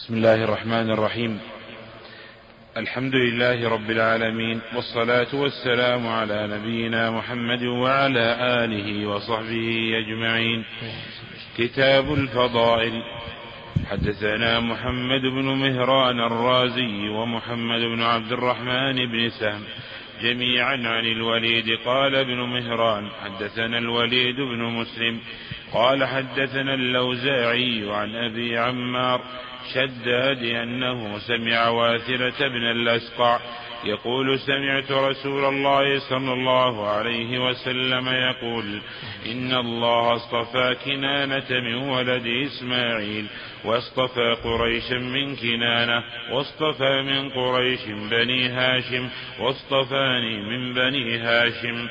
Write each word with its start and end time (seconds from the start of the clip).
بسم 0.00 0.14
الله 0.14 0.44
الرحمن 0.44 0.90
الرحيم. 0.90 1.40
الحمد 2.76 3.14
لله 3.14 3.68
رب 3.68 3.90
العالمين 3.90 4.60
والصلاة 4.74 5.34
والسلام 5.34 6.06
على 6.06 6.46
نبينا 6.46 7.10
محمد 7.10 7.62
وعلى 7.62 8.36
آله 8.64 9.06
وصحبه 9.06 9.92
أجمعين. 9.98 10.64
كتاب 11.58 12.14
الفضائل. 12.14 13.02
حدثنا 13.90 14.60
محمد 14.60 15.20
بن 15.20 15.44
مهران 15.44 16.20
الرازي 16.20 17.08
ومحمد 17.08 17.80
بن 17.80 18.02
عبد 18.02 18.32
الرحمن 18.32 18.96
بن 19.06 19.30
سهم 19.30 19.62
جميعا 20.22 20.76
عن 20.76 21.06
الوليد. 21.06 21.78
قال 21.84 22.14
ابن 22.14 22.40
مهران 22.40 23.08
حدثنا 23.24 23.78
الوليد 23.78 24.36
بن 24.36 24.62
مسلم. 24.62 25.20
قال 25.72 26.04
حدثنا 26.04 26.74
اللوزاعي 26.74 27.84
عن 27.90 28.16
أبي 28.16 28.58
عمار 28.58 29.20
شداد 29.74 30.42
أنه 30.42 31.18
سمع 31.18 31.68
واثره 31.68 32.48
بن 32.48 32.70
الأسقع. 32.70 33.40
يقول 33.84 34.38
سمعت 34.38 34.92
رسول 34.92 35.44
الله 35.44 35.98
صلى 35.98 36.32
الله 36.32 36.88
عليه 36.88 37.38
وسلم 37.38 38.08
يقول 38.08 38.80
إن 39.26 39.52
الله 39.52 40.16
اصطفى 40.16 40.76
كنانة 40.84 41.50
من 41.50 41.74
ولد 41.74 42.26
إسماعيل 42.26 43.26
واصطفى 43.64 44.36
قريشا 44.44 44.94
من 44.94 45.36
كنانة 45.36 46.02
واصطفى 46.32 47.02
من 47.02 47.30
قريش 47.30 47.80
بني 48.10 48.48
هاشم 48.48 49.08
واصطفاني 49.40 50.36
من 50.36 50.74
بني 50.74 51.18
هاشم. 51.18 51.88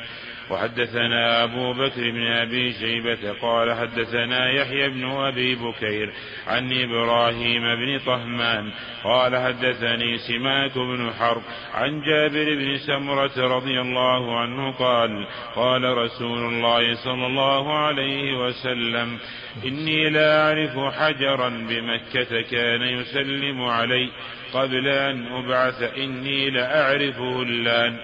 وحدثنا 0.50 1.44
أبو 1.44 1.72
بكر 1.72 2.10
بن 2.10 2.26
أبي 2.26 2.72
شيبة 2.72 3.32
قال 3.42 3.74
حدثنا 3.74 4.50
يحيى 4.50 4.88
بن 4.88 5.04
أبي 5.04 5.54
بكير 5.54 6.12
عن 6.46 6.72
إبراهيم 6.72 7.62
بن 7.62 7.98
طهمان 7.98 8.70
قال 9.04 9.36
حدثني 9.36 10.18
سماك 10.18 10.78
بن 10.78 11.10
حرب 11.18 11.42
عن 11.74 12.00
جابر 12.02 12.54
بن 12.54 12.76
سمرة 12.76 13.56
رضي 13.56 13.80
الله 13.80 14.38
عنه 14.40 14.70
قال 14.72 15.26
قال 15.56 15.98
رسول 15.98 16.38
الله 16.38 16.94
صلى 16.94 17.26
الله 17.26 17.78
عليه 17.78 18.38
وسلم 18.38 19.18
إني 19.64 20.10
لا 20.10 20.42
أعرف 20.42 20.94
حجرا 20.94 21.48
بمكة 21.48 22.40
كان 22.40 22.82
يسلم 22.82 23.62
علي 23.62 24.10
قبل 24.54 24.88
أن 24.88 25.26
أبعث 25.26 25.82
إني 25.82 26.50
لأعرفه 26.50 27.42
اللان 27.42 27.98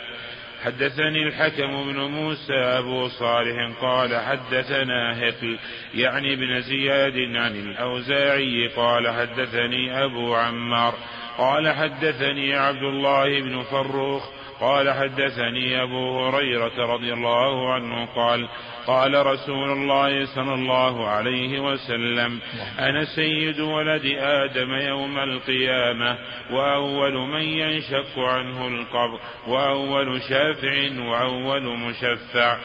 حدثني 0.64 1.22
الحكم 1.22 1.92
بن 1.92 2.00
موسى 2.00 2.54
أبو 2.54 3.08
صالح 3.08 3.80
قال 3.80 4.16
حدثنا 4.16 5.18
هقل 5.20 5.58
يعني 5.94 6.32
ابن 6.32 6.60
زياد 6.60 7.36
عن 7.36 7.56
الأوزاعي 7.56 8.68
قال 8.68 9.08
حدثني 9.08 10.04
أبو 10.04 10.34
عمار 10.34 10.94
قال 11.38 11.68
حدثني 11.68 12.54
عبد 12.54 12.82
الله 12.82 13.40
بن 13.40 13.62
فروخ 13.62 14.35
قال 14.60 14.92
حدثني 14.92 15.82
أبو 15.82 16.20
هريرة 16.20 16.94
رضي 16.94 17.12
الله 17.12 17.72
عنه 17.72 18.06
قال 18.06 18.48
قال 18.86 19.26
رسول 19.26 19.70
الله 19.70 20.26
صلى 20.34 20.54
الله 20.54 21.08
عليه 21.08 21.60
وسلم 21.60 22.40
أنا 22.78 23.04
سيد 23.04 23.60
ولد 23.60 24.06
آدم 24.18 24.72
يوم 24.72 25.18
القيامة 25.18 26.18
وأول 26.50 27.14
من 27.14 27.42
ينشق 27.42 28.18
عنه 28.18 28.68
القبر 28.68 29.20
وأول 29.46 30.22
شافع 30.22 31.00
وأول 31.00 31.78
مشفع. 31.78 32.56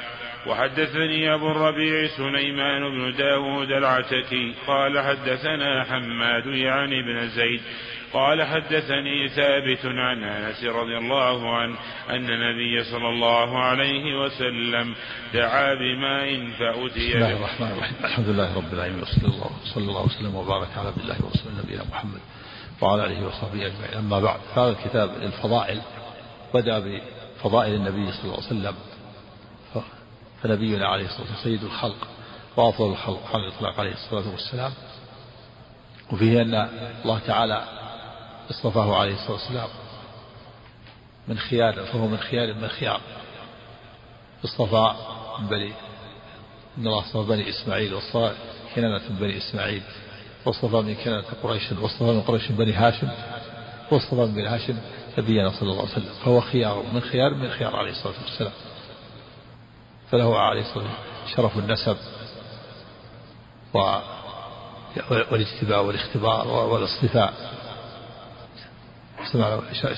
وحدثني 0.48 1.34
أبو 1.34 1.52
الربيع 1.52 2.08
سليمان 2.18 2.90
بن 2.90 3.18
داود 3.18 3.72
العتكي 3.72 4.56
قال 4.68 5.00
حدثنا 5.00 5.84
حماد 5.84 6.46
يعني 6.46 7.02
بن 7.02 7.28
زيد 7.28 7.62
قال 8.14 8.44
حدثني 8.44 9.30
ثابت 9.30 9.86
عن 9.86 10.24
أنس 10.24 10.64
رضي 10.64 10.98
الله 10.98 11.56
عنه 11.56 11.78
أن 12.10 12.30
النبي 12.30 12.84
صلى 12.84 13.10
الله 13.10 13.60
عليه 13.60 14.20
وسلم 14.20 14.96
دعا 15.34 15.74
بماء 15.74 16.52
فأتي 16.60 17.10
بسم 17.10 17.18
الله 17.18 17.32
الرحمن 17.32 17.68
الرحيم. 17.68 17.96
الحمد 18.04 18.28
لله 18.30 18.56
رب 18.58 18.74
العالمين 18.74 19.02
وصلى 19.02 19.28
الله 19.28 19.52
صلى 19.74 19.84
الله 19.84 20.06
وسلم 20.06 20.36
وبارك 20.36 20.68
على 20.78 20.88
عبد 20.88 21.00
الله 21.00 21.16
ورسوله 21.26 21.56
نبينا 21.64 21.84
محمد 21.92 22.20
وعلى 22.82 23.06
آله 23.06 23.28
وصحبه 23.28 23.66
أجمعين. 23.66 23.98
أما 23.98 24.20
بعد 24.20 24.40
هذا 24.56 24.70
الكتاب 24.70 25.10
الفضائل 25.10 25.82
بدأ 26.54 26.80
بفضائل 26.80 27.74
النبي 27.74 28.12
صلى 28.12 28.24
الله 28.24 28.36
عليه 28.36 28.46
وسلم. 28.46 28.76
فنبينا 30.44 30.88
عليه 30.88 31.06
الصلاة 31.06 31.22
والسلام 31.22 31.44
سيد 31.44 31.64
الخلق 31.64 32.08
وأفضل 32.58 32.92
الخلق 32.92 33.36
على 33.36 33.48
الاطلاق 33.48 33.80
عليه 33.80 33.94
الصلاة 33.94 34.32
والسلام. 34.32 34.72
وفيه 36.12 36.42
أن 36.42 36.70
الله 37.06 37.20
تعالى 37.28 37.81
اصطفاه 38.52 38.96
عليه 38.96 39.14
الصلاة 39.14 39.32
والسلام. 39.32 39.70
من 41.28 41.38
خيار 41.38 41.74
فهو 41.86 42.08
من 42.08 42.18
خيار 42.18 42.54
من 42.54 42.68
خيار. 42.68 43.02
اصطفى 44.46 44.94
من 45.40 45.48
بني 45.48 45.74
إن 46.78 46.88
الله 46.88 47.00
اصطفى 47.00 47.30
بني 47.30 47.50
إسماعيل 47.50 47.94
واصطفى 47.94 48.32
كنانة 48.76 49.02
من 49.10 49.16
بني 49.16 49.38
إسماعيل 49.38 49.82
واصطفى 50.46 50.76
من 50.76 50.96
كنانة 50.96 51.24
قريش 51.44 51.72
واصطفى 51.72 52.04
من 52.04 52.22
قريش 52.22 52.52
بني 52.52 52.74
هاشم 52.74 53.10
واصطفى 53.92 54.16
من 54.16 54.34
بني 54.34 54.48
هاشم 54.48 54.78
نبينا 55.18 55.50
صلى 55.50 55.62
الله 55.62 55.82
عليه 55.82 55.92
وسلم. 55.92 56.14
فهو 56.26 56.42
خيار 56.42 56.84
من 56.94 57.02
خيار 57.02 57.34
من 57.34 57.50
خيار 57.50 57.76
عليه 57.76 57.92
الصلاة 57.92 58.14
والسلام. 58.22 58.54
فله 60.12 60.40
عليه 60.40 60.62
الصلاة 60.62 60.84
والسلام 60.84 61.12
شرف 61.36 61.58
النسب 61.58 61.98
و 63.74 63.78
والاجتباء 65.12 65.84
والاختبار 65.84 66.48
والاصطفاء. 66.48 67.34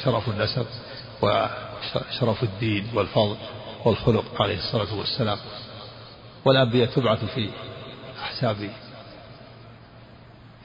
شرف 0.04 0.30
النسب 0.30 0.66
وشرف 1.22 2.44
الدين 2.44 2.88
والفضل 2.94 3.38
والخلق 3.86 4.42
عليه 4.42 4.58
الصلاة 4.58 4.98
والسلام. 5.00 5.38
والأنبياء 6.46 6.90
تبعث 6.90 7.26
في 7.26 7.50
أحساب 8.22 8.70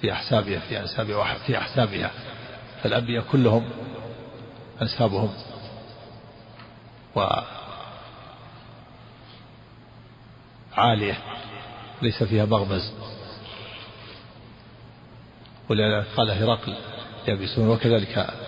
في 0.00 0.12
أحسابها 0.12 0.60
في 0.60 0.80
أنسابها 0.80 1.34
في 1.34 1.58
أحسابها. 1.58 2.10
فالأنبياء 2.82 3.24
كلهم 3.32 3.70
أنسابهم. 4.82 5.34
و 7.16 7.26
عالية 10.72 11.19
ليس 12.02 12.22
فيها 12.22 12.44
مغمز. 12.44 12.92
ولذلك 15.69 16.06
قال 16.16 16.30
هرقل 16.30 16.75
يابسون 17.28 17.69
وكذلك 17.69 18.47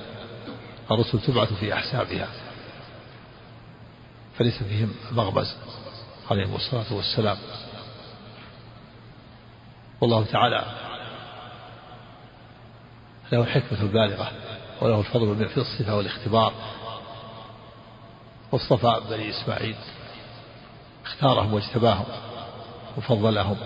الرسل 0.90 1.20
تبعث 1.20 1.52
في 1.52 1.74
أحسابها. 1.74 2.28
فليس 4.38 4.62
فيهم 4.62 4.94
مغبز 5.12 5.56
عليهم 6.30 6.54
الصلاة 6.54 6.92
والسلام. 6.92 7.38
والله 10.00 10.24
تعالى 10.24 10.64
له 13.32 13.40
الحكمة 13.40 13.82
البالغة 13.82 14.32
وله 14.80 15.00
الفضل 15.00 15.48
في 15.48 15.56
الصفة 15.56 15.96
والاختبار. 15.96 16.52
واصطفى 18.52 19.00
بني 19.10 19.30
إسماعيل 19.30 19.76
اختارهم 21.04 21.54
واجتباهم 21.54 22.06
وفضلهم. 22.96 23.56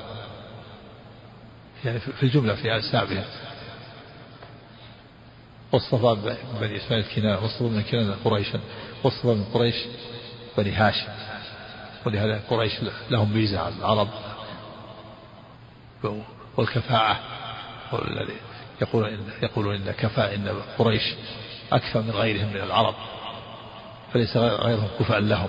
يعني 1.85 2.01
في 2.01 2.23
الجملة 2.23 2.55
في 2.55 2.75
أنسابهم 2.75 3.25
واصطفى 5.75 6.37
بني 6.61 6.77
إسماعيل 6.77 7.05
كنانة 7.15 7.43
واصطفى 7.43 7.65
من 7.65 7.83
كنانة 7.83 8.17
قريشا 8.25 8.61
واصطفى 9.05 9.27
من 9.27 9.45
قريش 9.55 9.75
بني 10.59 10.73
هاشم. 10.73 11.09
ولهذا 12.07 12.41
قريش 12.51 12.73
لهم 13.11 13.33
ميزة 13.33 13.61
على 13.61 13.75
العرب. 13.75 14.09
والكفاءة 16.57 17.21
والذي 17.93 18.37
يقول 18.83 19.09
إن 19.09 19.21
يقولون 19.43 19.75
إن 19.75 19.93
كفاء 19.93 20.35
إن 20.35 20.63
قريش 20.79 21.15
أكثر 21.73 22.03
من 22.03 22.11
غيرهم 22.11 22.49
من 22.49 22.61
العرب. 22.61 22.95
فليس 24.13 24.37
غيرهم 24.37 24.89
كفاء 24.99 25.19
لهم. 25.19 25.49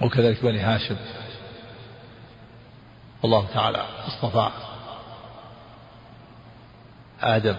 وكذلك 0.00 0.42
بني 0.44 0.60
هاشم. 0.60 0.96
والله 3.22 3.46
تعالى 3.54 3.86
اصطفى 4.06 4.50
آدم. 7.20 7.56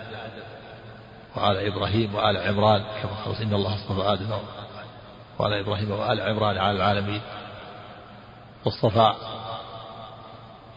وآل 1.35 1.57
إبراهيم 1.57 2.15
وآل 2.15 2.37
عمران 2.37 2.83
كما 3.01 3.11
قال 3.25 3.41
إن 3.41 3.53
الله 3.53 3.75
اصطفى 3.75 4.13
آدم 4.13 4.31
وآل 5.39 5.53
إبراهيم 5.53 5.91
وآل 5.91 6.21
عمران 6.21 6.57
على 6.57 6.71
العالمين. 6.77 7.21
واصطفى 8.65 9.13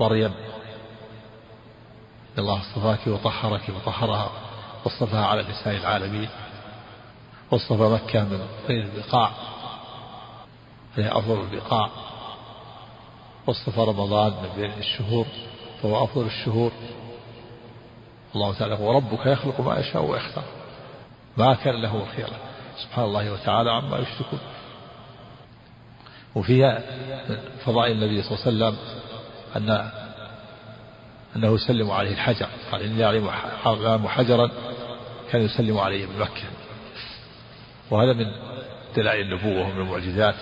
مريم. 0.00 0.34
إن 2.34 2.38
الله 2.38 2.60
اصطفاك 2.60 3.06
وطهرك 3.06 3.68
وطهرها 3.68 4.30
واصطفاها 4.84 5.26
على 5.26 5.42
نساء 5.42 5.76
العالمين. 5.76 6.28
واصطفى 7.50 7.82
مكة 7.82 8.24
من 8.24 8.46
بين 8.68 8.80
البقاع. 8.80 9.30
فهي 10.96 11.08
أفضل 11.08 11.40
البقاع. 11.40 11.90
واصطفى 13.46 13.80
رمضان 13.80 14.32
من 14.32 14.48
بين 14.56 14.72
الشهور 14.72 15.26
فهو 15.82 16.04
أفضل 16.04 16.26
الشهور. 16.26 16.72
الله 18.36 18.54
تعالى 18.54 18.74
وربك 18.80 19.26
يخلق 19.26 19.60
ما 19.60 19.78
يشاء 19.78 20.04
ويختار. 20.04 20.44
ما 21.36 21.54
كان 21.54 21.82
له 21.82 21.96
الخيرة 22.02 22.36
سبحان 22.82 23.04
الله 23.04 23.32
وتعالى 23.32 23.70
عما 23.70 23.98
يشركون. 23.98 24.38
وفيها 26.34 26.82
من 27.28 27.38
فضائل 27.64 27.92
النبي 27.92 28.22
صلى 28.22 28.38
الله 28.38 28.66
عليه 28.66 28.76
وسلم 28.76 28.76
أن 29.56 29.90
أنه 31.36 31.54
يسلم 31.54 31.90
عليه 31.90 32.12
الحجر. 32.12 32.48
قال 32.72 32.82
إني 32.82 33.04
أعلم 33.04 34.08
حجرا 34.08 34.50
كان 35.30 35.42
يسلم 35.42 35.78
عليه 35.78 36.06
بمكة 36.06 36.42
وهذا 37.90 38.12
من 38.12 38.26
دلائل 38.96 39.32
النبوة 39.32 39.66
ومن 39.66 39.80
المعجزات 39.80 40.34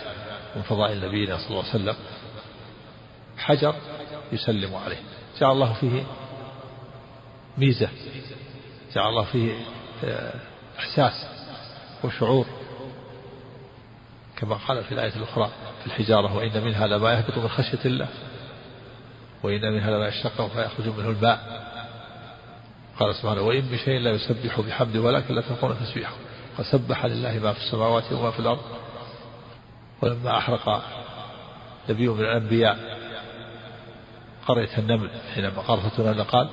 من 0.57 0.63
فضائل 0.63 1.09
نبينا 1.09 1.39
صلى 1.39 1.51
الله 1.51 1.65
عليه 1.71 1.83
وسلم. 1.83 1.97
حجر 3.39 3.75
يسلم 4.33 4.75
عليه. 4.75 5.01
جعل 5.41 5.53
الله 5.53 5.73
فيه 5.73 6.03
ميزة. 7.59 7.89
جعل 8.95 9.09
الله 9.09 9.25
فيه 9.25 9.53
آه، 10.05 10.35
إحساس 10.79 11.27
وشعور. 12.05 12.47
كما 14.37 14.55
قال 14.55 14.85
في 14.85 14.93
الآية 14.93 15.17
الأخرى 15.17 15.51
في 15.81 15.87
الحجارة 15.87 16.37
وإن 16.37 16.65
منها 16.65 16.87
لما 16.87 17.13
يهبط 17.13 17.39
من 17.39 17.49
خشية 17.49 17.85
الله 17.85 18.09
وإن 19.43 19.73
منها 19.73 19.91
لما 19.91 20.09
يشتق 20.09 20.47
فيخرج 20.47 20.89
منه 20.89 21.09
الماء. 21.09 21.65
قال 23.01 23.15
سبحانه 23.15 23.41
وإن 23.41 23.65
من 23.65 23.79
شيء 23.79 24.01
لا 24.01 24.11
يسبح 24.11 24.61
بحمده 24.61 25.01
ولكن 25.01 25.35
لا 25.35 25.41
تكون 25.41 25.77
تسبيحه. 25.81 26.15
فسبح 26.57 27.07
لله 27.07 27.39
ما 27.39 27.53
في 27.53 27.59
السماوات 27.59 28.13
وما 28.13 28.31
في 28.31 28.39
الأرض. 28.39 28.63
ولما 30.03 30.39
أحرق 30.39 30.83
نبي 31.89 32.09
من 32.09 32.21
الأنبياء 32.21 32.79
قرية 34.47 34.79
النمل 34.79 35.11
حينما 35.35 35.63
النمل 35.99 36.25
قال 36.25 36.49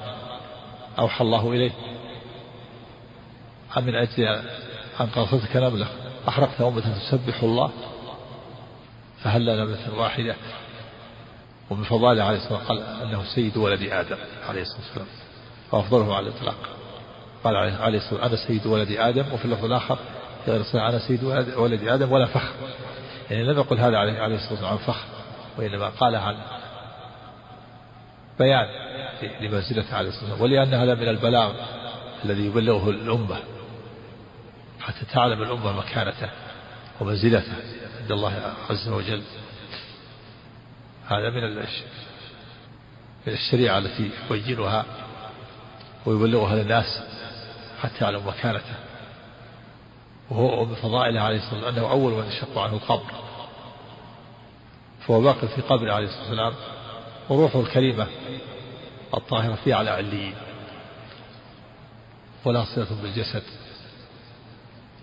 أوحى 1.00 1.24
الله 1.24 1.52
إليه. 1.52 1.72
من 3.78 3.96
أجل 3.96 4.26
أن 5.02 5.06
قرصتك 5.16 5.56
نملة 5.56 5.88
أحرقت 6.28 6.62
أمة 6.62 7.00
تسبح 7.00 7.44
الله 7.44 7.72
فهل 9.24 9.46
نملة 9.46 10.00
واحدة؟ 10.00 10.36
ومن 11.70 11.84
فضائله 11.84 12.24
عليه 12.24 12.38
الصلاة 12.38 12.60
والسلام 12.60 12.80
قال 12.80 13.02
أنه 13.02 13.24
سيد 13.36 13.58
ولد 13.58 13.82
آدم 13.82 14.18
عليه 14.50 14.62
الصلاة 14.62 14.82
والسلام 14.82 15.08
وأفضله 15.72 16.16
على 16.16 16.28
الإطلاق. 16.28 16.56
قال 17.44 17.56
عليه 17.56 17.98
الصلاة 17.98 18.22
والسلام 18.22 18.24
أنا 18.24 18.48
سيد 18.48 18.68
ولد 18.68 18.92
آدم 18.92 19.26
وفي 19.34 19.46
اللفظ 19.46 19.66
الآخر 19.66 19.98
أنا 20.90 21.00
سيد 21.08 21.24
ولد 21.58 21.88
آدم 21.88 22.12
ولا 22.12 22.26
فخر. 22.26 22.54
يعني 23.32 23.44
لم 23.44 23.58
يقل 23.58 23.80
هذا 23.80 23.98
عليه 23.98 24.36
الصلاة 24.36 24.52
والسلام 24.52 24.72
عن 24.72 24.78
فخر 24.78 25.06
وإنما 25.58 25.90
قال 25.90 26.16
عن 26.16 26.36
بيان 28.42 28.68
لمنزلته 29.42 29.96
عليه 29.96 30.10
الصلاة 30.10 30.30
والسلام 30.30 30.42
ولأن 30.42 30.74
هذا 30.74 30.96
من 30.96 31.08
البلاغ 31.08 31.54
الذي 32.26 32.46
يبلغه 32.46 32.90
الأمة. 32.90 33.38
حتى 34.80 35.06
تعلم 35.14 35.44
الأمة 35.44 35.72
مكانته 35.72 36.30
ومنزلته 37.00 37.54
عند 38.02 38.12
الله 38.12 38.54
عز 38.70 38.88
وجل. 38.90 39.24
هذا 41.08 41.30
من 41.30 41.56
من 43.28 43.34
الشريعة 43.34 43.78
التي 43.78 44.10
يبينها 44.32 44.86
ويبلغها 46.06 46.56
للناس 46.56 47.02
حتى 47.82 48.04
يعلم 48.04 48.28
مكانته. 48.28 48.76
وهو 50.30 50.66
من 50.66 50.76
فضائله 50.76 51.22
عليه 51.22 51.38
الصلاة 51.38 51.54
والسلام 51.54 51.76
أنه 51.76 51.92
أول 51.92 52.14
من 52.14 52.28
يشق 52.28 52.58
عنه 52.58 52.74
القبر. 52.74 53.12
فهو 55.08 55.22
باق 55.22 55.46
في 55.46 55.62
قبر 55.62 55.92
عليه 55.92 56.08
الصلاة 56.08 56.22
والسلام. 56.22 56.54
وروحه 57.32 57.60
الكريمة 57.60 58.08
الطاهرة 59.14 59.56
في 59.64 59.74
على 59.74 59.90
عليين 59.90 60.36
ولا 62.46 62.66
صلة 62.76 63.02
بالجسد 63.02 63.44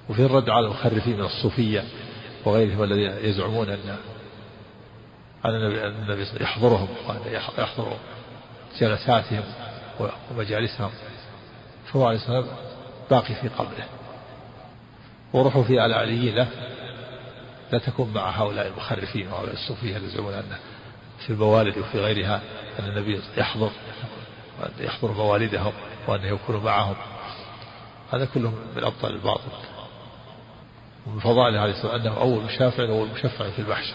وفي 0.09 0.25
الرد 0.25 0.51
على 0.51 0.67
المخرفين 0.67 1.17
من 1.17 1.25
الصوفية 1.25 1.85
وغيرهم 2.45 2.83
الذين 2.83 3.31
يزعمون 3.31 3.69
أن 3.69 3.97
أن 5.45 5.55
النبي 5.55 6.27
يحضرهم 6.41 6.89
يحضر 7.59 7.97
جلساتهم 8.81 9.43
ومجالسهم. 10.31 10.91
فهو 11.87 12.07
عليه 12.07 12.17
الصلاة 12.17 12.45
باقي 13.11 13.35
في 13.35 13.49
قبره. 13.49 13.89
وروحه 15.33 15.63
في 15.63 15.81
على 15.81 15.95
علي 15.95 16.31
له 16.31 16.49
لا 17.73 17.79
تكون 17.79 18.13
مع 18.15 18.31
هؤلاء 18.31 18.67
المخرفين 18.67 19.29
وهؤلاء 19.29 19.55
الصوفية 19.55 19.97
يزعمون 19.97 20.35
أن 20.35 20.59
في 21.19 21.31
الموالد 21.31 21.79
وفي 21.79 22.01
غيرها 22.01 22.43
أن 22.79 22.85
النبي 22.85 23.21
يحضر 23.37 23.71
وأن 24.61 24.71
يحضر 24.79 25.13
موالدهم 25.13 25.73
وأن 26.07 26.25
يكون 26.25 26.65
معهم. 26.65 26.97
هذا 28.13 28.25
كله 28.35 28.53
من 28.77 28.85
أبطال 28.85 29.15
الباطل. 29.15 29.51
ومن 31.07 31.21
فضائله 31.21 31.61
عليه 31.61 31.73
الصلاة 31.73 31.93
والسلام 31.93 32.13
أنه 32.13 32.21
أول 32.21 32.45
مشافع 32.45 32.83
وأول 32.83 33.09
مشفع 33.09 33.51
في 33.51 33.59
المحشر 33.59 33.95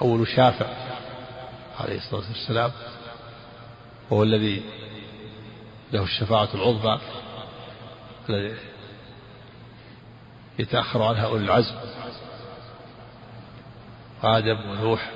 أول 0.00 0.28
شافع 0.28 0.66
عليه 1.80 1.96
الصلاة 1.98 2.28
والسلام. 2.28 2.72
وهو 4.10 4.22
الذي 4.22 4.62
له 5.92 6.02
الشفاعة 6.02 6.48
العظمى 6.54 7.00
الذي 8.28 8.56
يتأخر 10.58 11.02
عنها 11.02 11.24
أولي 11.24 11.44
العزم. 11.44 11.74
آدم 14.22 14.70
ونوح 14.70 15.10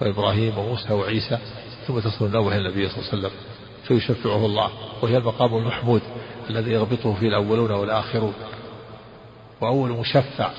وإبراهيم 0.00 0.58
وموسى 0.58 0.92
وعيسى 0.92 1.38
ثم 1.86 1.98
تصل 1.98 2.26
النوبة 2.26 2.56
إلى 2.56 2.68
النبي 2.68 2.88
صلى 2.88 2.98
الله 2.98 3.08
عليه 3.08 3.18
وسلم 3.18 3.30
فيشفعه 3.84 4.46
الله 4.46 4.70
وهي 5.02 5.16
المقام 5.16 5.56
المحمود 5.56 6.02
الذي 6.50 6.70
يغبطه 6.70 7.14
فيه 7.14 7.28
الأولون 7.28 7.70
والآخرون. 7.70 8.34
وأول 9.60 9.90
مشفع 9.90 10.50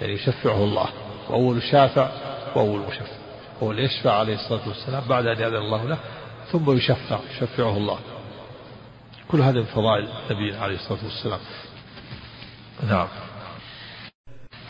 يعني 0.00 0.12
يشفعه 0.12 0.64
الله 0.64 0.88
وأول 1.30 1.62
شافع 1.62 2.08
وأول 2.56 2.80
مشفع. 2.80 3.16
هو 3.62 3.72
يشفع 3.72 4.12
عليه 4.12 4.34
الصلاة 4.34 4.68
والسلام 4.68 5.02
بعد 5.08 5.26
أن 5.26 5.40
يأذن 5.40 5.56
الله 5.56 5.84
له 5.84 5.98
ثم 6.52 6.76
يشفع 6.76 7.18
يشفعه 7.30 7.76
الله. 7.76 7.98
كل 9.28 9.40
هذا 9.40 9.60
من 9.60 9.66
فضائل 9.66 10.08
النبي 10.30 10.56
عليه 10.56 10.74
الصلاة 10.74 11.04
والسلام. 11.04 11.40
نعم. 12.88 13.08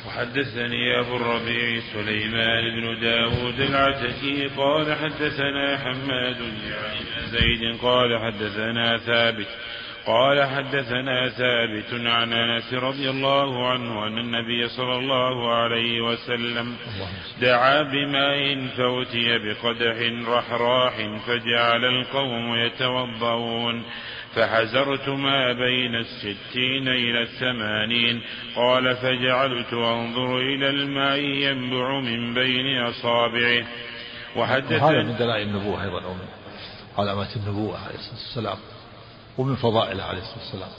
وحدثني 0.07 1.01
أبو 1.01 1.17
الربيع 1.17 1.81
سليمان 1.93 2.81
بن 2.81 3.01
داود 3.01 3.61
العتكي 3.61 4.47
قال 4.57 4.95
حدثنا 4.95 5.79
حماد 5.79 6.37
يعني 6.71 7.27
زيد 7.31 7.81
قال 7.83 8.19
حدثنا 8.19 8.99
ثابت 8.99 9.49
قال 10.07 10.43
حدثنا 10.43 11.29
ثابت 11.29 12.07
عن 12.07 12.33
أنس 12.33 12.75
رضي 12.75 13.11
الله 13.11 13.69
عنه 13.69 14.07
أن 14.07 14.19
النبي 14.19 14.69
صلى 14.69 14.97
الله 14.97 15.55
عليه 15.55 16.01
وسلم 16.01 16.77
دعا 17.41 17.83
بماء 17.83 18.67
فأتي 18.67 19.39
بقدح 19.39 20.29
رحراح 20.29 20.97
فجعل 21.27 21.85
القوم 21.85 22.57
يتوضؤون 22.57 23.85
فحزرت 24.35 25.09
ما 25.09 25.53
بين 25.53 25.95
الستين 25.95 26.89
إلى 26.89 27.23
الثمانين. 27.23 28.23
قال 28.57 28.97
فجعلت 28.97 29.73
أنظر 29.73 30.39
إلى 30.39 30.71
الماء 30.71 31.19
ينبع 31.19 32.01
من 32.01 32.35
بين 32.35 32.79
أصابعه 32.83 33.67
وحدث 34.37 34.73
هذا 34.83 35.03
من 35.03 35.17
دلائل 35.17 35.49
النبوة 35.49 35.83
أيضا 35.83 36.07
ومن 36.07 36.27
علامات 36.99 37.37
النبوة 37.37 37.79
عليه 37.79 37.95
الصلاة 37.95 38.15
والسلام 38.15 38.59
ومن 39.39 39.57
فضائله 39.57 40.03
عليه 40.03 40.21
الصلاة 40.21 40.39
والسلام. 40.39 40.71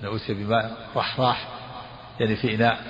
أنه 0.00 0.16
أتي 0.16 0.34
بماء 0.34 0.90
رحراح 0.96 1.48
يعني 2.20 2.36
في 2.36 2.54
إناء 2.54 2.84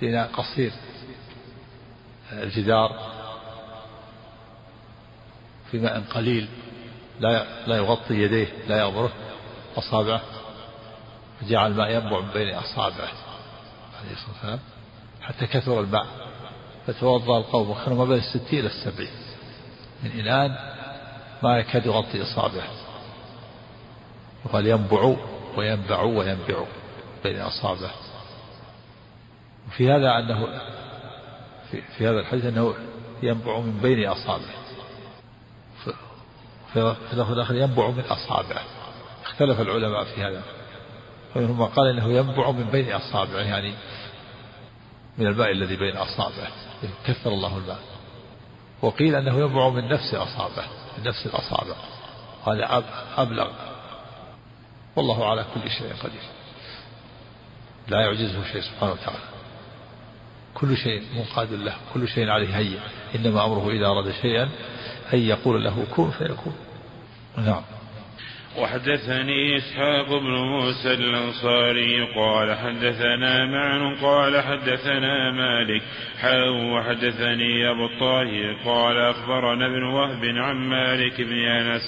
في 0.00 0.08
إناء 0.10 0.30
قصير 0.32 0.72
الجدار 2.32 2.90
في 5.70 5.78
ماء 5.78 6.00
قليل. 6.00 6.48
لا 7.20 7.46
لا 7.66 7.76
يغطي 7.76 8.14
يديه 8.14 8.48
لا 8.68 8.78
يغمره 8.78 9.12
أصابعه 9.76 10.20
فجعل 11.40 11.70
الماء 11.70 11.90
ينبع 11.90 12.20
من 12.20 12.30
بين 12.34 12.54
أصابعه 12.54 13.12
عليه 14.00 14.12
الصلاة 14.12 14.32
والسلام 14.34 14.58
حتى 15.22 15.46
كثر 15.46 15.80
الماء 15.80 16.06
فتوضأ 16.86 17.38
القوم 17.38 17.70
وكانوا 17.70 17.98
ما 17.98 18.04
بين 18.04 18.18
الستين 18.18 18.58
إلى 18.60 18.68
السبعين. 18.68 19.10
من 20.02 20.10
إناء 20.10 20.76
ما 21.42 21.58
يكاد 21.58 21.86
يغطي 21.86 22.22
إصابعه. 22.22 22.68
وقال 24.44 24.66
ينبع 24.66 25.16
وينبع 25.56 26.02
وينبع 26.02 26.64
بين 27.24 27.40
أصابعه. 27.40 27.94
وفي 29.68 29.90
هذا 29.92 30.18
أنه 30.18 30.46
في, 31.70 31.82
في 31.82 32.08
هذا 32.08 32.20
الحديث 32.20 32.44
أنه 32.44 32.74
ينبع 33.22 33.58
من 33.58 33.78
بين 33.82 34.08
أصابعه. 34.08 34.65
في 36.80 37.12
اللفظ 37.12 37.32
الآخر 37.32 37.54
ينبع 37.54 37.90
من 37.90 38.04
أصابعه. 38.04 38.62
اختلف 39.24 39.60
العلماء 39.60 40.04
في 40.04 40.22
هذا. 40.22 40.42
فمنهم 41.34 41.58
من 41.58 41.66
قال 41.66 41.86
إنه 41.86 42.12
ينبع 42.12 42.50
من 42.50 42.64
بين 42.64 42.92
أصابعه 42.92 43.40
يعني 43.40 43.74
من 45.18 45.26
الماء 45.26 45.50
الذي 45.50 45.76
بين 45.76 45.96
أصابعه. 45.96 46.48
كثر 47.06 47.30
الله 47.30 47.56
الماء. 47.56 47.78
وقيل 48.82 49.14
أنه 49.14 49.38
ينبع 49.38 49.68
من 49.68 49.88
نفس 49.88 50.14
أصابعه 50.14 50.68
من 50.98 51.04
نفس 51.04 51.26
الأصابع. 51.26 51.74
وهذا 52.46 52.84
أبلغ. 53.16 53.50
والله 54.96 55.30
على 55.30 55.44
كل 55.54 55.70
شيء 55.70 55.92
قدير. 56.02 56.22
لا 57.88 58.00
يعجزه 58.00 58.52
شيء 58.52 58.60
سبحانه 58.60 58.92
وتعالى. 58.92 59.18
كل 60.54 60.76
شيء 60.76 61.02
منقاد 61.14 61.52
له 61.52 61.74
كل 61.94 62.08
شيء 62.08 62.28
عليه 62.28 62.56
هيئ 62.56 62.78
إنما 63.14 63.44
أمره 63.44 63.70
إذا 63.70 63.86
أراد 63.86 64.10
شيئا 64.22 64.48
أن 65.14 65.18
يقول 65.18 65.64
له 65.64 65.86
كن 65.96 66.10
فيكون. 66.10 66.54
نعم. 67.36 67.62
وحدثني 68.58 69.56
إسحاق 69.56 70.08
بن 70.08 70.30
موسى 70.30 70.94
الأنصاري 70.94 72.02
قال 72.14 72.54
حدثنا 72.54 73.44
معن 73.46 73.94
قال 73.94 74.42
حدثنا 74.42 75.30
مالك 75.30 75.82
حاو 76.20 76.76
وحدثني 76.76 77.70
أبو 77.70 77.86
الطاهر 77.86 78.56
قال 78.64 78.96
أخبرنا 78.96 79.66
ابن 79.66 79.82
وهب 79.82 80.24
عن 80.24 80.56
مالك 80.56 81.20
بن 81.20 81.38
أنس 81.38 81.82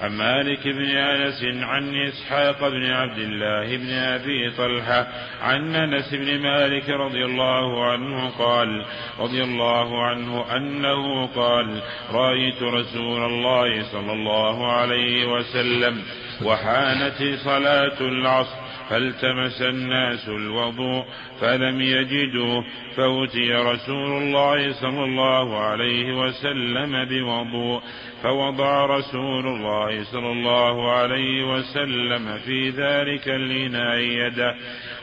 عن 0.00 0.16
مالك 0.16 0.68
بن 0.68 0.84
أنس 0.84 1.44
عن 1.44 1.94
إسحاق 1.96 2.68
بن 2.68 2.84
عبد 2.90 3.18
الله 3.18 3.76
بن 3.76 3.90
أبي 3.90 4.50
طلحة 4.50 5.06
عن 5.42 5.74
أنس 5.76 6.14
بن 6.14 6.38
مالك 6.40 6.88
رضي 6.90 7.24
الله 7.24 7.84
عنه 7.84 8.28
قال 8.28 8.84
رضي 9.18 9.42
الله 9.44 10.02
عنه 10.06 10.56
أنه 10.56 11.26
قال 11.26 11.82
رأيت 12.12 12.62
رسول 12.62 13.24
الله 13.24 13.82
صلى 13.82 14.12
الله 14.12 14.72
عليه 14.72 15.26
وسلم 15.26 16.02
وحانت 16.44 17.38
صلاة 17.44 18.00
العصر 18.00 18.66
فالتمس 18.90 19.62
الناس 19.62 20.28
الوضوء 20.28 21.04
فلم 21.40 21.80
يجدوه 21.80 22.64
فأتي 22.96 23.52
رسول 23.52 24.22
الله 24.22 24.72
صلى 24.72 25.04
الله 25.04 25.58
عليه 25.58 26.12
وسلم 26.12 27.04
بوضوء 27.04 27.82
فوضع 28.26 28.86
رسول 28.86 29.46
الله 29.46 30.04
صلى 30.04 30.32
الله 30.32 30.92
عليه 30.92 31.44
وسلم 31.44 32.38
في 32.38 32.70
ذلك 32.70 33.28
الإناء 33.28 33.98
يده 33.98 34.54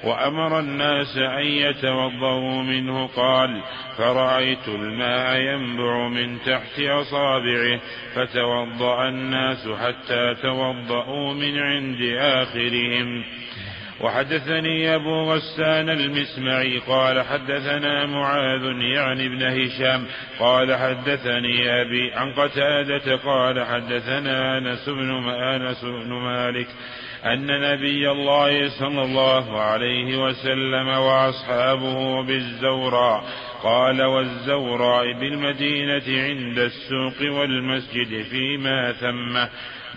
وأمر 0.03 0.59
الناس 0.59 1.17
أن 1.17 1.45
يتوضأوا 1.45 2.63
منه 2.63 3.07
قال 3.07 3.61
فرأيت 3.97 4.67
الماء 4.67 5.37
ينبع 5.37 6.07
من 6.07 6.37
تحت 6.45 6.79
أصابعه 6.79 7.79
فتوضأ 8.15 9.09
الناس 9.09 9.67
حتى 9.67 10.35
توضأوا 10.41 11.33
من 11.33 11.59
عند 11.59 12.01
آخرهم. 12.17 13.23
وحدثني 14.03 14.95
أبو 14.95 15.31
غسان 15.31 15.89
المسمعي 15.89 16.79
قال 16.79 17.21
حدثنا 17.21 18.05
معاذ 18.05 18.63
يعني 18.81 19.25
ابن 19.25 19.43
هشام 19.43 20.05
قال 20.39 20.75
حدثني 20.75 21.81
أبي 21.81 22.11
عن 22.13 22.33
قتادة 22.33 23.15
قال 23.15 23.65
حدثنا 23.65 24.57
أنس 24.57 24.89
بن 24.89 25.29
أنس 25.29 25.83
بن 25.83 26.13
مالك 26.13 26.67
أن 27.25 27.45
نبي 27.45 28.11
الله 28.11 28.69
صلى 28.69 29.01
الله 29.01 29.61
عليه 29.61 30.17
وسلم 30.17 30.87
وأصحابه 30.87 32.23
بالزوراء 32.23 33.23
قال 33.63 34.01
والزوراء 34.01 35.19
بالمدينة 35.19 36.23
عند 36.23 36.59
السوق 36.59 37.33
والمسجد 37.39 38.21
فيما 38.21 38.91
ثم 38.91 39.39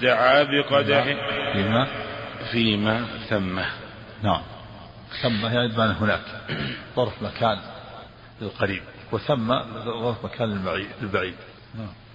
دعا 0.02 0.42
بقدح 0.42 1.04
فيما؟ 1.52 1.86
فيما 2.52 3.04
ثمه 3.28 3.85
نعم. 4.22 4.42
ثم 5.22 5.46
بمعنى 5.48 5.92
هناك 5.92 6.20
ظرف 6.96 7.22
مكان 7.22 7.58
للقريب 8.40 8.82
وثم 9.12 9.48
ظرف 9.84 10.24
مكان 10.24 10.48
للبعيد. 11.02 11.34
نعم. 11.78 12.05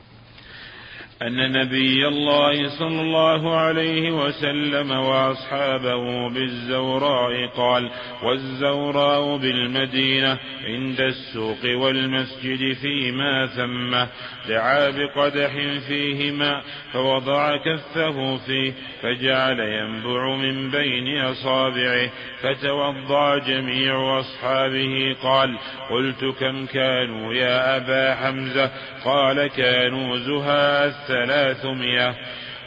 أن 1.22 1.52
نبي 1.52 2.08
الله 2.08 2.70
صلى 2.80 3.02
الله 3.02 3.56
عليه 3.56 4.12
وسلم 4.12 4.92
وأصحابه 4.92 6.30
بالزوراء 6.30 7.48
قال 7.48 7.90
والزوراء 8.24 9.38
بالمدينة 9.38 10.40
عند 10.66 11.02
السوق 11.02 11.66
والمسجد 11.66 12.74
فيما 12.74 13.46
ثمه 13.46 14.08
دعا 14.48 14.90
بقدح 14.90 15.52
فيه 15.88 16.32
ماء 16.32 16.64
فوضع 16.94 17.58
كفه 17.58 18.38
فيه 18.38 18.74
فجعل 19.02 19.60
ينبع 19.60 20.36
من 20.36 20.72
بين 20.72 21.18
أصابعه 21.18 22.10
فتوضأ 22.42 23.38
جميع 23.38 24.20
أصحابه 24.20 25.16
قال 25.24 25.58
قلت 25.90 26.26
كم 26.40 26.66
كانوا 26.66 27.34
يا 27.34 27.78
أبا 27.78 28.16
حمزة؟ 28.16 28.72
قال 29.06 29.48
كانوا 29.48 30.18
زهاء 30.18 31.11
ثلاثمائة 31.12 32.16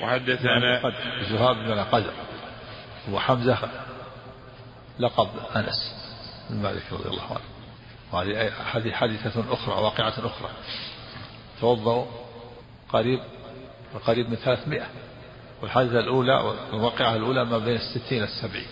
وحدثنا 0.03 0.93
زهاء 1.31 1.53
بن 1.53 1.79
قدر 1.81 2.13
وحمزة 3.13 3.59
لقب 4.99 5.29
أنس 5.57 5.95
بن 6.51 6.57
مالك 6.57 6.83
رضي 6.93 7.09
الله 7.09 7.25
عنه. 7.31 7.41
وهذه 8.13 8.91
حادثة 8.93 9.53
أخرى 9.53 9.75
واقعة 9.75 10.15
أخرى. 10.19 10.51
توضأوا 11.61 12.07
قريب 12.89 13.21
قريب 14.07 14.31
من 14.31 14.37
300 14.37 14.87
والحادثة 15.63 16.01
الأولى 16.01 16.35
والواقعة 16.73 17.17
الأولى 17.17 17.45
ما 17.45 17.59
بين 17.59 17.77
الستين 17.77 18.23
السبعين. 18.23 18.67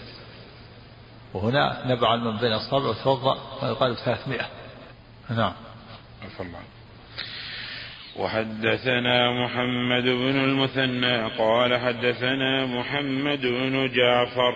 وهنا 1.35 1.83
نبع 1.87 2.17
من 2.17 2.39
بين 2.39 2.53
أصابع 2.53 2.87
وتوضأ 2.87 3.39
ما 3.63 3.69
يقارب 3.69 3.95
300 3.95 4.41
نعم 5.31 5.53
الله. 6.41 6.63
وحدثنا 8.17 9.45
محمد 9.45 10.03
بن 10.03 10.45
المثنى 10.45 11.29
قال 11.39 11.79
حدثنا 11.81 12.67
محمد 12.67 13.41
بن 13.41 13.91
جعفر 13.93 14.55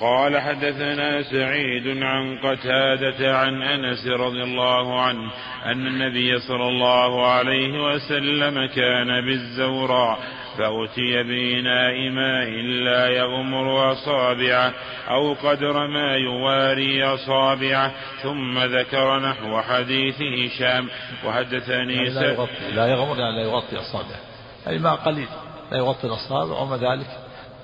قال 0.00 0.40
حدثنا 0.40 1.22
سعيد 1.22 2.02
عن 2.02 2.38
قتادة 2.38 3.36
عن 3.36 3.62
أنس 3.62 4.06
رضي 4.06 4.42
الله 4.42 5.00
عنه 5.00 5.30
أن 5.66 5.86
النبي 5.86 6.38
صلى 6.38 6.68
الله 6.68 7.26
عليه 7.26 7.82
وسلم 7.82 8.66
كان 8.66 9.26
بالزوراء 9.26 10.18
فأتي 10.58 11.22
بإناء 11.22 12.10
ماء 12.10 12.50
لا 12.84 13.08
يغمر 13.08 13.92
أصابعه 13.92 14.74
أو 15.10 15.32
قدر 15.32 15.86
ما 15.86 16.14
يواري 16.14 17.04
أصابعه 17.04 17.92
ثم 18.22 18.58
ذكر 18.58 19.18
نحو 19.18 19.60
حديث 19.60 20.22
هشام. 20.22 20.88
وحدثني 21.26 21.94
يعني 21.94 22.10
لا, 22.10 22.32
يغطي 22.32 22.70
لا 22.74 22.86
يغمر 22.86 23.14
لا 23.16 23.42
يغطي 23.42 23.76
أصابعه. 23.76 24.20
أي 24.68 24.78
ماء 24.78 24.94
قليل 24.94 25.28
لا 25.72 25.78
يغطي 25.78 26.06
الأصابع 26.06 26.58
ومع 26.58 26.76
ذلك 26.76 27.06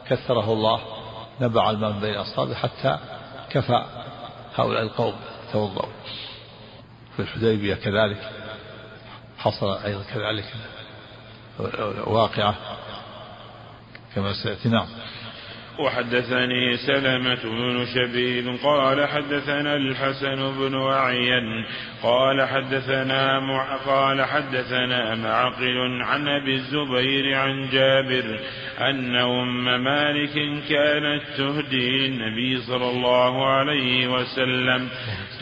كثره 0.09 0.52
الله. 0.52 1.05
نبع 1.40 1.71
الماء 1.71 1.93
من 1.93 2.00
بين 2.00 2.14
أصابعه 2.14 2.55
حتى 2.55 2.99
كفى 3.50 3.85
هؤلاء 4.57 4.83
القوم 4.83 5.14
توضأوا. 5.52 5.93
في 7.16 7.23
الحديبية 7.23 7.75
كذلك 7.75 8.31
حصل 9.38 9.76
أيضا 9.85 10.02
كذلك 10.14 10.45
واقعة 12.07 12.55
كما 14.14 14.33
سيأتي. 14.43 14.69
نعم. 14.69 14.87
وحدثني 15.78 16.76
سلمة 16.76 17.43
بن 17.43 17.87
شبيب 17.95 18.59
قال 18.62 19.09
حدثنا 19.09 19.76
الحسن 19.76 20.59
بن 20.59 20.93
أعين 20.93 21.66
قال 22.02 22.49
حدثنا 22.49 23.40
مع 23.40 23.76
قال 23.76 24.25
حدثنا 24.25 25.14
معقل 25.14 26.02
عن 26.02 26.28
أبي 26.28 26.55
الزبير 26.55 27.35
عن 27.35 27.69
جابر 27.71 28.40
أن 28.80 29.16
أم 29.16 29.85
مالك 29.85 30.33
كانت 30.68 31.23
تهدي 31.37 31.90
للنبي 32.09 32.56
صلى 32.59 32.90
الله 32.90 33.47
عليه 33.47 34.06
وسلم 34.09 34.88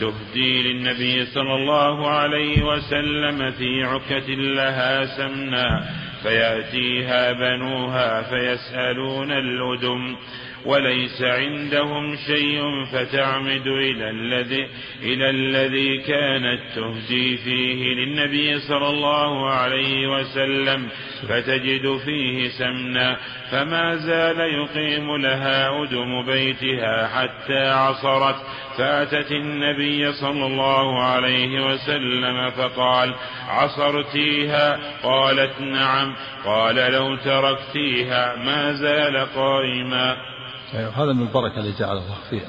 تهدي 0.00 0.62
للنبي 0.62 1.24
صلى 1.26 1.54
الله 1.54 2.10
عليه 2.10 2.62
وسلم 2.62 3.50
في 3.50 3.82
عكة 3.84 4.28
لها 4.34 5.04
سمنا 5.04 5.84
فيأتيها 6.22 7.32
بنوها 7.32 8.22
فيسألون 8.22 9.32
الأدم 9.32 10.16
وليس 10.64 11.22
عندهم 11.22 12.16
شيء 12.16 12.84
فتعمد 12.92 13.66
إلى 13.66 14.10
الذي 14.10 14.68
إلى 15.02 15.30
الذي 15.30 15.98
كانت 15.98 16.60
تهدي 16.74 17.36
فيه 17.36 17.94
للنبي 17.94 18.60
صلى 18.60 18.88
الله 18.88 19.50
عليه 19.50 20.06
وسلم 20.06 20.88
فتجد 21.28 21.96
فيه 22.04 22.48
سمنا 22.48 23.16
فما 23.50 23.96
زال 23.96 24.40
يقيم 24.40 25.16
لها 25.16 25.82
أدم 25.82 26.26
بيتها 26.26 27.08
حتى 27.08 27.68
عصرت. 27.68 28.36
فأتت 28.78 29.32
النبي 29.32 30.12
صلى 30.12 30.46
الله 30.46 31.02
عليه 31.02 31.66
وسلم 31.66 32.50
فقال 32.50 33.14
عصرتيها؟ 33.48 34.78
قالت 35.02 35.60
نعم. 35.60 36.14
قال 36.44 36.74
لو 36.74 37.16
تركتيها 37.16 38.36
ما 38.36 38.72
زال 38.72 39.16
قائما. 39.16 40.33
هذا 40.74 41.12
من 41.12 41.22
البركة 41.22 41.58
اللي 41.58 41.72
جعل 41.78 41.96
الله 41.96 42.16
فيها. 42.30 42.48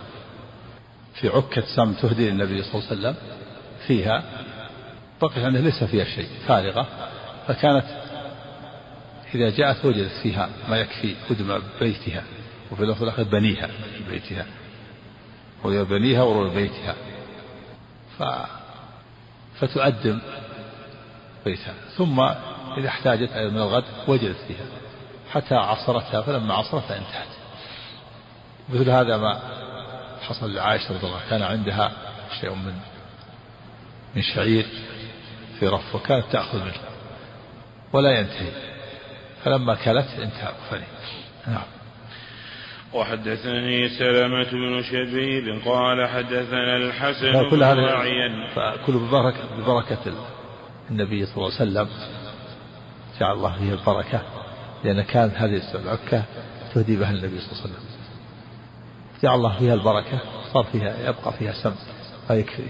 في 1.14 1.28
عكة 1.28 1.64
سم 1.76 1.94
تهدي 1.94 2.30
للنبي 2.30 2.64
صلى 2.64 2.74
الله 2.74 2.90
عليه 2.90 3.00
وسلم 3.00 3.16
فيها. 3.88 4.24
بقي 5.22 5.48
أنه 5.48 5.60
ليس 5.60 5.84
فيها 5.84 6.06
شيء 6.06 6.30
فارغة. 6.48 6.88
فكانت 7.48 7.86
إذا 9.36 9.50
جاءت 9.50 9.86
وجدت 9.86 10.12
فيها 10.24 10.50
ما 10.70 10.78
يكفي 10.78 11.16
هدم 11.30 11.62
بيتها 11.80 12.24
وفي 12.72 12.84
اللفظ 12.84 13.04
الآخر 13.04 13.24
بنيها 13.24 13.70
بيتها. 14.10 14.46
بنيها 15.64 16.24
وروي 16.24 16.50
بيتها. 16.50 16.96
ف... 18.20 18.24
فتؤدم 19.60 20.20
بيتها. 21.46 21.74
ثم 21.98 22.20
إذا 22.78 22.88
احتاجت 22.88 23.34
من 23.34 23.58
الغد 23.58 23.84
وجدت 24.08 24.38
فيها. 24.48 24.66
حتى 25.32 25.56
عصرتها 25.56 26.22
فلما 26.22 26.54
عصرتها 26.54 26.98
انتهت. 26.98 27.35
مثل 28.70 28.90
هذا 28.90 29.18
ما 29.18 29.40
حصل 30.22 30.54
لعائشة 30.54 30.94
رضي 30.96 31.08
الله 31.08 31.20
كان 31.30 31.44
عندها 31.44 31.92
شيء 32.42 32.56
من 32.56 32.74
من 34.16 34.22
شعير 34.22 34.66
في 35.60 35.68
رف 35.68 35.96
وكانت 35.96 36.26
تأخذ 36.32 36.62
منه 36.62 36.74
ولا 37.94 38.20
ينتهي. 38.20 38.52
فلما 39.44 39.76
كلت 39.76 40.08
انتهى. 40.20 40.54
فني 40.70 40.84
نعم. 41.48 41.64
وحدثني 42.94 43.90
سلمة 43.90 44.52
بن 44.52 44.84
شبيب 44.84 45.62
قال 45.66 46.10
حدثنا 46.10 46.78
الحسن 46.78 47.50
كل 47.50 47.64
هذا 47.64 47.82
فكل 48.56 48.94
ببركة 48.94 49.56
ببركة 49.58 50.14
النبي 50.92 51.26
صلى 51.26 51.36
الله 51.38 51.60
عليه 51.60 51.72
وسلم. 51.72 51.90
جعل 53.20 53.34
الله 53.34 53.58
فيه 53.58 53.74
البركة 53.74 54.22
لأن 54.84 55.02
كانت 55.02 55.36
هذه 55.36 55.62
العكة 55.76 56.24
تهدي 56.74 56.98
بها 56.98 57.12
النبي 57.12 57.40
صلى 57.40 57.52
الله 57.52 57.62
عليه 57.62 57.74
وسلم. 57.74 57.95
جعل 59.26 59.36
الله 59.36 59.58
فيها 59.60 59.74
البركة 59.74 60.20
صار 60.54 60.64
فيها 60.64 61.10
يبقى 61.10 61.34
فيها 61.34 61.54
سم 61.54 61.76
فيكفي 62.28 62.64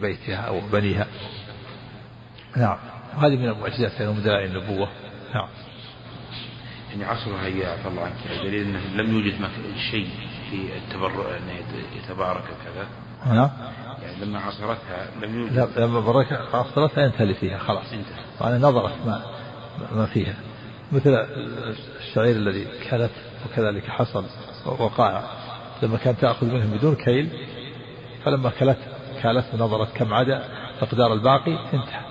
بيتها 0.00 0.36
أو 0.36 0.60
بنيها. 0.72 1.06
نعم. 2.56 2.78
وهذه 3.16 3.36
من 3.36 3.48
المعجزات 3.48 4.02
من 4.02 4.22
دلائل 4.22 4.56
النبوة. 4.56 4.88
نعم. 5.34 5.48
يعني 6.90 7.04
عصرها 7.04 7.46
يا 7.46 7.68
عفى 7.68 7.88
الله 7.88 8.02
عنك 8.02 8.40
دليل 8.42 8.66
إنه 8.66 9.02
لم 9.02 9.16
يوجد 9.16 9.34
شيء 9.90 10.08
في 10.50 10.76
التبرع 10.76 11.36
انه 11.36 11.52
يتبارك 11.96 12.44
كذا. 12.64 12.86
نعم. 13.34 13.50
يعني 14.02 14.24
لما 14.24 14.40
عصرتها 14.40 15.08
لم 15.22 15.40
يوجد. 15.40 15.78
لما 15.78 16.00
برك 16.00 16.32
عصرتها 16.32 17.06
انتهى 17.06 17.22
اللي 17.22 17.34
فيها 17.34 17.58
خلاص. 17.58 17.86
انتهى 17.92 18.58
نظرت 18.58 18.94
ما 19.06 19.22
ما 19.92 20.06
فيها. 20.06 20.34
مثل 20.92 21.26
الشعير 22.00 22.36
الذي 22.36 22.66
كانت 22.90 23.10
وكذلك 23.46 23.84
حصل 23.84 24.24
وقائع 24.66 25.22
لما 25.82 25.96
كانت 25.96 26.20
تأخذ 26.20 26.46
منهم 26.46 26.70
بدون 26.70 26.94
كيل 26.94 27.28
فلما 28.24 28.50
كلت 28.50 28.78
كالت 29.22 29.54
ونظرت 29.54 29.96
كم 29.96 30.14
عدا 30.14 30.44
مقدار 30.82 31.12
الباقي 31.12 31.58
انتهى. 31.74 32.05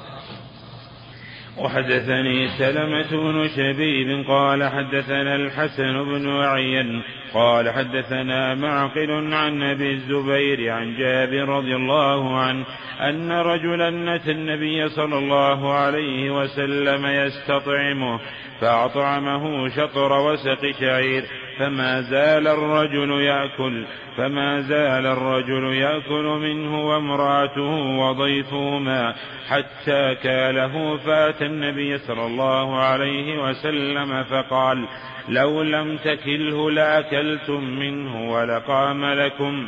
وحدثني 1.57 2.47
سلمة 2.59 3.11
بن 3.11 3.49
شبيب 3.55 4.25
قال 4.27 4.63
حدثنا 4.63 5.35
الحسن 5.35 6.03
بن 6.03 6.27
وعين 6.27 7.01
قال 7.33 7.69
حدثنا 7.69 8.55
معقل 8.55 9.33
عن 9.33 9.63
أبي 9.63 9.91
الزبير 9.91 10.71
عن 10.71 10.97
جابر 10.97 11.49
رضي 11.49 11.75
الله 11.75 12.39
عنه 12.39 12.65
أن 13.01 13.31
رجلا 13.31 14.15
اتى 14.15 14.31
النبي 14.31 14.89
صلى 14.89 15.17
الله 15.17 15.73
عليه 15.73 16.31
وسلم 16.31 17.05
يستطعمه 17.05 18.19
فأطعمه 18.61 19.69
شطر 19.69 20.13
وسق 20.13 20.71
شعير. 20.79 21.23
فما 21.59 22.01
زال 22.01 22.47
الرجل 22.47 23.21
يأكل 23.21 23.85
فما 24.17 24.61
زال 24.61 25.05
الرجل 25.05 25.73
يأكل 25.73 26.23
منه 26.23 26.87
وامرأته 26.87 27.99
وضيفهما 27.99 29.15
حتى 29.47 30.15
كاله 30.15 30.97
فاتى 30.97 31.45
النبي 31.45 31.97
صلى 31.97 32.25
الله 32.25 32.79
عليه 32.79 33.43
وسلم 33.43 34.23
فقال 34.23 34.87
لو 35.29 35.61
لم 35.61 35.97
تكله 35.97 36.71
لأكلتم 36.71 37.63
منه 37.63 38.31
ولقام 38.31 39.05
لكم. 39.05 39.67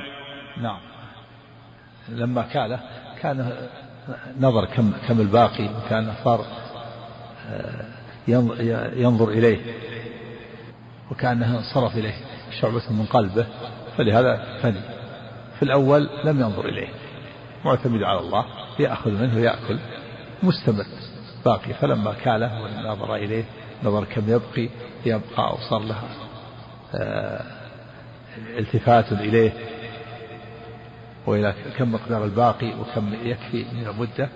نعم. 0.62 0.80
لما 2.10 2.42
كاله 2.42 2.80
كان 3.22 3.52
نظر 4.40 4.66
كم 4.66 4.92
كم 5.08 5.22
الباقي 5.22 5.70
وكان 5.78 6.14
صار 6.24 6.46
آه، 7.50 7.86
ينظر 8.98 9.30
إليه. 9.30 9.58
وكأنه 11.12 11.58
انصرف 11.58 11.98
إليه 11.98 12.16
شعبة 12.62 12.82
من 12.90 13.06
قلبه 13.06 13.46
فلهذا 13.98 14.60
فني. 14.62 14.82
في 15.60 15.64
الأول 15.64 16.10
لم 16.24 16.40
ينظر 16.40 16.66
إليه. 16.66 16.88
معتمد 17.66 18.04
على 18.04 18.20
الله 18.20 18.46
يأخذ 18.80 19.12
منه 19.12 19.36
ويأكل. 19.36 19.80
مستمر. 20.44 20.86
باقي. 21.46 21.74
فلما 21.74 22.14
كاله 22.14 22.62
ونظر 22.62 23.16
إليه 23.16 23.44
نظر 23.84 24.06
كم 24.06 24.30
يبقي 24.30 24.70
يبقى 25.06 25.48
أو 25.50 25.58
صار 25.70 25.82
له 25.82 26.04
آه، 26.96 27.44
التفات 28.58 29.12
إليه. 29.12 29.54
وإلى 31.26 31.54
كم 31.78 31.92
مقدار 31.92 32.26
الباقي 32.26 32.74
وكم 32.74 33.14
يكفي 33.14 33.66
من 33.74 33.88
المدة 33.88 34.30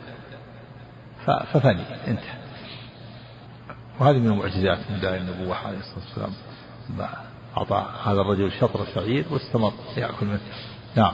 ففني. 1.26 1.84
انتهى. 2.08 2.42
وهذه 4.00 4.18
من 4.18 4.28
المعجزات 4.28 4.78
من 4.92 5.00
داعي 5.00 5.18
النبوة 5.18 5.56
عليه 5.56 5.78
الصلاة 5.78 6.06
والسلام. 6.06 6.51
أعطى 7.58 7.86
هذا 8.06 8.22
الرجل 8.22 8.52
شطر 8.52 8.84
الشعير 8.84 9.26
واستمر 9.32 9.74
يأكل 9.98 10.26
منه. 10.26 10.42
نعم. 10.96 11.14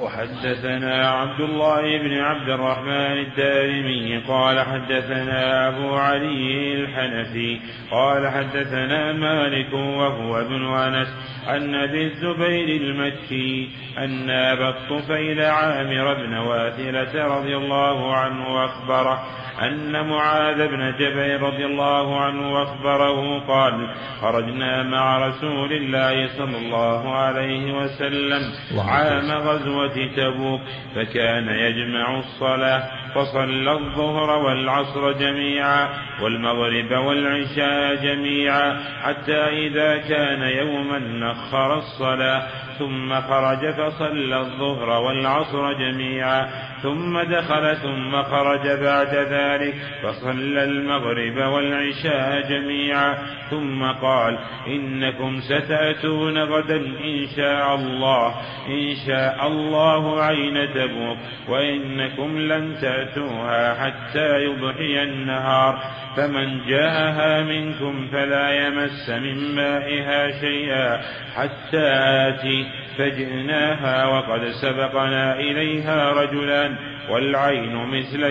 وحدثنا 0.00 1.10
عبد 1.10 1.40
الله 1.40 1.98
بن 1.98 2.18
عبد 2.18 2.48
الرحمن 2.48 3.18
الدارمي 3.18 4.18
قال 4.28 4.60
حدثنا 4.60 5.68
أبو 5.68 5.94
علي 5.94 6.74
الحنفي 6.74 7.60
قال 7.90 8.28
حدثنا 8.28 9.12
مالك 9.12 9.72
وهو 9.72 10.40
ابن 10.40 10.66
أنس 10.66 11.08
عن 11.46 11.74
أبي 11.74 12.06
الزبير 12.06 12.80
المكي 12.82 13.70
أن 13.98 14.30
أبا 14.30 14.68
الطفيل 14.68 15.40
عامر 15.40 16.14
بن 16.14 16.34
واثلة 16.34 17.24
رضي 17.24 17.56
الله 17.56 18.16
عنه 18.16 18.64
أخبره 18.64 19.22
أن 19.62 20.08
معاذ 20.08 20.68
بن 20.68 20.92
جبل 20.98 21.42
رضي 21.42 21.66
الله 21.66 22.20
عنه 22.20 22.62
أخبره 22.62 23.40
قال 23.40 23.94
خرجنا 24.20 24.82
مع 24.82 25.28
رسول 25.28 25.72
الله 25.72 26.28
صلى 26.28 26.58
الله 26.58 27.14
عليه 27.14 27.72
وسلم 27.72 28.40
عام 28.78 29.30
غزوة 29.30 30.06
تبوك 30.16 30.60
فكان 30.94 31.48
يجمع 31.48 32.18
الصلاة 32.18 32.99
فصلى 33.14 33.72
الظهر 33.72 34.30
والعصر 34.38 35.12
جميعا 35.12 35.88
والمغرب 36.22 36.92
والعشاء 36.92 37.94
جميعا 37.94 38.80
حتى 39.02 39.66
إذا 39.66 39.96
كان 39.96 40.42
يوما 40.42 40.98
نخر 40.98 41.78
الصلاة 41.78 42.42
ثم 42.78 43.20
خرج 43.20 43.70
فصلى 43.70 44.40
الظهر 44.40 44.88
والعصر 44.88 45.72
جميعا 45.72 46.48
ثم 46.82 47.20
دخل 47.20 47.76
ثم 47.76 48.22
خرج 48.22 48.68
بعد 48.68 49.14
ذلك 49.14 49.74
فصلى 50.02 50.64
المغرب 50.64 51.36
والعشاء 51.36 52.48
جميعا. 52.48 53.14
ثم 53.50 53.84
قال 53.84 54.38
إنكم 54.66 55.40
ستأتون 55.40 56.38
غدا 56.38 56.76
إن 56.76 57.26
شاء 57.36 57.74
الله 57.74 58.34
إن 58.68 58.94
شاء 59.06 59.46
الله 59.46 60.22
عين 60.22 60.74
تبوك 60.74 61.18
وإنكم 61.48 62.38
لن 62.38 62.76
تأتوها 62.80 63.74
حتى 63.74 64.44
يضحي 64.44 65.02
النهار. 65.02 65.78
فمن 66.16 66.66
جاءها 66.66 67.42
منكم 67.42 68.08
فلا 68.12 68.50
يمس 68.50 69.10
من 69.10 69.54
مائها 69.54 70.40
شيئا 70.40 71.00
حتى 71.34 71.86
آتي 72.28 72.66
فجئناها 73.00 74.06
وقد 74.06 74.50
سبقنا 74.62 75.40
إليها 75.40 76.12
رجلان 76.12 76.76
والعين 77.10 77.76
مثل 77.76 78.24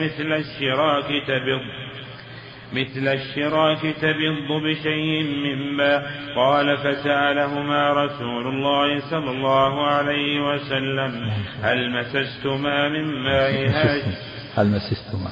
مثل 0.00 0.32
الشراك 0.32 1.04
تبض 1.26 1.62
مثل 2.72 3.08
الشراك 3.08 3.80
تبض 3.80 4.62
بشيء 4.62 5.22
من 5.22 5.76
ماء 5.76 6.02
قال 6.36 6.76
فسألهما 6.76 7.92
رسول 7.92 8.46
الله 8.46 9.00
صلى 9.10 9.30
الله 9.30 9.86
عليه 9.86 10.40
وسلم 10.40 11.30
هل 11.62 11.90
مسستما 11.90 12.88
من 12.88 13.04
مائها 13.04 14.02
هل 14.56 14.66
مسستما؟ 14.66 15.30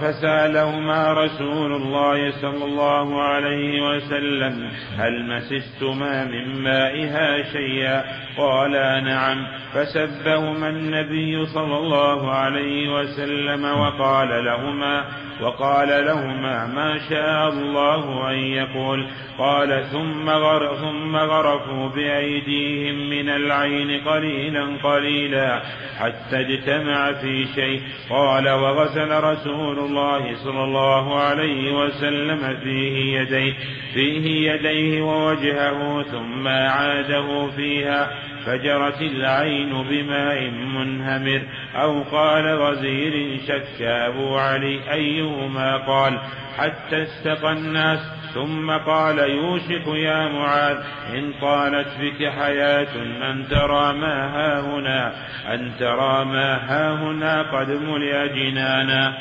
فسألهما 0.00 1.12
رسول 1.12 1.72
الله 1.72 2.30
صلى 2.30 2.64
الله 2.64 3.22
عليه 3.22 3.82
وسلم 3.82 4.70
هل 4.98 5.26
مسستما 5.26 6.24
من 6.24 6.62
مائها 6.62 7.52
شيئا؟ 7.52 8.04
قالا 8.38 9.00
نعم. 9.00 9.46
فسبهما 9.74 10.68
النبي 10.68 11.46
صلى 11.46 11.76
الله 11.78 12.32
عليه 12.32 12.94
وسلم 12.94 13.64
وقال 13.64 14.44
لهما 14.44 15.04
وقال 15.42 15.88
لهما 15.88 16.66
ما 16.66 16.98
شاء 17.08 17.48
الله 17.48 18.30
أن 18.30 18.38
يقول. 18.38 19.06
قال 19.38 19.84
ثم 19.92 20.30
غر 20.30 20.74
ثم 20.74 21.16
غرفوا 21.16 21.88
بأيديهم 21.88 23.10
من 23.10 23.28
العين 23.28 24.00
قليلا 24.00 24.66
قليلا 24.82 25.62
حتى 25.98 26.40
اجتمع 26.40 27.12
في 27.12 27.46
شيء. 27.54 27.80
قال 28.10 28.48
وغسل 28.48 29.24
رسول 29.24 29.78
الله 29.78 30.36
صلى 30.44 30.64
الله 30.64 31.18
عليه 31.18 31.72
وسلم 31.72 32.56
فيه 32.64 33.20
يديه 33.20 33.54
فيه 33.94 34.52
يديه 34.52 35.02
ووجهه 35.02 36.02
ثم 36.02 36.46
أعاده 36.46 37.50
فيها. 37.56 38.10
فجرت 38.46 39.00
العين 39.00 39.82
بماء 39.88 40.50
منهمر. 40.50 41.42
أو 41.74 42.02
قال 42.02 42.58
غزير 42.58 43.40
شك 43.48 43.82
أبو 43.82 44.36
علي 44.36 44.92
أيهما 44.92 45.76
قال. 45.76 46.20
حتى 46.56 47.02
استقى 47.02 47.52
الناس 47.52 47.98
ثم 48.34 48.70
قال 48.70 49.18
يوشك 49.18 49.86
يا 49.86 50.28
معاذ 50.28 50.76
إن 51.14 51.32
طالت 51.40 51.88
بك 52.00 52.30
حياة 52.30 52.94
أن 53.30 53.48
ترى 53.50 53.92
ما 53.92 54.16
ها 54.34 54.60
هنا. 54.60 55.12
أن 55.54 55.72
ترى 55.78 56.24
ما 56.24 56.56
ها 56.56 56.92
هنا 56.92 57.58
قد 57.58 57.70
ملئ 57.70 58.28
جنانا. 58.34 59.12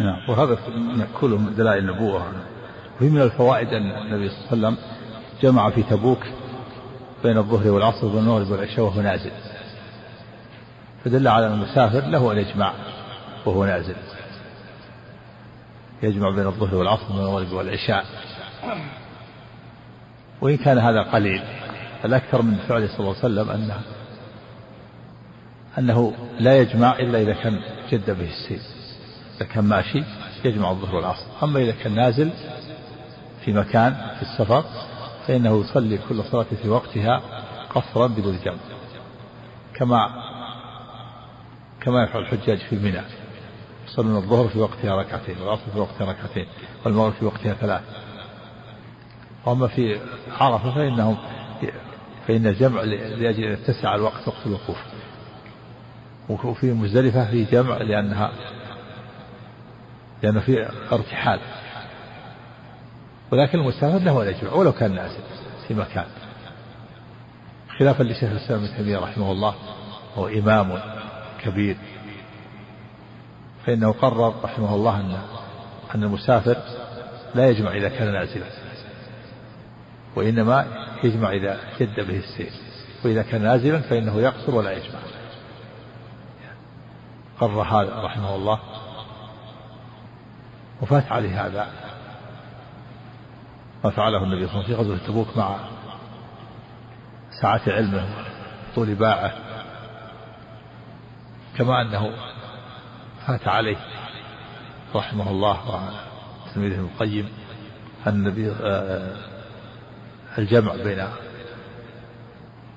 نعم 0.00 0.16
وهذا 0.28 0.58
كله 1.20 1.38
من 1.38 1.54
دلائل 1.54 1.78
النبوة. 1.78 2.22
وفي 2.96 3.10
من 3.10 3.22
الفوائد 3.22 3.68
أن 3.68 3.90
النبي 3.90 4.28
صلى 4.28 4.52
الله 4.52 4.68
عليه 4.68 4.76
وسلم 4.76 4.76
جمع 5.42 5.70
في 5.70 5.82
تبوك 5.82 6.24
بين 7.22 7.38
الظهر 7.38 7.70
والعصر 7.70 8.06
والمغرب 8.06 8.50
والعشاء 8.50 8.84
وهو 8.84 9.00
نازل. 9.00 9.30
فدل 11.04 11.28
على 11.28 11.46
أن 11.46 11.52
المسافر 11.52 12.00
له 12.00 12.32
أن 12.32 12.38
يجمع 12.38 12.72
وهو 13.46 13.64
نازل. 13.64 13.96
يجمع 16.02 16.30
بين 16.30 16.46
الظهر 16.46 16.74
والعصر 16.74 17.12
والمغرب 17.12 17.52
والعشاء. 17.52 18.04
وإن 20.40 20.56
كان 20.56 20.78
هذا 20.78 21.02
قليل 21.02 21.42
الأكثر 22.04 22.42
من 22.42 22.56
فعله 22.68 22.86
صلى 22.86 22.98
الله 23.00 23.16
عليه 23.22 23.24
وسلم 23.24 23.50
أنه 23.50 23.80
أنه 25.78 26.12
لا 26.40 26.58
يجمع 26.58 26.98
إلا 26.98 27.22
إذا 27.22 27.32
كان 27.32 27.60
جد 27.92 28.10
به 28.10 28.28
السير 28.28 28.60
إذا 29.36 29.46
كان 29.46 29.64
ماشي 29.64 30.04
يجمع 30.44 30.70
الظهر 30.70 30.94
والعصر. 30.94 31.26
أما 31.42 31.60
إذا 31.60 31.72
كان 31.72 31.94
نازل 31.94 32.30
في 33.44 33.52
مكان 33.52 33.94
في 34.16 34.22
السفر 34.22 34.64
فإنه 35.26 35.60
يصلي 35.60 35.98
كل 36.08 36.24
صلاة 36.24 36.46
في 36.62 36.68
وقتها 36.68 37.22
قصرا 37.74 38.06
بدون 38.06 38.38
جمع 38.44 38.56
كما 39.74 40.26
كما 41.80 42.02
يفعل 42.02 42.22
الحجاج 42.22 42.58
في 42.58 42.76
منى 42.76 43.02
يصلون 43.86 44.16
الظهر 44.16 44.48
في 44.48 44.58
وقتها 44.58 44.96
ركعتين 44.96 45.38
والعصر 45.38 45.70
في 45.72 45.78
وقتها 45.78 46.06
ركعتين 46.06 46.46
والمغرب 46.84 47.12
في 47.12 47.24
وقتها 47.24 47.54
ثلاث. 47.54 47.82
وأما 49.46 49.66
في 49.66 50.00
عرفة 50.40 50.74
فإنهم 50.74 51.16
فإن 52.28 52.46
الجمع 52.46 52.82
لأجل 52.82 53.44
أن 53.44 53.52
يتسع 53.52 53.94
الوقت 53.94 54.28
وقت 54.28 54.46
الوقوف. 54.46 54.78
وفي 56.28 56.72
مزدلفة 56.72 57.30
في 57.30 57.44
جمع 57.44 57.76
لأنها 57.76 58.32
لأنه 60.22 60.40
في 60.40 60.68
ارتحال. 60.92 61.40
ولكن 63.32 63.58
المسافر 63.58 63.98
له 63.98 64.22
أن 64.22 64.28
يجمع 64.28 64.52
ولو 64.52 64.72
كان 64.72 64.94
نازل 64.94 65.20
في 65.68 65.74
مكان. 65.74 66.06
خلافا 67.78 68.02
لشيخ 68.02 68.30
الإسلام 68.30 68.64
ابن 68.64 68.76
تيمية 68.76 68.98
رحمه 68.98 69.32
الله 69.32 69.54
هو 70.16 70.28
إمام 70.28 70.80
كبير. 71.44 71.76
فإنه 73.66 73.92
قرر 73.92 74.34
رحمه 74.44 74.74
الله 74.74 75.00
أن 75.00 75.18
أن 75.94 76.02
المسافر 76.02 76.56
لا 77.34 77.48
يجمع 77.48 77.70
إذا 77.70 77.88
كان 77.88 78.12
نازلا 78.12 78.46
وإنما 80.16 80.66
يجمع 81.04 81.32
إذا 81.32 81.60
جد 81.80 82.00
به 82.00 82.18
السير. 82.18 82.50
وإذا 83.04 83.22
كان 83.22 83.42
نازلا 83.42 83.80
فإنه 83.80 84.20
يقصر 84.20 84.54
ولا 84.54 84.72
يجمع. 84.72 84.98
قرر 87.40 87.62
هذا 87.62 88.02
رحمه 88.02 88.34
الله. 88.34 88.58
وفات 90.82 91.12
عليه 91.12 91.46
هذا. 91.46 91.85
فعله 93.90 94.24
النبي 94.24 94.46
صلى 94.46 94.54
الله 94.54 94.64
عليه 94.64 94.74
وسلم 94.74 94.76
في 94.76 94.82
غزوة 94.82 95.06
تبوك 95.06 95.36
مع 95.36 95.56
سعة 97.42 97.60
علمه 97.66 98.08
طول 98.74 98.94
باعه. 98.94 99.32
كما 101.58 101.82
أنه 101.82 102.10
فات 103.26 103.48
عليه 103.48 103.76
رحمه 104.94 105.30
الله 105.30 105.70
وعلى 105.70 106.00
تلميذه 106.54 106.74
ابن 106.74 106.84
القيم 106.84 107.28
النبي 108.06 108.50
آه، 108.62 109.16
الجمع 110.38 110.74
بين 110.74 111.08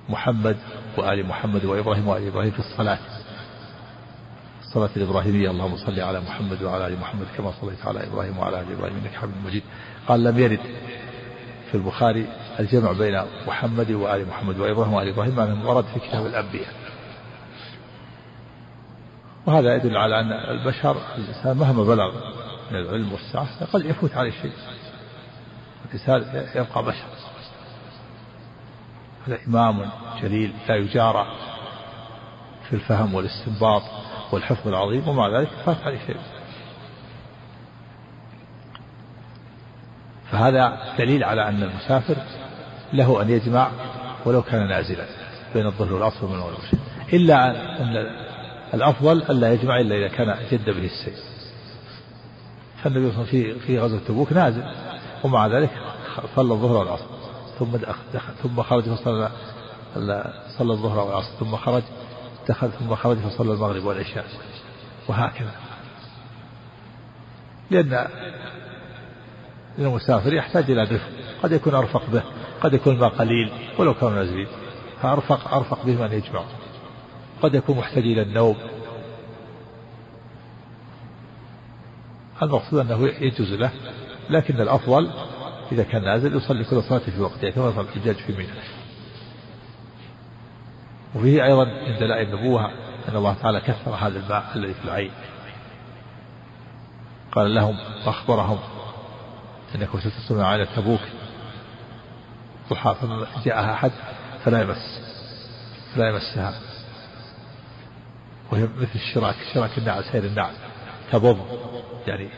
محمد 0.09 0.57
وآل 0.97 1.25
محمد 1.25 1.65
وإبراهيم 1.65 2.07
وآل 2.07 2.27
إبراهيم 2.27 2.51
في 2.51 2.59
الصلاة. 2.59 2.99
الصلاة 4.61 4.89
الإبراهيمية 4.97 5.49
اللهم 5.51 5.77
صل 5.77 5.99
على 5.99 6.19
محمد 6.21 6.63
وعلى 6.63 6.87
آل 6.87 6.99
محمد 6.99 7.25
كما 7.37 7.53
صليت 7.61 7.85
على 7.85 8.07
إبراهيم 8.07 8.37
وعلى 8.37 8.61
آل 8.61 8.71
إبراهيم 8.71 8.95
إنك 8.95 9.13
حميد 9.15 9.35
مجيد. 9.45 9.63
قال 10.07 10.23
لم 10.23 10.39
يرد. 10.39 10.59
في 11.71 11.75
البخاري 11.75 12.27
الجمع 12.59 12.91
بين 12.91 13.21
محمد 13.47 13.91
وآل 13.91 14.27
محمد 14.27 14.59
وإبراهيم 14.59 14.93
وآل 14.93 15.07
إبراهيم 15.07 15.35
ما 15.35 15.65
ورد 15.65 15.85
في 15.85 15.99
كتاب 15.99 16.25
الأنبياء. 16.25 16.73
وهذا 19.45 19.75
يدل 19.75 19.97
على 19.97 20.19
أن 20.19 20.31
البشر 20.31 20.97
الإنسان 21.17 21.57
مهما 21.57 21.83
بلغ 21.83 22.11
من 22.71 22.77
العلم 22.77 23.11
والسعة 23.11 23.65
قد 23.65 23.85
يفوت 23.85 24.13
عليه 24.13 24.31
شيء. 24.31 24.51
الإنسان 25.85 26.45
يبقى 26.55 26.83
بشر. 26.83 27.07
هذا 29.27 29.39
إمام 29.47 29.89
جليل 30.21 30.53
لا 30.69 30.75
يجارى 30.75 31.25
في 32.69 32.75
الفهم 32.75 33.13
والاستنباط 33.15 33.83
والحفظ 34.31 34.67
العظيم 34.67 35.07
ومع 35.07 35.39
ذلك 35.39 35.49
فات 35.65 35.83
عليه 35.83 35.99
شيء. 36.07 36.19
فهذا 40.31 40.77
دليل 40.97 41.23
على 41.23 41.47
أن 41.49 41.63
المسافر 41.63 42.15
له 42.93 43.21
أن 43.21 43.29
يجمع 43.29 43.71
ولو 44.25 44.41
كان 44.41 44.67
نازلا 44.67 45.05
بين 45.53 45.65
الظهر 45.65 45.93
والعصر 45.93 46.27
من 46.27 46.39
والعشاء. 46.39 46.79
إلا 47.13 47.49
أن 47.81 48.07
الأفضل 48.73 49.23
ألا 49.29 49.53
يجمع 49.53 49.79
إلا 49.79 49.95
إذا 49.95 50.07
كان 50.07 50.35
جد 50.51 50.69
به 50.69 50.85
السير. 50.85 51.13
فالنبي 52.83 53.11
صلى 53.11 53.21
الله 53.21 53.29
عليه 53.29 53.39
وسلم 53.39 53.59
في 53.59 53.59
في 53.59 53.79
غزوة 53.79 53.99
تبوك 54.07 54.33
نازل 54.33 54.63
ومع 55.23 55.47
ذلك 55.47 55.69
صلى 56.35 56.53
الظهر 56.53 56.77
والعصر 56.77 57.05
ثم 57.59 57.77
دخل 58.13 58.33
ثم 58.43 58.63
خرج 58.63 58.83
فصلى 58.83 59.31
صلى 60.57 60.71
الظهر 60.73 60.99
والعصر 60.99 61.31
ثم 61.39 61.55
خرج 61.55 61.83
دخل 62.49 62.71
ثم 62.71 62.95
خرج 62.95 63.17
فصلى 63.17 63.53
المغرب 63.53 63.83
والعشاء 63.85 64.25
وهكذا. 65.07 65.51
لأن 67.71 68.07
المسافر 69.85 70.33
يحتاج 70.33 70.71
إلى 70.71 70.85
دفء 70.85 71.09
قد 71.43 71.51
يكون 71.51 71.75
أرفق 71.75 72.09
به 72.09 72.23
قد 72.61 72.73
يكون 72.73 72.95
الماء 72.95 73.09
قليل 73.09 73.51
ولو 73.77 73.93
كان 73.93 74.15
نازلين 74.15 74.47
فأرفق 75.01 75.53
أرفق 75.53 75.85
به 75.85 76.01
من 76.01 76.13
يجمع. 76.13 76.43
قد 77.41 77.55
يكون 77.55 77.77
محتاج 77.77 78.03
إلى 78.03 78.21
النوم. 78.21 78.55
المقصود 82.41 82.79
أنه 82.79 83.07
يجوز 83.07 83.53
له 83.53 83.71
لكن 84.29 84.61
الأفضل 84.61 85.11
إذا 85.71 85.83
كان 85.83 86.03
نازل 86.03 86.37
يصلي 86.37 86.63
كل 86.63 86.83
صلاة 86.83 86.99
في 86.99 87.21
وقتها 87.21 87.49
كما 87.49 87.69
يفعل 87.69 87.85
الحجاج 87.85 88.15
في 88.15 88.33
منى 88.33 88.47
وفيه 91.15 91.45
أيضا 91.45 91.65
من 91.65 91.99
دلائل 91.99 92.33
النبوة 92.33 92.65
أن 93.09 93.15
الله 93.15 93.33
تعالى 93.33 93.61
كثر 93.61 93.91
هذا 93.91 94.19
الماء 94.19 94.51
الذي 94.55 94.73
في 94.73 94.85
العين. 94.85 95.11
قال 97.31 97.55
لهم 97.55 97.77
وأخبرهم 98.05 98.59
أنكم 99.75 99.99
ستسلمون 99.99 100.43
على 100.43 100.65
تبوك 100.65 100.99
ضحى 102.69 102.95
جاءها 103.45 103.73
أحد 103.73 103.91
فلا 104.45 104.61
يمس 104.61 105.01
فلا 105.95 106.09
يمسها. 106.09 106.59
وهي 108.51 108.63
مثل 108.63 108.95
الشراك 108.95 109.35
شراك 109.53 109.77
النعل 109.77 110.03
سير 110.03 110.23
النعل. 110.23 110.53
تبض 111.11 111.37
يعني 112.07 112.29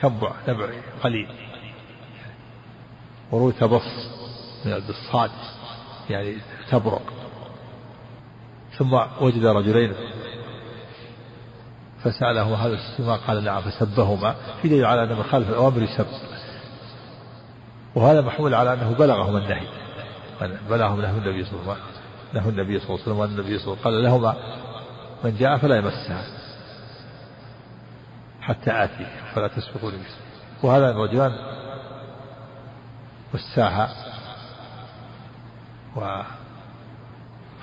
تنبع 0.00 0.32
نبع 0.48 0.70
قليل. 1.02 1.28
وروي 3.32 3.52
تبص 3.52 4.08
من 4.64 4.72
البصاد 4.72 5.30
يعني 6.10 6.36
تبرق. 6.70 7.12
ثم 8.78 9.00
وجد 9.20 9.44
رجلين 9.46 9.94
فسأله 12.04 12.66
هذا 12.66 12.74
السماء 12.74 13.18
قال 13.26 13.44
نعم 13.44 13.62
فسبهما. 13.62 14.34
في 14.62 14.68
دليل 14.68 14.84
على 14.84 15.02
أن 15.02 15.16
من 15.16 15.22
خالف 15.22 15.48
الأوامر 15.48 15.82
يسب. 15.82 16.06
وهذا 17.94 18.20
محمول 18.20 18.54
على 18.54 18.72
أنه 18.72 18.94
بلغهم 18.98 19.36
النهي. 19.36 19.66
بلغهم 20.70 21.00
نهي 21.00 21.18
النبي 21.18 21.44
صلى 21.44 21.60
الله 21.60 21.72
عليه 21.72 21.82
وسلم 21.82 21.98
نهى 22.34 22.48
النبي 22.48 22.78
صلى 22.78 22.88
الله 22.88 23.00
عليه 23.06 23.12
وسلم 23.12 23.22
النبي 23.22 23.58
صلى 23.58 23.72
الله 23.72 23.86
عليه 23.86 23.96
وسلم 23.98 24.02
قال 24.02 24.02
لهما 24.02 24.34
من 25.24 25.36
جاء 25.36 25.58
فلا 25.58 25.76
يمسها 25.76 26.24
حتى 28.40 28.84
آتي 28.84 29.06
فلا 29.34 29.48
تسبقوني 29.48 29.98
وهذا 30.62 30.90
الرجلان 30.90 31.32
والساعة 33.32 33.88
و 35.96 36.22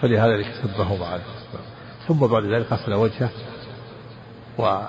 فلهذا 0.01 0.43
سبهما 0.63 1.05
عليه 1.05 1.23
ثم 2.07 2.27
بعد 2.27 2.43
ذلك 2.43 2.73
غسل 2.73 2.93
وجهه. 2.93 3.29
و 4.57 4.81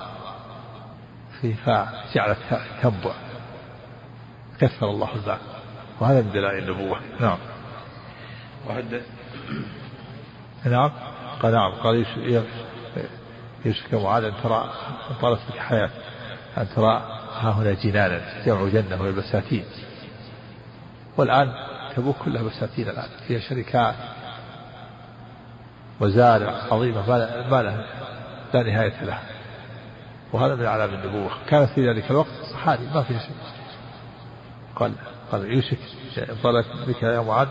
في 1.40 1.54
فجعل 1.54 2.36
تنبع 2.82 3.14
كثر 4.60 4.90
الله 4.90 5.08
الماء 5.14 5.40
وهذا 6.00 6.22
من 6.22 6.32
دلائل 6.32 6.70
النبوة. 6.70 7.00
نعم. 7.20 7.38
وحدث 8.68 9.02
نعم. 10.64 10.90
قال 11.42 11.52
نعم 11.52 11.72
قال 11.72 12.06
يوشك 13.64 13.94
معاذ 13.94 14.24
أن 14.24 14.32
ترى 14.42 14.70
طالت 15.22 15.40
بك 15.50 15.58
حياة 15.58 15.90
أن 16.58 16.68
ترى 16.68 16.96
ها 17.40 17.50
هنا 17.50 17.72
جنانا 17.72 18.44
جمع 18.46 18.68
جنة 18.68 19.00
وهي 19.00 19.10
البساتين 19.10 19.64
والآن 21.16 21.52
تبوك 21.96 22.16
كلها 22.16 22.42
بساتين 22.42 22.88
الآن. 22.88 23.08
فيها 23.28 23.40
شركات. 23.40 23.94
وزارع 26.00 26.52
عظيمة 26.72 27.10
ما 27.50 27.62
لها 27.62 27.86
لا 28.54 28.62
نهاية 28.62 29.04
لها. 29.04 29.22
وهذا 30.32 30.54
من 30.54 30.66
علام 30.66 30.94
النبوة. 30.94 31.30
كانت 31.48 31.70
في 31.70 31.88
ذلك 31.90 32.10
الوقت؟ 32.10 32.30
صحاري 32.52 32.86
ما 32.94 33.02
فيها 33.02 33.18
شيء. 33.18 33.36
قال 34.76 34.92
قال 35.32 35.52
يوشك 35.52 35.78
طالت 36.42 36.66
بك 36.86 37.02
يا 37.02 37.20
معاذ 37.20 37.48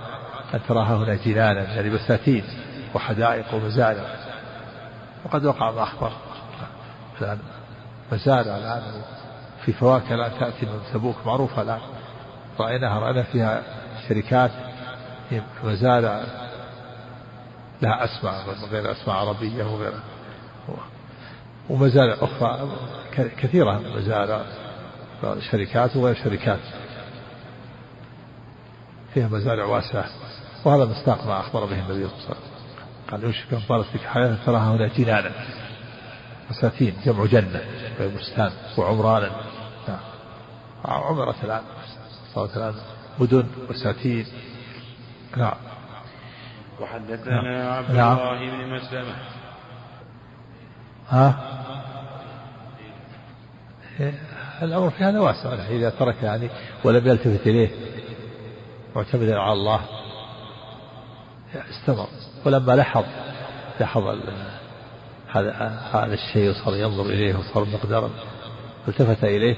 أن 0.53 0.59
تراها 0.67 0.95
هنا 0.95 1.15
جنانا 1.15 1.73
يعني 1.73 1.89
بساتين 1.89 2.43
وحدائق 2.93 3.53
ومزارع. 3.53 4.15
وقد 5.25 5.45
وقع 5.45 5.71
ما 5.71 5.83
أخبر. 5.83 6.11
الآن 7.21 7.39
مزارع 8.11 8.57
الآن 8.57 8.81
في 9.65 9.73
فواكه 9.73 10.15
الآن 10.15 10.31
تأتي 10.39 10.65
من 10.65 10.79
تبوك 10.93 11.15
معروفة 11.25 11.61
الآن. 11.61 11.79
رأيناها 12.59 12.99
رأينا 12.99 13.23
فيها 13.23 13.63
شركات 14.09 14.51
مزارع. 15.63 16.23
لها 17.81 18.03
أسماء 18.03 18.33
غير 18.71 18.91
أسماء 18.91 19.15
عربية 19.15 19.63
وغير 19.63 19.93
ومزارع 21.69 22.15
أخرى 22.21 22.69
كثيرة 23.15 23.81
مزارع 23.95 24.41
شركات 25.51 25.95
وغير 25.95 26.15
شركات. 26.23 26.59
فيها 29.13 29.27
مزارع 29.27 29.65
واسعة 29.65 30.05
وهذا 30.65 30.85
مصداق 30.85 31.27
ما 31.27 31.39
أخبر 31.39 31.65
به 31.65 31.79
النبي 31.79 31.93
صلى 31.93 31.95
الله 31.95 32.25
عليه 32.25 32.25
وسلم. 32.25 32.55
قال 33.11 33.23
يوشك 33.23 33.53
أن 33.53 33.61
طالت 33.69 33.87
بك 33.93 34.01
حياة؟ 34.01 34.37
تراها 34.45 34.75
هنا 34.75 34.87
جنانا. 34.87 35.31
بساتين 36.49 36.93
جمع 37.05 37.25
جنة 37.25 37.61
بستان 37.99 38.51
وعمرانا 38.77 39.31
نعم. 39.87 39.99
عمرت 40.85 41.43
الآن 41.43 41.61
صارت 42.33 42.57
الآن 42.57 42.73
مدن 43.19 43.47
بساتين 43.69 44.25
نعم. 45.37 45.57
وحدثنا 46.81 47.41
نعم. 47.41 47.73
عبد. 47.73 47.89
الله 47.89 48.51
بن 48.51 48.75
مسلمة. 48.75 49.15
ها؟ 51.09 51.54
الأمر 54.61 54.89
في 54.89 55.03
هذا 55.03 55.19
واسع. 55.19 55.53
إذا 55.69 55.89
ترك 55.89 56.15
يعني 56.23 56.49
ولم 56.83 57.07
يلتفت 57.07 57.47
إليه 57.47 57.69
معتمدا 58.95 59.39
على 59.39 59.53
الله 59.53 59.81
استمر. 61.69 62.07
ولما 62.45 62.75
لاحظ 62.75 63.03
لاحظ 63.79 64.03
هذا 65.31 65.51
هذا 65.93 66.13
الشيء 66.13 66.49
وصار 66.49 66.75
ينظر 66.75 67.05
إليه 67.05 67.35
وصار 67.35 67.65
مقدارا 67.65 68.09
التفت 68.87 69.23
إليه 69.23 69.55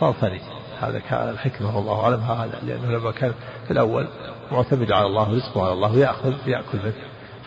صار 0.00 0.12
ثاني 0.12 0.40
هذا 0.80 0.98
كان 0.98 1.28
الحكمة 1.28 1.76
والله 1.76 2.04
أعلم. 2.04 2.20
هذا 2.20 2.60
لأنه 2.66 2.98
لما 2.98 3.10
كان 3.10 3.34
في 3.64 3.70
الأول 3.70 4.08
معتمد 4.52 4.92
على 4.92 5.06
الله 5.06 5.30
ورزقه 5.30 5.64
على 5.64 5.72
الله 5.72 5.92
ويأخذ 5.92 6.48
يأكل 6.48 6.78
منه. 6.84 6.94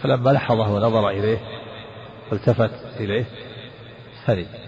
فلما 0.04 0.30
لحظه 0.30 0.74
ونظر 0.74 1.10
إليه 1.10 1.38
والتفت 2.32 2.72
إليه 3.00 3.26
نعم 4.28 4.65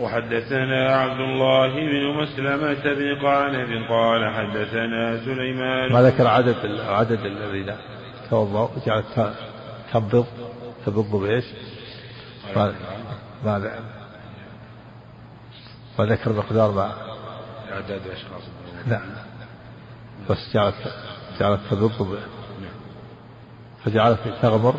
وحدثنا 0.00 0.96
عبد 0.96 1.20
الله 1.20 1.68
بن 1.68 2.22
مسلمة 2.22 2.94
بن 2.94 3.26
قعنب 3.26 3.70
قال 3.88 4.34
حدثنا 4.34 5.24
سليمان. 5.24 5.92
ما 5.92 6.02
ذكر 6.02 6.26
عدد 6.26 6.80
عدد 6.80 7.20
الذين 7.20 7.76
توضأوا 8.30 8.68
وجعلت 8.76 9.34
تنبض 9.92 10.26
تبض 10.86 11.16
بإيش؟ 11.16 11.44
ما 12.56 12.74
ما 15.98 16.04
ذكر 16.04 16.32
مقدار 16.32 16.70
ما 16.70 16.92
أعداد 17.72 18.00
أشخاص. 18.06 18.42
نعم 18.86 19.08
بس 20.30 20.54
جعلت 20.54 20.74
جعلت 21.40 21.60
تبض 21.70 22.18
فجعلت 23.84 24.20
تغمر 24.42 24.74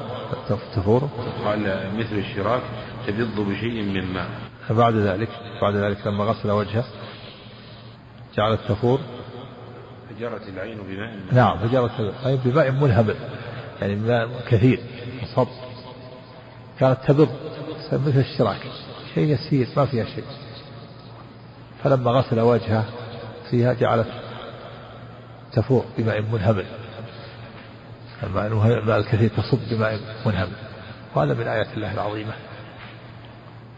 تفور. 0.76 1.10
قال 1.46 1.92
مثل 1.98 2.16
الشراك 2.16 2.62
تبض 3.08 3.40
بشيء 3.40 3.84
من 3.84 4.14
ماء. 4.14 4.30
فبعد 4.68 4.96
ذلك 4.96 5.30
بعد 5.62 5.76
ذلك 5.76 6.08
لما 6.08 6.24
غسل 6.24 6.52
وجهه 6.52 6.86
جعلت 8.36 8.60
تفور 8.68 9.00
فجرت 10.10 10.50
العين 10.50 10.78
بماء 10.78 11.20
نعم 11.32 11.58
فجرت 11.58 12.00
العين 12.00 12.38
بماء 12.46 12.72
منهمر 12.72 13.16
يعني 13.82 13.96
ماء 13.96 14.30
كثير 14.48 14.80
مصب. 15.24 15.48
كانت 16.80 16.98
تبض 17.08 17.30
مثل 17.94 18.20
الشراك 18.20 18.60
شيء 19.16 19.34
يسير 19.34 19.68
ما 19.78 19.86
فيها 19.86 20.06
شيء. 20.06 20.24
فلما 21.84 22.12
غسل 22.12 22.40
وجهه 22.40 22.86
فيها 23.50 23.74
جعلت 23.74 24.08
تفور 25.54 25.86
بماء 25.98 26.22
منهمر. 26.22 26.66
الماء 28.24 29.00
الكثير 29.00 29.30
تصب 29.30 29.60
بماء 29.72 30.00
منهمر. 30.26 30.58
وهذا 31.16 31.34
من 31.34 31.48
آيات 31.48 31.68
الله 31.74 31.94
العظيمة. 31.94 32.34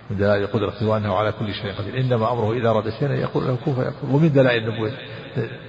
من 0.10 0.18
دلائل 0.18 0.48
قدرته 0.48 0.88
وأنه 0.88 1.16
على 1.16 1.32
كل 1.32 1.54
شيء 1.54 1.74
قدير. 1.74 2.00
إنما 2.00 2.32
أمره 2.32 2.54
إذا 2.54 2.70
أراد 2.70 2.90
شيئا 2.90 3.14
يقول 3.14 3.48
له 3.48 3.58
كن 3.66 3.76
فيكون 3.76 4.10
ومن 4.12 4.34
دلائل 4.34 4.74
نبوة 4.74 4.92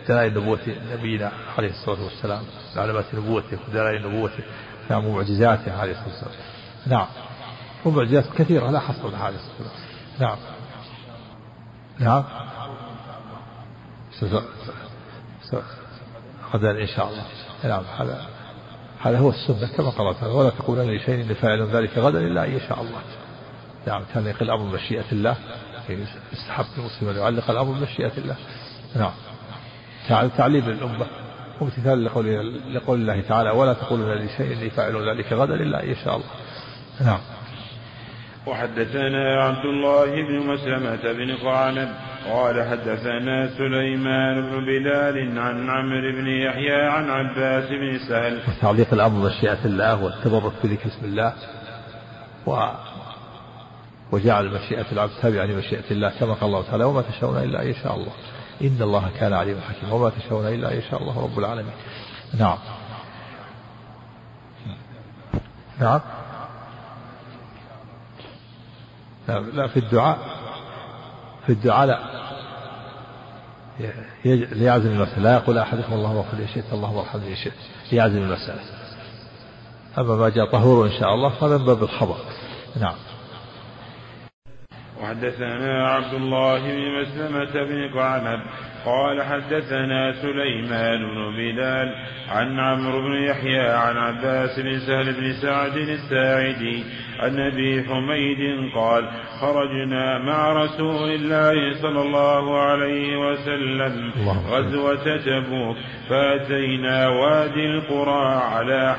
دلائل 0.08 0.34
نبوة 0.34 0.58
نبينا 0.92 1.32
عليه 1.58 1.70
الصلاة 1.70 2.04
والسلام 2.04 2.42
علامات 2.76 3.04
نبوته 3.14 3.58
ودلائل 3.68 4.08
نبوته 4.08 4.44
نعم 4.90 5.06
ومعجزاته 5.06 5.80
عليه 5.80 5.92
الصلاة 5.92 6.08
والسلام. 6.08 6.34
نعم. 6.86 7.06
ومعجزات 7.84 8.24
كثيرة 8.38 8.70
لا 8.70 8.80
حصر 8.80 9.08
لها 9.08 9.24
عليه 9.24 9.36
الصلاة 9.36 9.70
والسلام. 9.70 9.90
نعم. 10.20 10.38
نعم. 11.98 12.24
غدا 16.54 16.70
إن 16.70 16.86
شاء 16.86 17.08
الله. 17.08 17.24
نعم. 17.64 17.82
هذا 17.98 18.26
هذا 19.00 19.18
هو 19.18 19.30
السنة 19.30 19.68
كما 19.76 19.90
قال 19.90 20.30
ولا 20.30 20.50
تقولن 20.50 20.96
لشيء 20.96 21.14
إني 21.14 21.34
فاعل 21.34 21.62
ذلك 21.62 21.98
غدا 21.98 22.18
إلا 22.18 22.44
أن 22.44 22.50
يشاء 22.50 22.80
الله. 22.80 23.00
نعم 23.86 24.02
تعليق 24.14 24.42
الأمر 24.42 24.70
بمشيئة 24.70 25.04
الله. 25.12 25.36
يستحب 26.32 26.64
المسلم 26.78 27.08
أن 27.08 27.16
يعلق 27.16 27.50
الأمر 27.50 27.72
بمشيئة 27.72 28.12
الله. 28.18 28.36
نعم. 28.96 29.12
تعليم 30.28 30.64
للأمة. 30.70 31.06
وامتثال 31.60 32.04
لقول, 32.04 32.54
لقول 32.74 33.00
الله 33.00 33.20
تعالى 33.20 33.50
ولا 33.50 33.72
تقولن 33.72 34.12
لشيء 34.12 34.52
إني 34.52 34.70
فاعل 34.70 35.08
ذلك 35.08 35.32
غدا 35.32 35.54
إلا 35.54 35.82
أن 35.82 35.90
يشاء 35.90 36.16
الله. 36.16 36.28
نعم. 37.00 37.18
وحدثنا 38.46 39.42
عبد 39.42 39.64
الله 39.64 40.06
بن 40.06 40.46
مسلمة 40.46 41.12
بن 41.12 41.36
قعنب 41.36 41.88
قال 42.30 42.68
حدثنا 42.70 43.50
سليمان 43.58 44.40
بن 44.40 44.64
بلال 44.64 45.38
عن 45.38 45.70
عمرو 45.70 46.12
بن 46.12 46.26
يحيى 46.26 46.82
عن 46.82 47.10
عباس 47.10 47.68
بن 47.70 47.98
سهل. 48.08 48.40
وتعليق 48.48 48.94
الأمر 48.94 49.28
مشيئة 49.28 49.64
الله 49.64 50.02
والتبرك 50.02 50.52
بذكر 50.64 50.86
اسم 50.86 51.04
الله. 51.04 51.32
و 52.46 52.68
وجعل 54.12 54.48
مشيئة 54.48 54.86
العبد 54.92 55.12
تابعا 55.22 55.46
لمشيئة 55.46 55.90
الله 55.90 56.12
كما 56.20 56.34
قال 56.34 56.44
الله 56.44 56.62
تعالى 56.62 56.84
وما 56.84 57.02
تشاءون 57.02 57.36
إلا 57.36 57.62
أن 57.62 57.68
يشاء 57.68 57.94
الله. 57.94 58.12
إن 58.62 58.82
الله 58.82 59.10
كان 59.18 59.32
عليما 59.32 59.60
حكيما 59.60 59.92
وما 59.92 60.10
تشاءون 60.10 60.46
إلا 60.46 60.72
أن 60.72 60.78
يشاء 60.78 61.02
الله 61.02 61.20
رب 61.22 61.38
العالمين. 61.38 61.72
نعم. 62.38 62.58
نعم. 65.80 66.00
لا 69.28 69.66
في 69.66 69.76
الدعاء 69.76 70.18
في 71.46 71.52
الدعاء 71.52 71.86
لا. 71.86 71.98
ليعزم 74.54 74.88
المسألة. 74.88 75.22
لا 75.22 75.34
يقول 75.34 75.58
أحدكم 75.58 75.92
اللهم 75.92 76.16
اغفر 76.16 76.36
لي 76.36 76.48
شئت 76.48 76.72
اللهم 76.72 76.96
ارحمني 76.96 77.30
إن 77.30 77.36
شئت. 77.36 77.52
ليعزم 77.92 78.16
المسألة. 78.16 78.60
أما 79.98 80.16
ما 80.16 80.28
جاء 80.28 80.52
طهور 80.52 80.86
إن 80.86 80.92
شاء 81.00 81.14
الله 81.14 81.28
فهذا 81.28 81.58
من 81.58 81.64
باب 81.64 81.82
الخبر. 81.82 82.16
نعم. 82.80 82.94
وحدثنا 85.02 85.88
عبد 85.88 86.14
الله 86.14 86.58
بن 86.58 87.00
مسلمة 87.00 87.64
بن 87.64 87.98
قعنب 87.98 88.40
قال 88.84 89.22
حدثنا 89.22 90.12
سليمان 90.12 90.98
بن 90.98 91.36
بلال 91.36 91.94
عن 92.28 92.60
عمرو 92.60 93.00
بن 93.02 93.22
يحيى 93.22 93.68
عن 93.68 93.96
عباس 93.96 94.60
بن 94.60 94.78
سهل 94.78 95.12
بن 95.12 95.32
سعد 95.32 95.76
الساعدي 95.76 96.84
عن 97.20 97.40
أبي 97.40 97.84
حميد 97.88 98.70
قال 98.74 99.08
خرجنا 99.40 100.18
مع 100.18 100.52
رسول 100.52 101.10
الله 101.10 101.82
صلى 101.82 102.02
الله 102.02 102.60
عليه 102.60 103.16
وسلم 103.16 104.12
غزوة 104.50 105.16
تبوك 105.16 105.76
فأتينا 106.08 107.08
وادي 107.08 107.66
القرى 107.66 108.42
على 108.42 108.96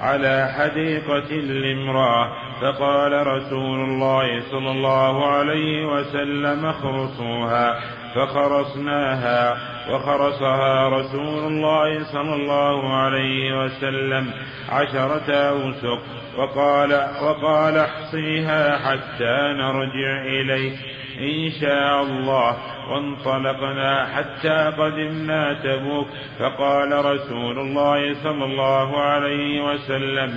على 0.00 0.48
حديقة 0.58 1.34
لامرأة 1.34 2.32
فقال 2.60 3.26
رسول 3.26 3.80
الله 3.80 4.40
صلى 4.50 4.70
الله 4.70 5.26
عليه 5.26 5.86
وسلم 5.86 6.66
اخرصوها. 6.66 7.80
فخرصناها. 8.14 9.56
وخرصها 9.90 10.88
رسول 10.88 11.46
الله 11.46 12.04
صلى 12.04 12.34
الله 12.34 12.94
عليه 12.94 13.64
وسلم 13.64 14.30
عشرة 14.68 15.34
أوسق. 15.34 16.02
وقال 16.38 16.92
وقال 17.22 17.78
احصيها 17.78 18.78
حتى 18.78 19.36
نرجع 19.52 20.22
إليك 20.24 20.74
إن 21.20 21.50
شاء 21.60 22.02
الله. 22.02 22.56
وانطلقنا 22.90 24.06
حتى 24.06 24.72
قدمنا 24.78 25.52
تبوك. 25.52 26.06
فقال 26.38 27.04
رسول 27.04 27.58
الله 27.58 28.14
صلى 28.22 28.44
الله 28.44 29.00
عليه 29.00 29.64
وسلم 29.64 30.30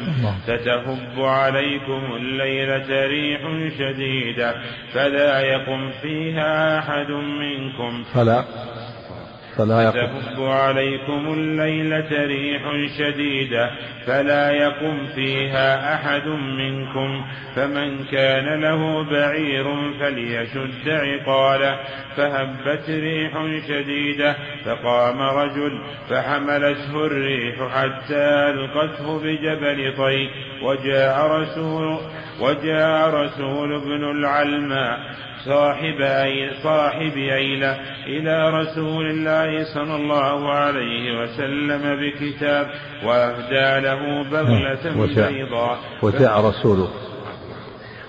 ستهب 0.43 1.25
عليكم 1.25 2.01
الليلة 2.15 3.07
ريح 3.07 3.41
شديدة 3.79 4.55
فلا 4.93 5.39
يقم 5.39 5.91
فيها 6.01 6.79
أحد 6.79 7.11
منكم. 7.11 8.03
فلا. 8.13 8.68
فلا 9.59 9.91
تهب 9.91 10.43
عليكم 10.43 11.33
الليلة 11.33 12.25
ريح 12.25 12.61
شديدة 12.97 13.71
فلا 14.05 14.51
يقم 14.51 15.05
فيها 15.15 15.95
أحد 15.95 16.27
منكم 16.27 17.25
فمن 17.55 18.05
كان 18.11 18.61
له 18.61 19.03
بعير 19.03 19.65
فليشد 19.99 20.89
عقاله 20.89 21.79
فهبت 22.17 22.89
ريح 22.89 23.31
شديدة 23.67 24.35
فقام 24.65 25.21
رجل 25.21 25.81
فحملته 26.09 27.05
الريح 27.05 27.55
حتى 27.75 28.49
ألقته 28.49 29.19
بجبل 29.19 29.93
طي 29.97 30.29
وجاء 30.63 31.27
رسول 31.27 31.99
وجاء 32.41 33.09
رسول 33.09 33.75
ابن 33.75 34.03
العلماء 34.11 34.99
صاحب 35.45 36.01
أي 36.01 36.51
صاحب 36.63 37.17
أيلة 37.17 37.79
إلى 38.05 38.49
رسول 38.49 39.05
الله 39.09 39.63
صلى 39.73 39.95
الله 39.95 40.53
عليه 40.53 41.21
وسلم 41.21 41.99
بكتاب 41.99 42.67
وأهدى 43.05 43.85
له 43.87 44.23
بغلة 44.31 45.05
بيضاء. 45.29 45.79
وجاء 46.01 46.45
رسوله. 46.49 47.08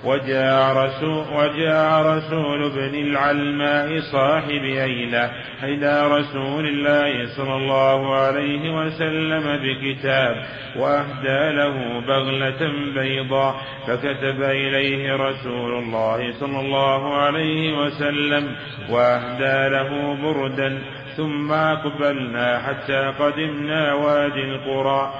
وجاء 0.05 0.77
رسول, 0.77 1.25
وجاء 1.33 2.03
رسول 2.03 2.65
ابن 2.65 2.95
العلماء 2.95 4.01
صاحب 4.13 4.65
أيلة 4.65 5.31
إلى 5.63 6.09
رسول 6.09 6.67
الله 6.67 7.37
صلى 7.37 7.57
الله 7.57 8.17
عليه 8.17 8.71
وسلم 8.77 9.61
بكتاب 9.63 10.37
وأهدى 10.77 11.57
له 11.57 12.01
بغلة 12.01 12.73
بيضاء 12.95 13.55
فكتب 13.87 14.43
إليه 14.43 15.17
رسول 15.17 15.79
الله 15.79 16.33
صلى 16.41 16.61
الله 16.61 17.15
عليه 17.15 17.79
وسلم 17.79 18.57
وأهدى 18.91 19.69
له 19.69 20.17
بردا 20.23 20.83
ثم 21.17 21.53
أقبلنا 21.53 22.59
حتى 22.59 23.13
قدمنا 23.19 23.95
وادي 23.95 24.45
القرى 24.45 25.13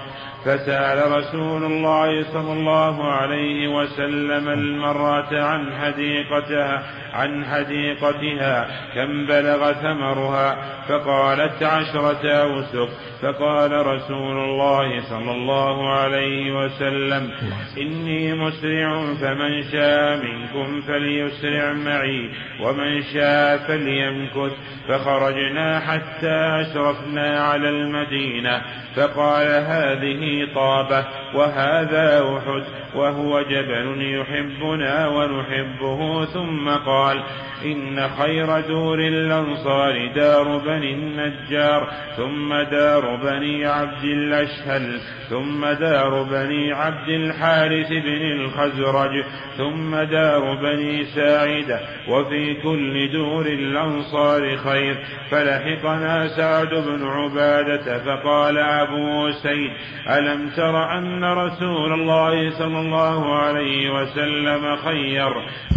فسأل 0.45 1.13
رسول 1.13 1.65
الله 1.65 2.33
صلى 2.33 2.53
الله 2.53 3.13
عليه 3.13 3.69
وسلم 3.69 4.49
المرأة 4.49 5.43
عن 5.43 5.73
حديقتها 5.73 6.83
عن 7.13 7.45
حديقتها 7.45 8.67
كم 8.95 9.27
بلغ 9.27 9.73
ثمرها 9.73 10.57
فقالت 10.89 11.63
عشرة 11.63 12.31
أوسق. 12.31 12.89
فقال 13.23 13.87
رسول 13.87 14.39
الله 14.39 15.01
صلى 15.01 15.33
الله 15.33 15.93
عليه 15.93 16.53
وسلم 16.53 17.31
إني 17.79 18.35
مسرع 18.35 19.15
فمن 19.15 19.63
شاء 19.73 20.17
منكم 20.17 20.81
فليسرع 20.81 21.73
معي 21.73 22.31
ومن 22.61 23.03
شاء 23.03 23.59
فليمكث. 23.59 24.53
فخرجنا 24.89 25.81
حتى 25.81 26.61
أشرفنا 26.61 27.41
على 27.41 27.69
المدينة 27.69 28.63
فقال 28.97 29.47
هذه 29.47 30.30
طابة 30.55 31.07
وهذا 31.35 32.37
أحد 32.37 32.65
وهو 32.95 33.43
جبل 33.43 34.15
يحبنا 34.21 35.09
ونحبه 35.09 36.25
ثم 36.25 36.69
قال 36.69 37.23
إن 37.65 38.09
خير 38.09 38.61
دور 38.61 38.99
الأنصار 38.99 40.13
دار 40.15 40.59
بني 40.59 40.93
النجار 40.93 41.89
ثم 42.17 42.55
دار 42.55 43.17
بني 43.17 43.67
عبد 43.67 44.05
الأشهل 44.05 45.01
ثم 45.29 45.67
دار 45.67 46.23
بني 46.23 46.73
عبد 46.73 47.09
الحارث 47.09 47.89
بن 47.89 48.23
الخزرج 48.33 49.25
ثم 49.57 49.97
دار 49.97 50.55
بني 50.55 51.05
ساعدة 51.05 51.81
وفي 52.09 52.55
كل 52.55 53.13
دور 53.13 53.47
الأنصار 53.47 54.57
خير. 54.57 54.97
فلحقنا 55.31 56.29
سعد 56.37 56.75
بن 56.75 57.07
عبادة 57.07 57.99
فقال 57.99 58.59
أبو 58.59 59.31
سيد 59.31 59.71
ألم 60.09 60.51
تر 60.57 60.99
أن 60.99 61.20
رسول 61.25 61.93
الله 61.93 62.51
صلى 62.59 62.81
الله 62.81 63.35
عليه 63.35 63.91
وسلم 63.91 64.77
خير 64.77 65.31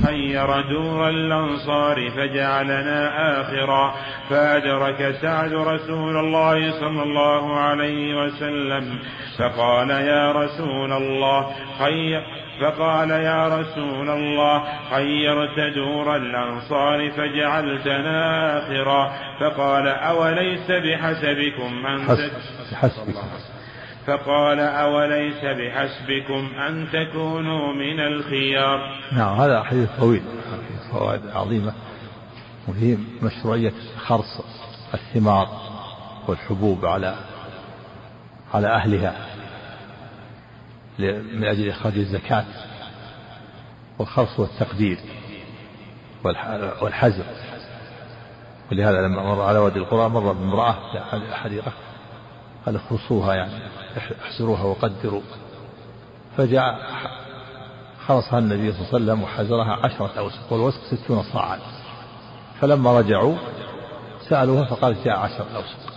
خير 0.05 0.61
دور 0.61 1.09
الأنصار 1.09 2.09
فجعلنا 2.09 3.41
آخرا 3.41 3.93
فأدرك 4.29 5.15
سعد 5.21 5.53
رسول 5.53 6.17
الله 6.17 6.71
صلى 6.79 7.03
الله 7.03 7.59
عليه 7.59 8.15
وسلم 8.15 8.99
فقال 9.39 9.89
يا 9.89 10.31
رسول 10.31 10.91
الله 10.91 11.47
خير 11.79 12.23
فقال 12.61 13.09
يا 13.09 13.47
رسول 13.47 14.09
الله 14.09 14.63
خيرت 14.89 15.59
دور 15.75 16.15
الأنصار 16.15 17.11
فجعلتنا 17.11 18.57
آخرا 18.57 19.13
فقال 19.39 19.87
أوليس 19.87 20.71
بحسبكم 20.71 21.85
أن 21.85 22.05
بحسبكم 22.71 23.21
فقال 24.07 24.59
أوليس 24.59 25.45
بحسبكم 25.45 26.59
أن 26.59 26.87
تكونوا 26.93 27.73
من 27.73 27.99
الخيار؟ 27.99 28.99
نعم 29.11 29.41
هذا 29.41 29.63
حديث 29.63 29.89
طويل 29.99 30.23
فوائد 30.91 31.21
عظيمة 31.27 31.73
وفيه 32.67 32.97
مشروعية 33.21 33.73
خرص 33.97 34.41
الثمار 34.93 35.47
والحبوب 36.27 36.85
على 36.85 37.15
على 38.53 38.67
أهلها 38.67 39.27
من 40.99 41.43
أجل 41.43 41.69
إخراج 41.69 41.97
الزكاة 41.97 42.45
والخرص 43.99 44.39
والتقدير 44.39 44.97
والحزر 46.81 47.23
ولهذا 48.71 49.01
لما 49.01 49.23
مر 49.23 49.41
على 49.41 49.59
وادي 49.59 49.79
القرى 49.79 50.09
مر 50.09 50.33
بامرأة 50.33 50.75
حديقة 51.33 51.71
قال 52.65 52.75
اخرصوها 52.75 53.35
يعني. 53.35 53.53
احسروها 53.97 54.63
وقدروا. 54.63 55.21
فجاء 56.37 56.79
خرصها 58.07 58.39
النبي 58.39 58.71
صلى 58.71 58.81
الله 58.81 58.93
عليه 58.93 59.03
وسلم 59.03 59.23
وحزرها 59.23 59.85
عشرة 59.85 60.19
أوسق 60.19 60.53
والوسق 60.53 60.81
ستون 60.95 61.23
صاعا. 61.23 61.59
فلما 62.61 62.99
رجعوا 62.99 63.35
سألوها 64.29 64.65
فقالت 64.65 65.05
جاء 65.05 65.17
عشرة 65.17 65.47
أوسق 65.55 65.93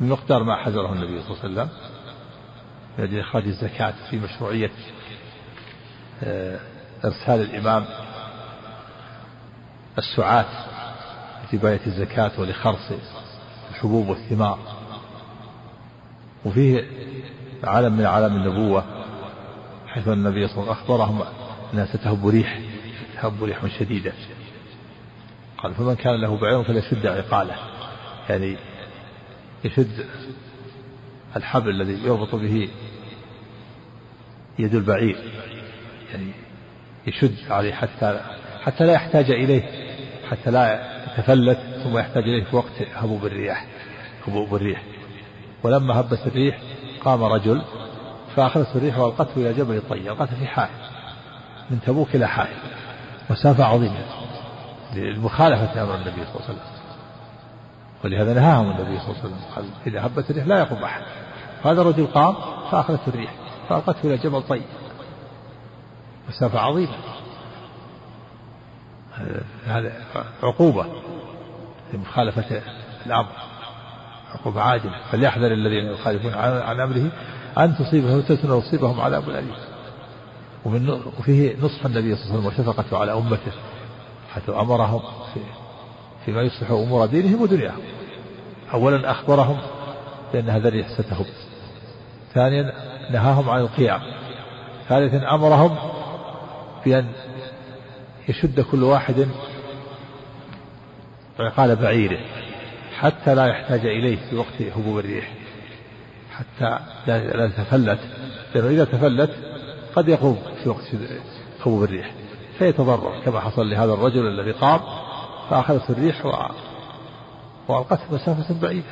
من 0.00 0.08
مقدار 0.08 0.42
ما 0.42 0.56
حزره 0.56 0.92
النبي 0.92 1.22
صلى 1.22 1.30
الله 1.30 1.40
عليه 1.42 1.52
وسلم. 1.52 1.68
من 2.98 3.20
إخراج 3.20 3.44
الزكاة 3.44 3.94
في 4.10 4.16
مشروعية 4.16 4.70
آه، 6.24 6.58
إرسال 7.04 7.40
الإمام 7.40 7.84
السعاة 9.98 10.44
لتباية 11.44 11.80
الزكاة 11.86 12.30
ولخرص 12.38 12.92
الحبوب 13.70 14.08
والثمار. 14.08 14.58
وفيه 16.44 16.84
علم 17.64 17.92
من 17.92 18.04
علام 18.06 18.36
النبوة 18.36 18.84
حيث 19.86 20.08
النبي 20.08 20.48
صلى 20.48 20.62
الله 20.62 20.72
عليه 20.72 20.82
وسلم 20.82 20.84
أخبرهم 20.84 21.22
أنها 21.72 21.86
ستهب 21.86 22.28
ريح 22.28 22.60
تهب 23.14 23.44
ريح 23.44 23.78
شديدة. 23.78 24.12
قال 25.58 25.74
فمن 25.74 25.94
كان 25.94 26.20
له 26.20 26.36
بعير 26.36 26.64
فليشد 26.64 27.06
عقاله. 27.06 27.54
يعني 28.28 28.56
يشد 29.64 30.06
الحبل 31.36 31.70
الذي 31.70 32.06
يربط 32.06 32.34
به 32.34 32.68
يد 34.58 34.74
البعير. 34.74 35.16
يعني 36.12 36.30
يشد 37.06 37.36
عليه 37.50 37.72
حتى 37.72 38.20
حتى 38.62 38.84
لا 38.86 38.92
يحتاج 38.92 39.30
إليه 39.30 39.62
حتى 40.30 40.50
لا 40.50 40.94
يتفلت 41.06 41.58
ثم 41.84 41.98
يحتاج 41.98 42.22
إليه 42.22 42.44
في 42.44 42.56
وقت 42.56 42.82
هبوب 42.94 43.26
الرياح 43.26 43.66
هبوب 44.26 44.54
الريح. 44.54 44.82
ولما 45.64 46.00
هبت 46.00 46.26
الريح 46.26 46.58
قام 47.04 47.22
رجل 47.22 47.62
فأخذته 48.36 48.76
الريح 48.76 48.98
وألقته 48.98 49.36
إلى 49.36 49.52
جبل 49.52 49.76
الطي 49.76 50.10
ألقته 50.10 50.36
في 50.36 50.46
حائل 50.46 50.74
من 51.70 51.80
تبوك 51.80 52.14
إلى 52.14 52.28
حائل 52.28 52.56
مسافة 53.30 53.64
عظيمة 53.64 54.04
لمخالفة 54.94 55.82
أمر 55.82 55.94
النبي 55.94 56.10
صلى 56.10 56.34
الله 56.34 56.42
عليه 56.42 56.44
وسلم. 56.44 56.74
ولهذا 58.04 58.34
نهاهم 58.34 58.70
النبي 58.70 58.98
صلى 59.00 59.08
الله 59.08 59.20
عليه 59.20 59.34
وسلم 59.52 59.70
إذا 59.86 60.06
هبت 60.06 60.30
الريح 60.30 60.46
لا 60.46 60.58
يقوم 60.58 60.84
أحد. 60.84 61.02
هذا 61.64 61.80
الرجل 61.80 62.06
قام 62.06 62.34
فأخذته 62.70 63.08
الريح 63.08 63.34
فألقته 63.68 64.06
إلى 64.06 64.16
جبل 64.16 64.42
طي 64.42 64.62
مسافة 66.28 66.60
عظيمة 66.60 66.96
هذا 69.66 69.92
عقوبة 70.42 70.86
لمخالفة 71.92 72.62
الأمر. 73.06 73.53
عقوبة 74.34 74.60
عاجلة 74.60 74.94
فليحذر 75.10 75.52
الذين 75.52 75.84
يخالفون 75.84 76.34
عن 76.34 76.80
أمره 76.80 77.10
أن 77.58 77.76
تصيبهم 77.76 78.22
فتنة 78.22 78.54
ويصيبهم 78.54 79.00
عذاب 79.00 79.30
أليم 79.30 79.54
ومن 80.64 80.90
وفيه 81.18 81.56
نصح 81.62 81.84
النبي 81.84 82.16
صلى 82.16 82.24
الله 82.24 82.36
عليه 82.36 82.46
وسلم 82.48 82.66
وشفقته 82.66 82.98
على 82.98 83.12
أمته 83.12 83.52
حيث 84.34 84.50
أمرهم 84.50 85.00
في 85.34 85.40
فيما 86.24 86.42
يصلح 86.42 86.70
أمور 86.70 87.06
دينهم 87.06 87.42
ودنياهم. 87.42 87.82
أولا 88.74 89.10
أخبرهم 89.10 89.58
بأن 90.32 90.48
هذا 90.48 90.88
ستهب. 90.98 91.26
ثانيا 92.34 92.72
نهاهم 93.12 93.50
عن 93.50 93.60
القيام. 93.60 94.00
ثالثا 94.88 95.34
أمرهم 95.34 95.76
بأن 96.84 97.06
يشد 98.28 98.60
كل 98.60 98.82
واحد 98.82 99.28
عقال 101.38 101.76
بعيره. 101.76 102.18
حتى 103.00 103.34
لا 103.34 103.46
يحتاج 103.46 103.86
إليه 103.86 104.18
في 104.30 104.36
وقت 104.36 104.62
هبوب 104.76 104.98
الريح 104.98 105.32
حتى 106.30 106.78
لا 107.06 107.48
تتفلت. 107.48 107.98
لأنه 108.54 108.68
إذا 108.68 108.84
تفلت 108.84 109.30
قد 109.96 110.08
يقوم 110.08 110.42
في 110.62 110.68
وقت 110.68 110.84
هبوب 111.60 111.84
الريح. 111.84 112.10
فيتضرر 112.58 113.20
كما 113.24 113.40
حصل 113.40 113.70
لهذا 113.70 113.92
الرجل 113.92 114.26
الذي 114.26 114.52
قام 114.52 114.80
فأخذته 115.50 115.90
الريح 115.90 116.26
وألقته 117.68 118.14
مسافة 118.14 118.54
بعيدة 118.62 118.84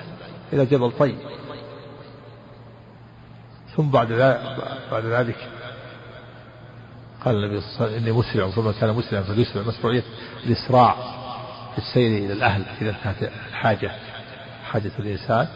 إلى 0.53 0.66
جبل 0.66 0.92
طي 0.98 1.14
ثم 3.76 3.90
بعد 3.90 4.12
بعد 4.92 5.05
ذلك 5.05 5.48
قال 7.24 7.44
النبي 7.44 7.61
صلى 7.61 7.70
الله 7.70 7.80
عليه 7.80 7.96
وسلم 7.96 8.03
إني 8.03 8.12
مسرع 8.12 8.50
فمن 8.50 8.72
كان 8.80 8.90
مسرعا 8.90 9.22
فليسرع 9.22 9.62
مسرعية 9.62 10.03
الإسراع 10.46 10.94
في 11.72 11.78
السير 11.78 12.24
إلى 12.24 12.32
الأهل 12.32 12.64
إذا 12.80 12.92
الحاجة 13.63 13.91
حاجة 14.65 14.91
الإنسان 14.99 15.49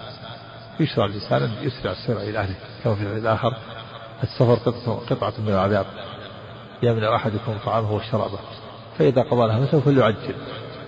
يشرع 0.81 1.05
الإنسان 1.05 1.43
أن 1.43 1.53
يسرع 1.63 1.93
السير 1.93 2.21
إلى 2.21 2.39
أهله 2.39 2.55
كما 2.85 2.95
في 2.95 3.03
الآخر 3.03 3.57
السفر 4.23 4.55
قطعة, 5.11 5.33
من 5.39 5.49
العذاب 5.49 5.87
يمنع 6.83 7.17
أحدكم 7.17 7.59
طعامه 7.65 7.93
وشرابه 7.93 8.39
فإذا 8.99 9.23
قضى 9.23 9.49
له 9.49 9.61
مثله 9.61 9.81
فليعجل 9.81 10.35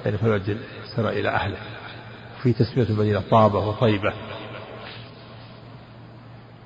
يعني 0.04 0.18
فليعجل 0.18 0.58
السير 0.84 1.08
إلى 1.08 1.28
أهله 1.28 1.56
في 2.42 2.52
تسمية 2.52 2.86
المدينة 2.90 3.22
طابة 3.30 3.58
وطيبة 3.58 4.12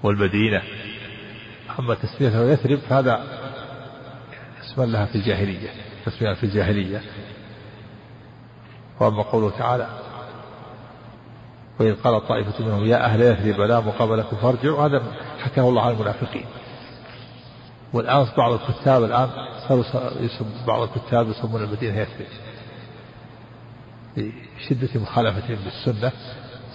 والمدينة 0.02 0.62
أما 1.78 1.94
تسميتها 1.94 2.52
يثرب 2.52 2.78
فهذا 2.78 3.24
اسما 4.64 4.84
لها 4.84 5.06
في 5.06 5.14
الجاهلية 5.14 5.68
تسمية 6.06 6.32
في 6.32 6.44
الجاهلية 6.44 7.02
وأما 9.00 9.22
قوله 9.22 9.50
تعالى 9.58 10.11
وإذ 11.82 11.94
قال 11.94 12.28
طائفة 12.28 12.64
منهم 12.64 12.84
يا 12.84 13.04
أهل 13.04 13.22
يثرب 13.22 13.60
لا 13.60 13.80
مقام 13.80 14.14
لكم 14.14 14.36
فارجعوا. 14.36 14.86
هذا 14.86 15.02
حكاه 15.38 15.68
الله 15.68 15.82
عن 15.82 15.92
المنافقين. 15.92 16.44
والآن 17.92 18.26
بعض 18.36 18.52
الكتاب 18.52 19.04
الآن 19.04 19.30
صاروا 19.68 19.84
بعض 20.66 20.82
الكتاب 20.82 21.28
يسمون 21.28 21.62
المدينة 21.62 21.98
يثرب 21.98 22.26
لشدة 24.16 25.00
مخالفتهم 25.00 25.58
بالسنة 25.64 26.12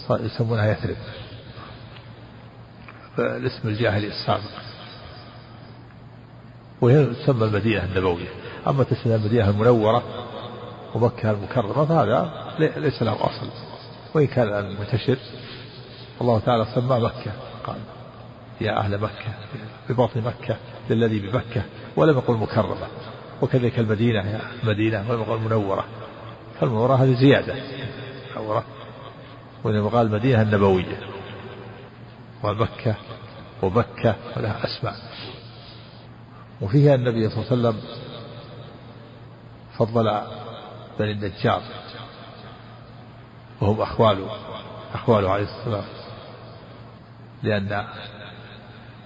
يسمونها 0.09 0.71
يثرب. 0.71 0.97
الاسم 3.19 3.67
الجاهلي 3.67 4.07
السابق. 4.07 4.51
وهي 6.81 7.05
تسمى 7.05 7.45
المدينة 7.45 7.83
النبوية. 7.83 8.29
أما 8.67 8.83
تسمى 8.83 9.15
المدينة 9.15 9.49
المنورة 9.49 10.03
ومكة 10.95 11.31
المكرمة 11.31 11.85
فهذا 11.85 12.31
ليس 12.59 13.03
له 13.03 13.25
أصل. 13.25 13.49
وإن 14.13 14.27
كان 14.27 14.47
الآن 14.47 14.75
منتشر 14.79 15.17
الله 16.21 16.39
تعالى 16.39 16.65
سمى 16.75 16.99
مكة 16.99 17.31
قال 17.63 17.77
يا 18.61 18.77
أهل 18.77 18.97
مكة 18.97 19.33
بباطن 19.89 20.21
مكة 20.21 20.57
للذي 20.89 21.19
بمكة 21.19 21.61
ولم 21.95 22.17
يقل 22.17 22.33
مكرمة. 22.33 22.87
وكذلك 23.41 23.79
المدينة 23.79 24.31
يا 24.31 24.41
مدينة 24.63 25.05
ولم 25.09 25.21
يقل 25.21 25.39
منورة. 25.39 25.85
فالمنورة 26.59 26.95
هذه 26.95 27.13
زيادة 27.13 27.55
منورة. 28.35 28.63
وإنما 29.63 29.89
قال 29.89 30.07
المدينة 30.07 30.41
النبوية. 30.41 30.99
ومكة 32.43 32.95
وبكة 33.63 34.15
ولها 34.37 34.65
أسماء. 34.65 34.95
وفيها 36.61 36.95
النبي 36.95 37.29
صلى 37.29 37.43
الله 37.43 37.51
عليه 37.51 37.77
وسلم 37.77 37.81
فضل 39.77 40.21
بني 40.99 41.11
النجار. 41.11 41.61
وهم 43.61 43.81
أخواله 43.81 44.29
أخواله 44.93 45.29
عليه 45.31 45.45
والسلام 45.47 45.83
لأن 47.43 47.87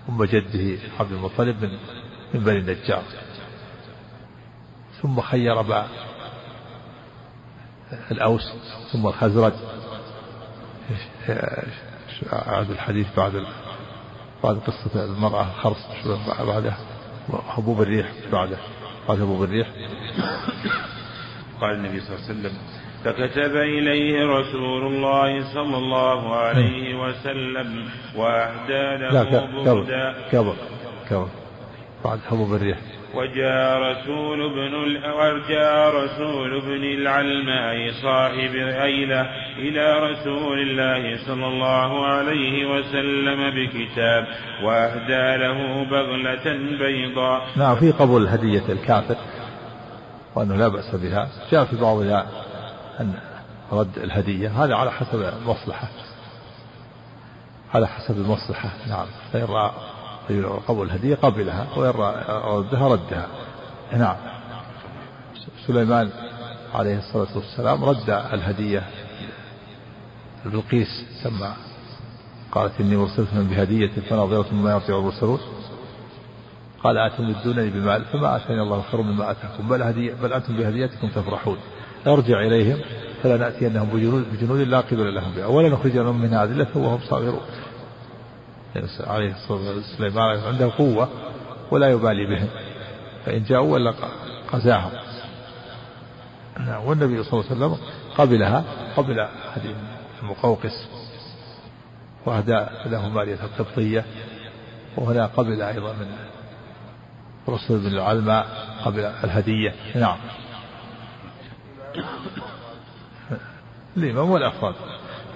أم 0.10 0.24
جده 0.24 0.80
عبد 0.99 1.12
المطلب 1.12 1.64
من 1.66 1.78
من 2.34 2.39
بني 2.43 2.58
النجار. 2.58 3.04
ثم 5.02 5.22
خير 5.22 5.62
بقى 5.62 5.86
الأوس 8.12 8.54
ثم 8.91 9.08
الخزرج. 9.08 9.54
أعد 12.34 12.70
الحديث 12.72 13.08
بعد 13.18 13.45
بعد 14.43 14.58
قصة 14.58 15.06
المرأة 15.06 15.41
الخرص 15.49 15.78
بعدها 16.47 16.78
حبوب 17.47 17.82
الريح 17.82 18.12
بعده 18.32 18.58
بعد 19.08 19.18
حبوب 19.18 19.43
الريح 19.43 19.68
قال 21.62 21.76
النبي 21.76 21.99
صلى 22.02 22.16
الله 22.16 22.28
عليه 22.30 22.39
وسلم 22.39 22.58
فكتب 23.06 23.56
إليه 23.56 24.26
رسول 24.26 24.88
الله 24.88 25.54
صلى 25.54 25.78
الله 25.78 26.36
عليه 26.36 26.95
وسلم 26.95 27.86
وأهدى 28.16 29.04
له 29.04 29.39
قبل 29.66 30.14
قبل 30.34 30.54
قبل 31.12 31.28
بعد 32.06 32.20
حبوب 32.30 32.54
الريح 32.54 32.78
وجاء 33.16 33.80
رسول 33.80 34.41
ابن 34.41 34.74
وجاء 35.06 35.95
رسول 35.95 36.58
ابن 36.58 36.84
العلماء 36.84 37.91
صاحب 38.04 38.56
أيلة 38.82 39.22
إلى 39.58 39.99
رسول 39.99 40.60
الله 40.60 41.28
صلى 41.28 41.47
الله 41.47 42.06
عليه 42.06 42.66
وسلم 42.66 43.49
بكتاب 43.49 44.28
وأهدى 44.64 45.43
له 45.43 45.84
بغلة 45.84 46.78
بيضاء. 46.80 47.47
نعم 47.56 47.76
في 47.76 47.91
قبول 47.91 48.28
هدية 48.28 48.64
الكافر 48.70 49.16
وأنه 50.36 50.56
لا 50.56 50.68
بأس 50.68 50.95
بها. 50.95 51.30
جاء 51.52 51.66
في 51.66 51.76
بعضها 51.76 52.22
أن 52.22 52.51
رد 53.72 53.97
الهدية. 53.97 54.64
هذا 54.64 54.76
على 54.76 54.91
حسب 54.91 55.22
المصلحة. 55.22 55.88
على 57.74 57.88
حسب 57.88 58.18
المصلحة. 58.18 58.70
نعم. 58.88 59.06
فإن 59.34 59.45
رأى 60.43 60.60
قبول 60.68 60.88
الهدية 60.88 61.16
قبلها 61.16 61.68
وإن 61.78 61.89
ردها 62.30 62.88
ردها. 62.88 63.28
نعم. 63.93 64.16
سليمان 65.68 66.10
عليه 66.74 66.97
الصلاة 66.97 67.38
والسلام 67.38 67.86
رد 67.86 68.10
الهدية. 68.10 68.84
بلقيس 70.45 71.06
ثم 71.24 71.45
قالت 72.52 72.82
إني 72.82 72.95
مرسلت 72.97 73.34
من 73.34 73.47
بهدية 73.47 73.91
فناظرة 74.10 74.54
مما 74.54 74.72
يرجع 74.72 74.97
المرسلون. 74.97 75.39
قال 76.84 76.97
أتمدونني 76.97 77.70
بمال 77.70 78.06
فما 78.06 78.36
آتاني 78.36 78.62
الله 78.62 78.82
خير 78.91 79.02
مما 79.02 79.32
آتاكم. 79.32 79.68
بل 79.68 79.82
هدية 79.82 80.14
بل 80.14 80.34
أنتم 80.34 80.58
بهديتكم 80.58 81.08
تفرحون. 81.08 81.58
ارجع 82.08 82.39
إليهم 82.41 82.78
فلا 83.24 83.38
نأتينهم 83.38 83.89
بجنود, 83.89 84.26
بجنود 84.34 84.60
لا 84.60 84.80
قبل 84.80 85.16
لهم 85.16 85.32
بها. 85.32 85.45
ولا 85.45 85.70
نخرجنهم 85.70 86.22
من 86.22 86.34
أذلة 86.34 86.68
وهم 86.76 86.99
صاغرون. 87.10 87.41
عليه 88.99 89.32
الصلاة 89.32 89.58
والسلام 89.58 89.82
سليمان 89.97 90.39
عنده 90.39 90.72
قوة 90.78 91.10
ولا 91.72 91.89
يبالي 91.89 92.26
بهم. 92.26 92.47
فإن 93.26 93.43
جاءوا 93.43 93.74
ولا 93.74 93.93
قزاهم. 94.52 94.91
نعم، 96.60 96.86
والنبي 96.86 97.24
صلى 97.24 97.34
الله 97.34 97.52
عليه 97.52 97.56
وسلم 97.56 97.78
قبلها 98.18 98.64
قبل 98.97 99.20
هذه 99.54 99.76
المقوقس 100.24 100.88
وأهدى 102.26 102.66
له 102.86 103.10
مالية 103.10 103.39
القبطية. 103.43 104.06
وهنا 104.97 105.26
قبل 105.26 105.62
أيضا 105.62 105.93
من 105.93 106.08
رسل 107.49 107.78
بن 107.78 107.88
العلماء 107.88 108.47
قبل 108.86 108.99
الهدية. 108.99 109.76
نعم. 109.95 110.18
الإمام 113.98 114.30
والأفراد 114.30 114.76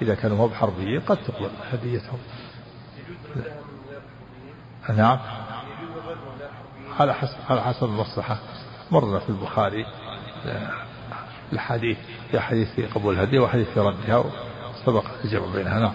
إذا 0.01 0.15
كانوا 0.15 0.47
هم 0.47 0.53
حربيين 0.53 0.99
قد 0.99 1.17
تقبل 1.17 1.49
هديتهم. 1.71 2.19
نعم. 4.97 5.19
على 6.99 7.13
حسب 7.13 7.37
على 7.49 7.61
حسب 7.61 7.83
المصلحة. 7.83 8.37
مرنا 8.91 9.19
في 9.19 9.29
البخاري 9.29 9.85
الحديث 11.53 11.97
في 12.31 12.39
حديث 12.39 12.67
في 12.75 12.85
قبول 12.85 13.13
الهدية 13.13 13.39
وحديث 13.39 13.69
في 13.69 13.79
ردها 13.79 14.23
سبق 14.85 15.05
الجمع 15.25 15.45
بينها 15.53 15.79
نعم. 15.79 15.93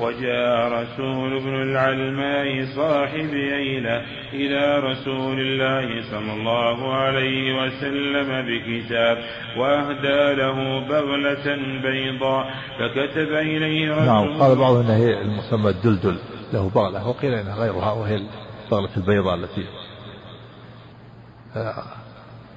وجاء 0.00 0.72
رسول 0.72 1.40
بن 1.40 1.62
العلماء 1.62 2.64
صاحب 2.76 3.34
أيلة 3.34 4.02
إلى 4.32 4.78
رسول 4.78 5.40
الله 5.40 6.10
صلى 6.10 6.32
الله 6.32 6.94
عليه 6.94 7.62
وسلم 7.62 8.46
بكتاب 8.46 9.18
وأهدى 9.58 10.34
له 10.34 10.88
بغلة 10.88 11.56
بيضاء 11.82 12.50
فكتب 12.78 13.32
إليه 13.32 13.92
رسول 13.92 14.06
نعم 14.06 14.42
قال 14.42 14.58
بعضهم 14.58 14.80
أنها 14.80 14.96
هي 14.96 15.20
المسمى 15.20 15.70
الدلدل 15.70 16.18
له 16.52 16.70
بغلة 16.74 17.08
وقيل 17.08 17.34
أنها 17.34 17.56
غيرها 17.56 17.92
وهي 17.92 18.16
البغلة 18.16 18.96
البيضاء 18.96 19.34
التي 19.34 19.64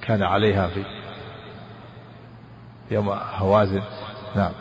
كان 0.02 0.22
عليها 0.22 0.68
في 0.68 0.84
يوم 2.90 3.08
هوازن. 3.36 3.82
نعم. 4.36 4.52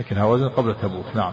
لكن 0.00 0.18
هوازن 0.18 0.48
قبل 0.48 0.74
تبوك 0.82 1.06
نعم. 1.14 1.32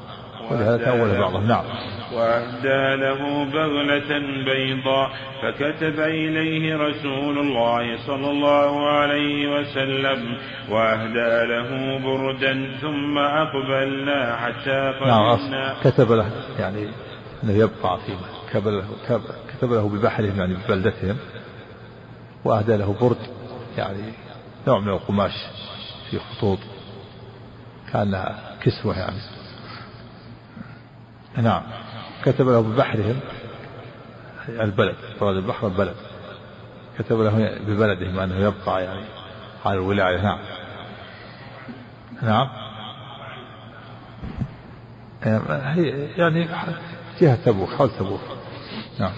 ولهذا 0.52 0.78
تأول 0.78 1.20
بعضهم 1.20 1.48
نعم. 1.48 1.66
وأهدى 2.14 2.96
له 3.02 3.46
بغلة 3.46 4.20
بيضاء 4.46 5.12
فكتب 5.42 6.00
إليه 6.00 6.76
رسول 6.76 7.38
الله 7.40 7.98
صلى 8.08 8.30
الله 8.32 8.90
عليه 8.90 9.60
وسلم 9.60 10.38
وأهدى 10.70 11.46
له 11.48 12.00
بردا 12.00 12.78
ثم 12.82 13.18
أقبلنا 13.18 14.36
حتى 14.36 14.94
قدمنا 15.02 15.50
نعم 15.50 15.76
كتب 15.84 16.12
له 16.12 16.32
يعني 16.60 16.88
أنه 17.44 17.54
يبقى 17.54 18.00
في 18.06 18.14
كتب 19.58 19.72
له 19.74 19.90
ببحرهم 19.90 20.40
يعني 20.40 20.54
ببلدتهم 20.54 21.18
وأهدى 22.46 22.78
له 22.78 22.96
برد 23.02 23.18
يعني 23.78 24.04
نوع 24.68 24.80
من 24.80 24.90
القماش 24.90 25.34
في 26.10 26.20
خطوط. 26.20 26.60
كان 27.94 28.36
كسوة 28.62 29.00
يعني. 29.00 29.18
نعم. 31.38 31.62
كتب 32.26 32.50
له 32.50 32.62
ببحرهم 32.62 33.20
البلد 34.50 34.96
مراد 35.22 35.36
البحر 35.36 35.68
البلد 35.68 35.96
كتب 37.00 37.22
له 37.22 37.58
ببلدهم 37.68 38.20
أنه 38.20 38.36
يبقى 38.36 38.84
يعني 38.84 39.06
على 39.66 39.76
الولاية. 39.76 40.22
نعم. 40.22 40.40
نعم. 42.22 42.48
هي 45.50 46.08
يعني 46.18 46.48
جهة 47.22 47.36
تبوك 47.36 47.70
حول 47.70 47.90
تبوك. 47.90 48.22
نعم. 49.00 49.14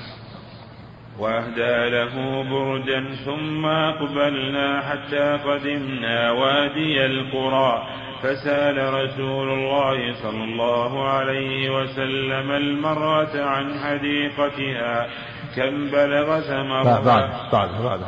وأهدى 1.19 1.89
له 1.89 2.43
بردا 2.43 3.15
ثم 3.25 3.65
أقبلنا 3.65 4.81
حتى 4.81 5.37
قدمنا 5.37 6.31
وادي 6.31 7.05
القرى. 7.05 7.87
فسأل 8.23 8.93
رسول 8.93 9.49
الله 9.51 10.21
صلى 10.21 10.43
الله 10.43 11.09
عليه 11.09 11.69
وسلم 11.69 12.51
المرأة 12.51 13.43
عن 13.45 13.79
حديقتها 13.79 15.07
كم 15.55 15.91
بلغ 15.91 16.39
ثمرها؟ 16.41 16.99
بعد 16.99 17.51
بعد 17.51 17.81
بعد 17.83 17.99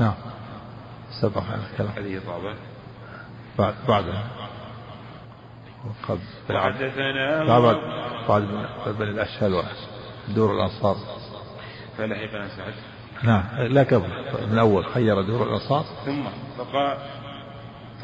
نعم 0.00 0.14
سبق 1.22 1.42
الكلام. 1.72 1.92
هذه 1.96 2.20
بعد 3.58 3.74
بعد. 3.88 4.04
وحدثنا 6.50 7.44
بعد 7.44 7.76
بعد. 8.28 8.42
بن 8.86 9.02
الأشهل 9.02 9.54
ودور 10.28 10.52
الأنصار. 10.52 10.96
فلحقنا 11.98 12.48
سعد 12.48 12.74
نعم 13.22 13.44
لا 13.58 13.82
قبل 13.82 14.08
من 14.50 14.58
أول 14.58 14.84
خير 14.84 15.22
دور 15.22 15.42
الأنصار. 15.42 15.84
ثم 16.04 16.24
فقال 16.58 16.98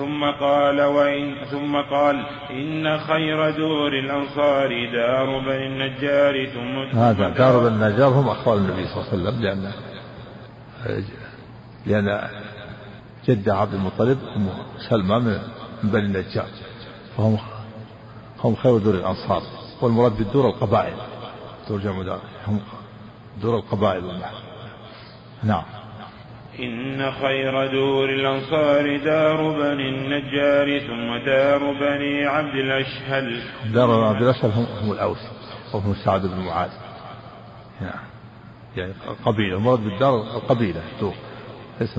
ثم 0.00 0.24
قال 0.40 0.80
وإن 0.80 1.34
ثم 1.50 1.76
قال 1.76 2.26
إن 2.50 2.98
خير 2.98 3.50
دور 3.50 3.92
الأنصار 3.98 4.68
دار 4.92 5.40
بني 5.40 5.66
النجار 5.66 6.46
ثم 6.46 6.98
هذا 6.98 7.28
دار 7.28 7.58
بني 7.58 7.68
النجار 7.68 8.08
هم 8.08 8.28
أخوال 8.28 8.58
النبي 8.58 8.86
صلى 8.86 9.02
الله 9.02 9.12
عليه 9.12 9.22
وسلم 9.22 9.42
لأن 9.42 9.72
لأن 11.86 12.28
جد 13.28 13.48
عبد 13.48 13.74
المطلب 13.74 14.18
أم 14.36 14.48
سلمى 14.88 15.18
من 15.18 15.38
بني 15.82 16.06
النجار 16.06 16.48
فهم 17.16 17.38
هم 18.44 18.54
خير 18.54 18.78
دور 18.78 18.94
الأنصار 18.94 19.42
والمراد 19.82 20.18
بالدور 20.18 20.48
القبائل 20.48 20.94
دور 21.68 21.78
جمع 21.78 22.02
دار 22.02 22.20
هم 22.46 22.60
دور 23.42 23.56
القبائل 23.56 24.04
نعم. 25.42 25.64
إن 26.62 27.12
خير 27.12 27.66
دور 27.66 28.10
الأنصار 28.10 28.96
دار 28.96 29.52
بني 29.52 29.88
النجار 29.88 30.78
ثم 30.78 31.24
دار 31.26 31.72
بني 31.72 32.26
عبد 32.26 32.54
الأشهل. 32.54 33.42
دار 33.74 34.04
عبد 34.04 34.22
الأشهل 34.22 34.50
هم, 34.50 34.92
الأوس 34.92 35.18
وهم 35.74 35.94
سعد 36.04 36.26
بن 36.26 36.40
معاذ. 36.40 36.70
نعم. 37.80 38.04
يعني 38.76 38.92
قبيلة 39.24 39.56
المراد 39.56 39.80
بالدار 39.80 40.14
القبيلة 40.14 40.82
ليس 41.80 41.98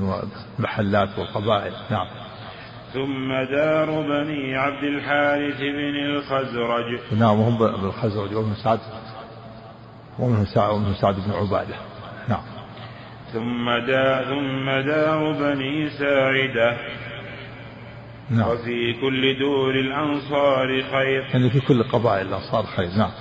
المحلات 0.60 1.20
والقبائل 1.20 1.74
نعم. 1.92 2.08
ثم 2.94 3.34
دار 3.52 4.02
بني 4.02 4.58
عبد 4.58 4.84
الحارث 4.84 5.60
بن 5.60 5.96
الخزرج. 5.96 7.00
نعم 7.20 7.40
وهم 7.40 7.58
بن 7.58 7.86
الخزرج 7.86 8.34
وهم 8.34 8.54
سعد 8.64 8.80
ومنه 10.20 10.46
سعد 10.46 10.70
ومنه 10.70 10.94
سعد 10.94 11.16
بن 11.16 11.32
عبادة. 11.32 11.76
نعم 11.76 11.91
ثم 13.34 13.70
دا 13.88 14.26
ثم 14.30 14.70
دار 14.90 15.32
بني 15.32 15.90
ساعدة. 15.90 16.78
نعم. 18.30 18.48
وفي 18.50 18.94
كل 19.02 19.40
دور 19.40 19.76
الأنصار 19.76 20.68
خير. 20.68 21.24
يعني 21.34 21.50
في 21.50 21.60
كل 21.60 21.84
قبائل 21.84 22.28
الأنصار 22.28 22.64
خير 22.64 22.90
نعم. 22.98 23.12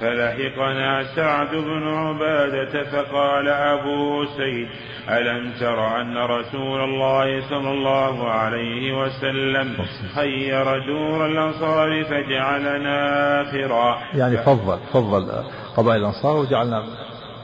فلحقنا 0.00 1.04
سعد 1.16 1.54
بن 1.54 1.88
عبادة 1.88 2.84
فقال 2.84 3.48
أبو 3.48 4.24
سيد 4.36 4.68
ألم 5.08 5.52
تر 5.60 6.00
أن 6.00 6.16
رسول 6.16 6.84
الله 6.84 7.48
صلى 7.48 7.70
الله 7.70 8.30
عليه 8.30 8.92
وسلم 8.92 9.76
خير 10.14 10.64
دور 10.86 11.26
الأنصار 11.26 12.04
فجعلنا 12.04 13.42
آخرا؟ 13.42 13.98
يعني 14.14 14.36
فضل 14.36 14.78
فضل 14.92 15.44
قبائل 15.76 16.00
الأنصار 16.00 16.36
وجعلنا 16.36 16.84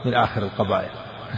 من 0.05 0.13
آخر 0.13 0.41
القبائل. 0.41 0.89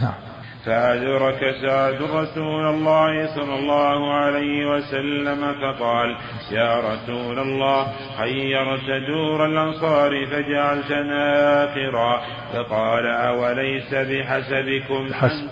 نعم. 0.02 0.33
فأدرك 0.66 1.40
سعد 1.62 2.02
رسول 2.02 2.66
الله 2.66 3.34
صلى 3.34 3.54
الله 3.58 4.12
عليه 4.12 4.66
وسلم 4.66 5.40
فقال 5.40 6.16
يا 6.52 6.80
رسول 6.80 7.38
الله 7.38 7.86
خيرت 8.18 8.86
دور 9.08 9.46
الأنصار 9.46 10.26
فجعلتنا 10.26 11.64
آخرا 11.64 12.22
فقال 12.52 13.06
أوليس 13.06 13.94
بحسبكم 13.94 15.08
بحسب 15.08 15.48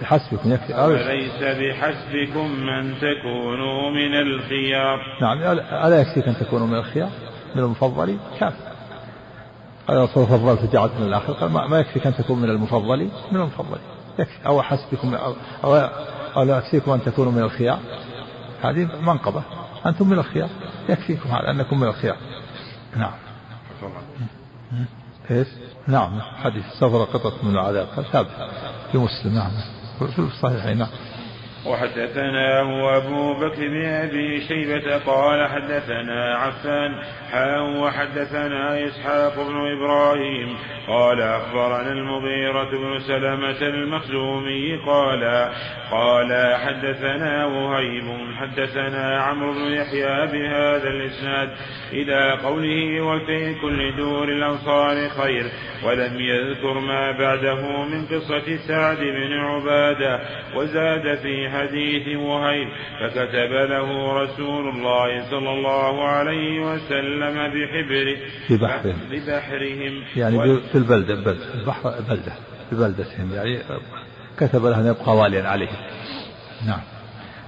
بحسبكم 0.00 0.52
يكفي. 0.52 0.74
أوليس 0.74 1.42
بحسبكم 1.42 2.68
أن 2.68 2.94
تكونوا 3.00 3.90
من 3.90 4.14
الخيار؟ 4.14 4.98
نعم 5.22 5.42
ألا 5.84 6.00
يكفيك 6.00 6.28
أن 6.28 6.36
تكونوا 6.36 6.66
من 6.66 6.74
الخيار؟ 6.74 7.10
من 7.56 7.62
المفضلين 7.62 8.18
كافي. 8.40 8.56
قال 9.88 10.08
فضلت 10.08 10.72
جعلتنا 10.72 11.06
الآخر. 11.06 11.32
قال 11.32 11.50
ما 11.70 11.80
يكفيك 11.80 12.06
أن 12.06 12.14
تكون 12.14 12.38
من 12.38 12.50
المفضلين 12.50 13.10
من 13.32 13.40
المفضلين 13.40 13.95
أو 14.46 14.62
حسبكم 14.62 15.14
أو, 15.14 15.34
أو, 15.64 15.76
أو 16.36 16.42
لا 16.42 16.58
يكفيكم 16.58 16.92
أن 16.92 17.04
تكونوا 17.04 17.32
من 17.32 17.42
الخيار. 17.42 17.78
هذه 18.62 18.88
منقبة. 19.02 19.42
أنتم 19.86 20.08
من 20.08 20.18
الخيار. 20.18 20.48
يكفيكم 20.88 21.28
هذا 21.28 21.50
أنكم 21.50 21.80
من 21.80 21.88
الخيار. 21.88 22.16
نعم. 22.96 23.12
إيش؟ 25.30 25.48
نعم. 25.86 26.20
حديث. 26.20 26.64
سفر 26.80 27.04
قطة 27.04 27.32
من 27.42 27.50
العذاب. 27.50 27.86
ثابت 28.12 28.30
في 28.92 28.98
مسلم. 28.98 29.34
نعم. 29.34 29.50
في 29.98 30.18
الصحيحين 30.18 30.78
نعم. 30.78 30.88
وحدثنا 31.66 32.60
هو 32.60 32.96
أبو 32.96 33.34
بكر 33.34 33.68
بن 33.68 33.84
أبي 33.84 34.40
شيبة 34.48 34.98
قال 34.98 35.48
حدثنا 35.48 36.34
عفان 36.34 37.02
حاء 37.32 37.62
وحدثنا 37.62 38.86
إسحاق 38.86 39.48
بن 39.48 39.56
إبراهيم 39.72 40.56
قال 40.88 41.22
أخبرنا 41.22 41.92
المغيرة 41.92 42.70
بن 42.70 42.98
سلمة 42.98 43.62
المخزومي 43.62 44.76
قال 44.76 45.50
قال 45.90 46.54
حدثنا 46.56 47.46
وهيب 47.46 48.04
حدثنا 48.36 49.20
عمرو 49.22 49.52
بن 49.52 49.72
يحيى 49.72 50.26
بهذا 50.26 50.88
الإسناد 50.88 51.50
إلى 51.92 52.38
قوله 52.44 53.00
وفي 53.00 53.54
كل 53.54 53.96
دور 53.96 54.28
الأنصار 54.28 55.08
خير 55.08 55.44
ولم 55.84 56.20
يذكر 56.20 56.80
ما 56.80 57.12
بعده 57.12 57.84
من 57.84 58.06
قصة 58.06 58.56
سعد 58.68 58.98
بن 58.98 59.32
عبادة 59.32 60.20
وزاد 60.56 61.18
في 61.18 61.48
حديث 61.58 62.16
وهيب 62.16 62.68
فكتب 63.00 63.52
له 63.52 64.12
رسول 64.22 64.68
الله 64.68 65.30
صلى 65.30 65.50
الله 65.50 66.04
عليه 66.04 66.60
وسلم 66.60 67.34
بحبره 67.34 68.16
ببحرهم 68.50 68.98
ببحرهم. 69.10 70.02
يعني 70.16 70.60
في 70.60 70.78
البلدة 70.78 71.14
بلدة 71.14 71.54
البحر 71.54 71.94
بلدة 72.08 72.32
ببلدتهم 72.72 73.34
يعني 73.34 73.58
كتب 74.38 74.66
له 74.66 74.80
أن 74.80 74.86
يبقى 74.86 75.16
واليا 75.16 75.48
عليهم. 75.48 75.76
نعم. 76.66 76.80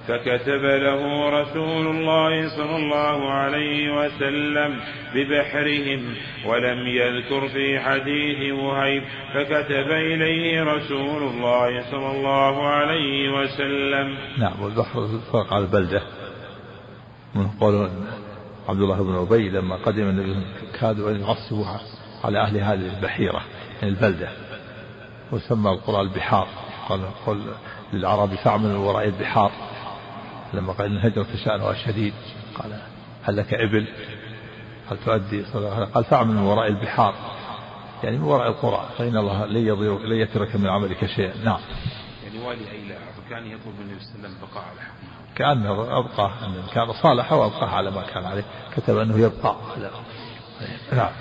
فكتب 0.09 0.63
له 0.65 1.29
رسول 1.29 1.87
الله 1.87 2.57
صلى 2.57 2.77
الله 2.77 3.31
عليه 3.31 3.91
وسلم 3.97 4.81
ببحرهم 5.15 6.15
ولم 6.47 6.87
يذكر 6.87 7.49
في 7.49 7.81
حديث 7.81 8.53
وهيب 8.53 9.03
فكتب 9.35 9.91
إليه 9.91 10.63
رسول 10.63 11.23
الله 11.23 11.91
صلى 11.91 12.11
الله 12.11 12.67
عليه 12.67 13.31
وسلم. 13.31 14.19
نعم 14.39 14.63
والبحر 14.63 15.09
فرق 15.33 15.53
على 15.53 15.65
البلدة. 15.65 16.03
من 17.35 17.49
قول 17.61 17.91
عبد 18.69 18.81
الله 18.81 19.03
بن 19.03 19.15
أبي 19.15 19.49
لما 19.49 19.77
قدم 19.77 20.03
النبي 20.03 20.47
كادوا 20.81 21.11
أن 21.11 21.21
يعصبوا 21.21 21.67
على 22.25 22.41
أهل 22.41 22.57
هذه 22.57 22.97
البحيرة 22.97 23.43
يعني 23.83 23.95
البلدة 23.95 24.29
وسمى 25.33 25.71
القرى 25.71 26.01
البحار. 26.01 26.49
قال 26.89 27.01
قل 27.27 27.41
للعرب 27.93 28.35
فاعمل 28.35 28.69
من 28.69 28.77
وراء 28.77 29.05
البحار. 29.05 29.53
لما 30.55 30.73
قال 30.73 30.87
إن 30.87 30.97
الهجرة 30.97 31.27
شأنها 31.45 31.75
شديد. 31.75 32.15
قال 32.55 32.81
هل 33.23 33.37
لك 33.37 33.55
إبل؟ 33.55 33.89
هل 34.91 34.97
تؤدي. 35.05 35.45
صدقة 35.45 35.85
قال 35.85 36.05
فاعمل 36.05 36.35
من 36.35 36.43
وراء 36.43 36.67
البحار. 36.67 37.15
يعني 38.05 38.17
من 38.17 38.25
وراء 38.25 38.49
القرى. 38.49 38.89
فإن 38.99 39.17
الله 39.17 39.47
لن 39.47 39.67
يضير 39.67 39.99
لن 39.99 40.17
يترك 40.17 40.57
من 40.57 40.69
عملك 40.69 41.07
شيئا. 41.07 41.45
نعم. 41.45 41.61
يعني 42.25 42.47
والي 42.47 42.71
أيلة 42.71 42.95
فكان 42.95 43.47
يطلب 43.47 43.75
من 43.79 43.81
النبي 43.81 44.01
صلى 44.05 44.15
الله 44.15 44.29
عليه 44.29 44.37
وسلم 44.37 44.49
بقاء 44.49 44.65
على 44.65 44.81
حكمها 44.81 45.19
كأنه 45.35 45.99
أبقى 45.99 46.31
أن 46.47 46.63
كان 46.75 46.93
صالح 46.93 47.33
وأبقاه 47.33 47.69
على 47.69 47.91
ما 47.91 48.03
كان 48.03 48.25
عليه. 48.25 48.45
كتب 48.77 48.99
أنه 48.99 49.19
يبقى. 49.19 49.57
على 49.77 49.91
نعم. 50.93 51.13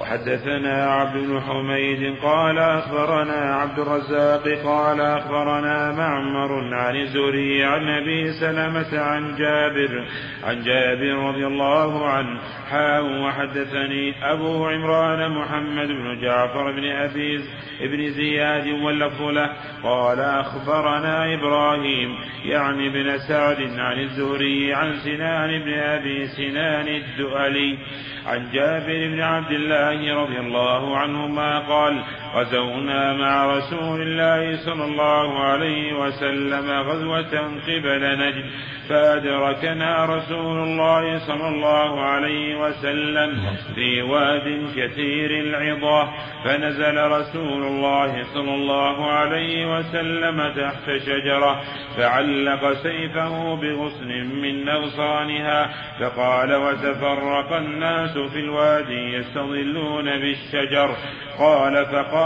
وحدثنا 0.00 0.86
عبد 0.86 1.16
بن 1.16 1.40
حميد 1.40 2.16
قال 2.22 2.58
أخبرنا 2.58 3.54
عبد 3.54 3.78
الرزاق 3.78 4.48
قال 4.64 5.00
أخبرنا 5.00 5.92
معمر 5.92 6.74
عن 6.74 6.96
الزهري 6.96 7.64
عن 7.64 7.88
أبي 7.88 8.32
سلمة 8.32 9.00
عن 9.00 9.36
جابر 9.36 10.04
عن 10.44 10.62
جابر 10.62 11.28
رضي 11.28 11.46
الله 11.46 12.08
عنه. 12.08 12.40
حاء 12.70 13.02
وحدثني 13.02 14.32
أبو 14.32 14.66
عمران 14.66 15.30
محمد 15.30 15.88
بن 15.88 16.20
جعفر 16.20 16.72
بن 16.72 16.84
أبي 16.84 17.40
بن 17.80 18.10
زياد 18.10 18.66
واللفظ 18.66 19.22
له. 19.22 19.50
قال 19.82 20.20
أخبرنا 20.20 21.34
إبراهيم 21.34 22.14
يعني 22.44 22.88
بن 22.88 23.18
سعد 23.28 23.78
عن 23.78 24.00
الزهري 24.00 24.74
عن 24.74 24.92
سنان 25.04 25.62
بن 25.64 25.72
أبي 25.72 26.26
سنان 26.26 26.88
الدؤلي 26.88 27.78
عن 28.26 28.50
جابر 28.52 29.08
بن 29.08 29.20
عبد 29.20 29.52
الله 29.52 29.89
رضي 29.98 30.38
الله 30.40 30.96
عنهما 30.98 31.58
قال 31.58 32.04
غزونا 32.34 33.12
مع 33.12 33.46
رسول 33.46 34.02
الله 34.02 34.56
صلى 34.56 34.84
الله 34.84 35.38
عليه 35.38 35.92
وسلم 35.92 36.70
غزوة 36.70 37.38
قبل 37.66 38.18
نجد 38.18 38.44
فأدركنا 38.88 40.04
رسول 40.04 40.58
الله 40.58 41.18
صلى 41.18 41.48
الله 41.48 42.00
عليه 42.00 42.56
وسلم 42.56 43.56
في 43.74 44.02
واد 44.02 44.66
كثير 44.76 45.30
العظاه 45.30 46.08
فنزل 46.44 47.06
رسول 47.06 47.62
الله 47.62 48.24
صلى 48.34 48.54
الله 48.54 49.10
عليه 49.10 49.76
وسلم 49.76 50.52
تحت 50.56 50.86
شجرة 51.06 51.60
فعلق 51.96 52.72
سيفه 52.72 53.56
بغصن 53.56 54.08
من 54.42 54.68
أغصانها 54.68 55.70
فقال 56.00 56.54
وتفرق 56.54 57.52
الناس 57.52 58.18
في 58.18 58.40
الوادي 58.40 59.14
يستظلون 59.14 60.04
بالشجر. 60.04 60.96
قال 61.38 61.86
فقال 61.86 62.19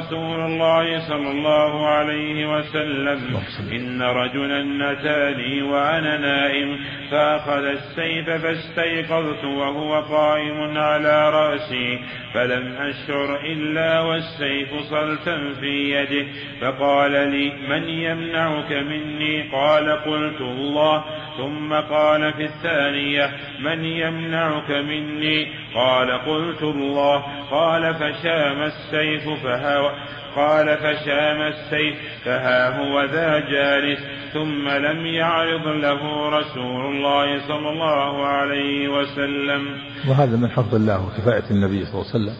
رسول 0.00 0.40
الله 0.40 1.08
صلى 1.08 1.30
الله 1.30 1.86
عليه 1.88 2.46
وسلم 2.46 3.40
إن 3.72 4.02
رجلا 4.02 4.62
نتاني 4.62 5.62
وأنا 5.62 6.18
نائم 6.18 6.78
فأخذ 7.10 7.64
السيف 7.64 8.30
فاستيقظت 8.30 9.44
وهو 9.44 10.00
قائم 10.00 10.78
على 10.78 11.30
رأسي 11.30 11.98
فلم 12.34 12.72
أشعر 12.72 13.40
إلا 13.40 14.00
والسيف 14.00 14.68
صلتا 14.90 15.54
في 15.60 15.90
يده 15.90 16.26
فقال 16.60 17.12
لي 17.12 17.52
من 17.68 17.88
يمنعك 17.88 18.72
مني؟ 18.72 19.42
قال 19.52 19.90
قلت 19.90 20.40
الله. 20.40 21.04
ثم 21.36 21.74
قال 21.94 22.32
في 22.32 22.44
الثانية 22.44 23.30
من 23.60 23.84
يمنعك 23.84 24.70
مني؟ 24.70 25.46
قال 25.74 26.10
قلت 26.10 26.62
الله. 26.62 27.22
قال 27.50 27.94
فشام 27.94 28.62
السيف 28.62 29.42
فها 29.44 29.92
قال 30.36 30.76
فشام 30.76 31.42
السيف 31.42 31.94
فها 32.24 32.78
هو 32.78 33.04
ذا 33.04 33.38
جالس. 33.38 34.00
ثم 34.32 34.68
لم 34.68 35.06
يعرض 35.06 35.66
له 35.66 36.28
رسول 36.28 36.86
الله 36.86 37.48
صلى 37.48 37.70
الله 37.70 38.26
عليه 38.26 38.88
وسلم. 38.88 39.78
وهذا 40.08 40.36
من 40.36 40.50
حفظ 40.50 40.74
الله 40.74 41.06
وكفاية 41.06 41.50
النبي 41.50 41.84
صلى 41.84 41.94
الله 41.94 42.06
عليه 42.14 42.24
وسلم. 42.24 42.34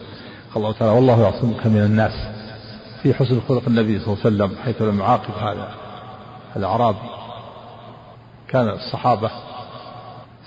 قال 0.53 0.63
الله 0.63 0.71
تعالى 0.71 0.95
والله 0.95 1.21
يعصمك 1.23 1.65
من 1.65 1.81
الناس 1.81 2.13
في 3.03 3.13
حسن 3.13 3.41
خلق 3.49 3.63
النبي 3.67 3.99
صلى 3.99 4.13
الله 4.13 4.25
عليه 4.25 4.35
وسلم 4.35 4.63
حيث 4.65 4.81
لم 4.81 4.99
يعاقب 4.99 5.33
هذا 5.33 5.71
الأعرابي. 6.55 7.20
كان 8.51 8.69
الصحابة 8.69 9.31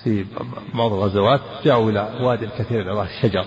في 0.03 0.25
بعض 0.73 0.93
الغزوات 0.93 1.41
جاءوا 1.63 1.91
إلى 1.91 2.09
واد 2.21 2.49
كثير 2.57 2.81
العظاه 2.81 3.03
الشجر 3.03 3.45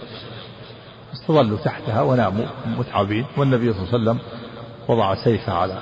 استظلوا 1.13 1.59
تحتها 1.59 2.03
وناموا 2.03 2.47
متعبين 2.67 3.27
والنبي 3.37 3.73
صلى 3.73 3.83
الله 3.83 3.93
عليه 3.93 4.03
وسلم 4.03 4.19
وضع 4.89 5.15
سيفه 5.25 5.53
على 5.53 5.79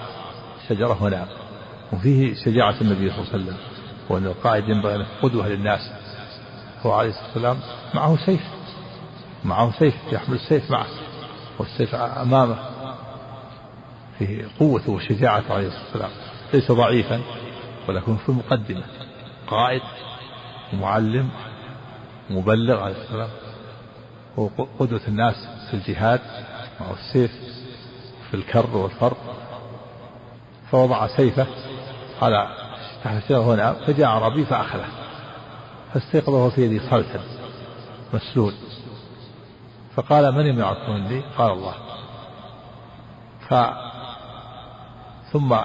الشجرة 0.62 1.02
ونام 1.02 1.26
وفيه 1.92 2.34
شجاعة 2.34 2.74
النبي 2.80 3.10
صلى 3.10 3.18
الله 3.18 3.32
عليه 3.32 3.44
وسلم 3.44 3.56
وأن 4.08 4.26
القائد 4.26 4.68
ينبغي 4.68 4.94
أن 4.94 5.06
قدوة 5.22 5.48
للناس. 5.48 5.90
هو 6.82 6.92
عليه 6.92 7.08
الصلاة 7.08 7.26
والسلام 7.26 7.58
معه 7.94 8.16
سيف 8.26 8.40
معه 9.44 9.72
سيف 9.78 9.94
يحمل 10.12 10.34
السيف 10.34 10.70
معه 10.70 10.86
والسيف 11.58 11.94
أمامه. 11.94 12.56
فيه 14.18 14.48
قوته 14.60 14.92
وشجاعته 14.92 15.54
عليه 15.54 15.66
الصلاة 15.66 15.84
والسلام. 15.84 16.10
ليس 16.54 16.72
ضعيفا. 16.72 17.20
ولكن 17.88 18.16
في 18.16 18.28
المقدمة 18.28 18.82
قائد 19.46 19.82
ومعلم 20.72 21.28
ومبلغ 22.30 22.82
عليه 22.82 22.96
السلام. 23.02 23.28
هو 24.38 24.48
قدوة 24.78 25.00
الناس 25.08 25.34
في 25.70 25.74
الجهاد 25.74 26.20
معه 26.80 26.92
السيف 26.92 27.32
في 28.30 28.34
الكر 28.34 28.76
والفر 28.76 29.16
فوضع 30.70 31.06
سيفه 31.06 31.46
على 32.22 32.48
تحت 33.04 33.16
الشجرة 33.16 33.48
ونام 33.48 33.74
فجاء 33.74 34.06
أعرابي 34.06 34.44
فأخذه. 34.44 34.88
فاستيقظه 35.94 36.50
في 36.50 36.62
يده 36.62 36.90
صلتا 36.90 37.20
مسلول 38.14 38.52
فقال 39.94 40.34
من 40.34 40.46
يمنعكم 40.46 40.92
مني؟ 40.92 41.22
قال 41.38 41.52
الله. 41.52 41.74
ف 43.48 43.54
ثم 45.32 45.56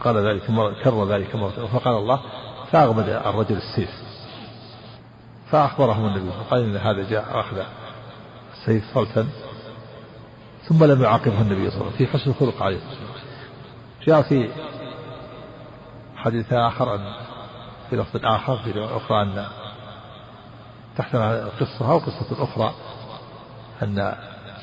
قال 0.00 0.16
ذلك 0.16 0.50
مرة 0.50 0.74
كرر 0.84 1.08
ذلك 1.08 1.36
مرة 1.36 1.66
فقال 1.72 1.94
الله 1.94 2.20
فأغمد 2.72 3.08
الرجل 3.08 3.56
السيف. 3.56 3.90
فأخبرهم 5.50 6.06
النبي 6.06 6.30
فقال 6.30 6.64
إن 6.64 6.76
هذا 6.76 7.10
جاء 7.10 7.40
أخذ 7.40 7.62
السيف 8.52 8.84
صلتا 8.94 9.26
ثم 10.68 10.84
لم 10.84 11.02
يعاقبه 11.02 11.40
النبي 11.40 11.70
صلى 11.70 11.80
الله 11.80 11.92
عليه 11.92 11.94
وسلم 11.94 12.06
في 12.06 12.06
حسن 12.06 12.30
الخلق 12.30 12.62
عليه. 12.62 12.80
جاء 14.06 14.22
في 14.22 14.50
حديث 16.16 16.52
آخر 16.52 16.94
أن 16.94 17.12
في 17.90 17.96
لفظ 17.96 18.20
آخر 18.24 18.56
في 18.56 18.70
رواية 18.70 18.96
أخرى 18.96 19.22
أن 19.22 19.46
تحت 20.96 21.16
قصة 21.60 21.90
أو 21.92 21.98
قصة 21.98 22.44
أخرى 22.44 22.74
أن 23.82 24.14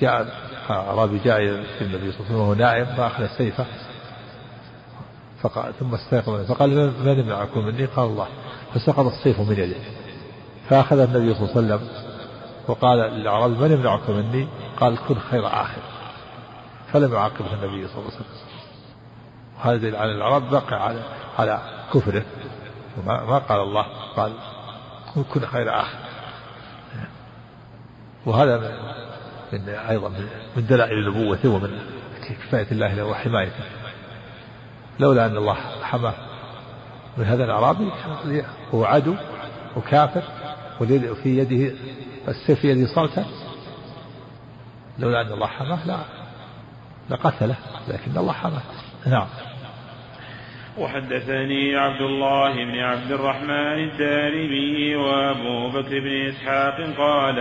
جاء 0.01 0.27
أعرابي 0.69 1.19
جاء 1.19 1.39
النبي 1.41 1.65
صلى 1.81 2.19
الله 2.19 2.25
عليه 2.25 2.25
وسلم 2.25 2.35
وهو 2.35 2.53
نائم 2.53 2.85
فأخذ 2.85 3.27
سيفه 3.37 3.65
فقال 5.41 5.73
ثم 5.79 5.93
استيقظ 5.93 6.45
فقال 6.45 6.69
من 7.05 7.19
يمنعكم 7.19 7.65
مني؟ 7.65 7.85
قال 7.85 8.05
الله. 8.05 8.27
فسقط 8.73 9.05
السيف 9.05 9.39
من 9.39 9.59
يده. 9.59 9.75
فأخذ 10.69 10.99
النبي 10.99 11.33
صلى 11.33 11.43
الله 11.43 11.55
عليه 11.55 11.75
وسلم 11.75 11.89
وقال 12.67 12.97
للأعرابي 12.97 13.53
من 13.53 13.71
يمنعك 13.71 14.09
مني؟ 14.09 14.47
قال 14.79 14.97
كن 15.07 15.15
خير 15.19 15.47
آخر. 15.47 15.81
فلم 16.93 17.13
يعاقبه 17.13 17.53
النبي 17.53 17.87
صلى 17.87 17.97
الله 17.97 18.11
عليه 18.11 18.15
وسلم. 18.15 18.25
وهذا 19.57 19.77
دليل 19.77 19.95
على 19.95 20.11
الأعراب 20.11 20.49
بقى 20.49 20.85
على 20.85 20.99
على 21.39 21.61
كفره. 21.93 22.25
ما 23.07 23.37
قال 23.37 23.61
الله 23.61 23.85
قال 24.15 24.33
كن 25.33 25.45
خير 25.45 25.81
آخر. 25.81 25.97
وهذا 28.25 28.57
من 29.53 29.69
أيضا 29.69 30.09
من 30.55 30.65
دلائل 30.65 31.09
نبوته 31.09 31.49
ومن 31.49 31.79
كفاية 32.27 32.67
الله 32.71 32.93
له 32.93 33.03
وحمايته. 33.03 33.63
لولا 34.99 35.25
أن 35.25 35.37
الله 35.37 35.57
حماه. 35.83 36.13
وهذا 37.17 37.43
الأعرابي 37.43 37.91
هو 38.73 38.85
عدو 38.85 39.15
وكافر 39.75 40.23
وفي 40.81 41.37
يده 41.37 41.75
السيف 42.27 42.59
في 42.59 42.69
يده 42.69 42.95
صلتة. 42.95 43.25
لولا 44.99 45.21
أن 45.21 45.31
الله 45.31 45.47
حماه 45.47 45.87
لا 45.87 45.97
لقتله 47.09 47.55
لكن 47.87 48.17
الله 48.17 48.33
حماه. 48.33 48.61
نعم. 49.05 49.27
وحدثني 50.77 51.75
عبد 51.75 52.01
الله 52.01 52.65
بن 52.65 52.79
عبد 52.79 53.11
الرحمن 53.11 53.79
الدارمي 53.89 54.95
وأبو 54.95 55.69
بكر 55.69 55.99
بن 55.99 56.27
إسحاق 56.27 56.81
قال 56.97 57.39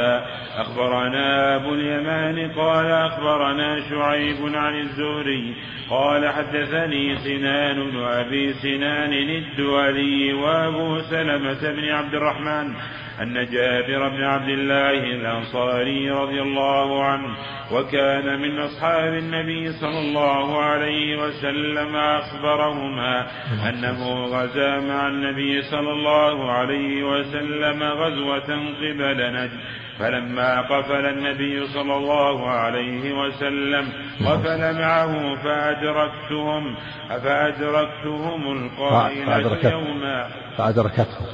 أخبرنا 0.57 1.57
أبو 1.57 1.75
اليمان 1.75 2.51
قال 2.51 2.87
أخبرنا 2.87 3.81
شعيب 3.91 4.37
عن 4.55 4.81
الزهري 4.81 5.55
قال 5.91 6.29
حدثني 6.29 7.17
سنان 7.17 7.91
بن 7.91 8.03
أبي 8.03 8.53
سنان 8.53 9.13
الدولي 9.13 10.33
وأبو 10.33 10.99
سلمة 11.01 11.73
بن 11.73 11.89
عبد 11.89 12.15
الرحمن 12.15 12.75
أن 13.23 13.47
جابر 13.51 14.09
بن 14.09 14.25
عبد 14.25 14.49
الله 14.49 14.91
الأنصاري 14.91 16.11
رضي 16.11 16.43
الله 16.43 17.05
عنه 17.05 17.37
وكان 17.73 18.41
من 18.41 18.59
أصحاب 18.59 19.15
النبي 19.15 19.73
صلى 19.73 19.99
الله 19.99 20.63
عليه 20.63 21.17
وسلم 21.17 21.97
أخبرهما 21.97 23.27
أنه 23.69 24.25
غزا 24.25 24.81
مع 24.81 25.09
النبي 25.09 25.63
صلى 25.63 25.93
الله 25.93 26.53
عليه 26.53 27.05
وسلم 27.05 27.83
غزوة 27.83 28.51
قبل 28.79 29.33
نجد 29.33 29.61
فلما 29.99 30.61
قفل 30.61 31.07
النبي 31.07 31.67
صلى 31.67 31.97
الله 31.97 32.51
عليه 32.51 33.13
وسلم 33.13 33.93
قفل 34.27 34.79
معه 34.81 35.35
فأدركتهم 35.35 36.77
فأدركتهم 37.09 38.53
القائلة 38.53 39.71
يوما. 39.71 40.29
فأدركتهم. 40.59 41.27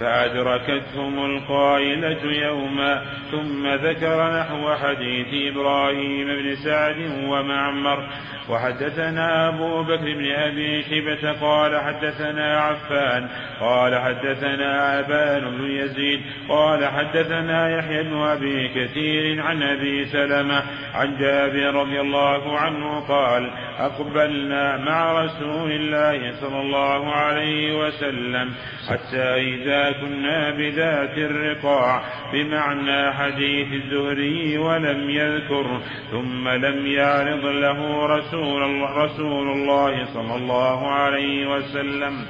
فأدركتهم 0.00 1.24
القائلة 1.24 2.32
يوما 2.46 3.02
ثم 3.30 3.66
ذكر 3.66 4.40
نحو 4.40 4.74
حديث 4.74 5.52
إبراهيم 5.52 6.26
بن 6.26 6.54
سعد 6.64 6.96
ومعمر. 7.24 8.08
وحدثنا 8.50 9.48
أبو 9.48 9.82
بكر 9.82 10.14
بن 10.14 10.30
أبي 10.30 10.82
شبة 10.82 11.32
قال 11.32 11.80
حدثنا 11.80 12.60
عفان 12.60 13.28
قال 13.60 13.98
حدثنا 14.00 15.00
أبان 15.00 15.58
بن 15.58 15.70
يزيد 15.70 16.20
قال 16.48 16.84
حدثنا 16.84 17.78
يحيى 17.78 18.02
بن 18.02 18.16
أبي 18.16 18.68
كثير 18.68 19.42
عن 19.42 19.62
أبي 19.62 20.04
سلمة 20.04 20.62
عن 20.94 21.18
جابر 21.18 21.74
رضي 21.74 22.00
الله 22.00 22.58
عنه 22.58 23.00
قال 23.00 23.50
أقبلنا 23.78 24.76
مع 24.76 25.24
رسول 25.24 25.72
الله 25.72 26.32
صلى 26.40 26.60
الله 26.60 27.12
عليه 27.12 27.78
وسلم 27.78 28.50
حتى 28.88 29.34
إذا 29.34 29.89
كنا 29.92 30.50
بذات 30.50 31.18
الرقاع 31.18 32.02
بمعنى 32.32 33.12
حديث 33.12 33.72
الزهري 33.72 34.58
ولم 34.58 35.10
يذكر 35.10 35.80
ثم 36.10 36.48
لم 36.48 36.86
يعرض 36.86 37.44
له 37.46 38.06
رسول 38.06 38.62
الله, 38.62 39.04
رسول 39.04 39.48
الله 39.48 40.04
صلى 40.14 40.34
الله 40.34 40.90
عليه 40.90 41.46
وسلم. 41.46 42.26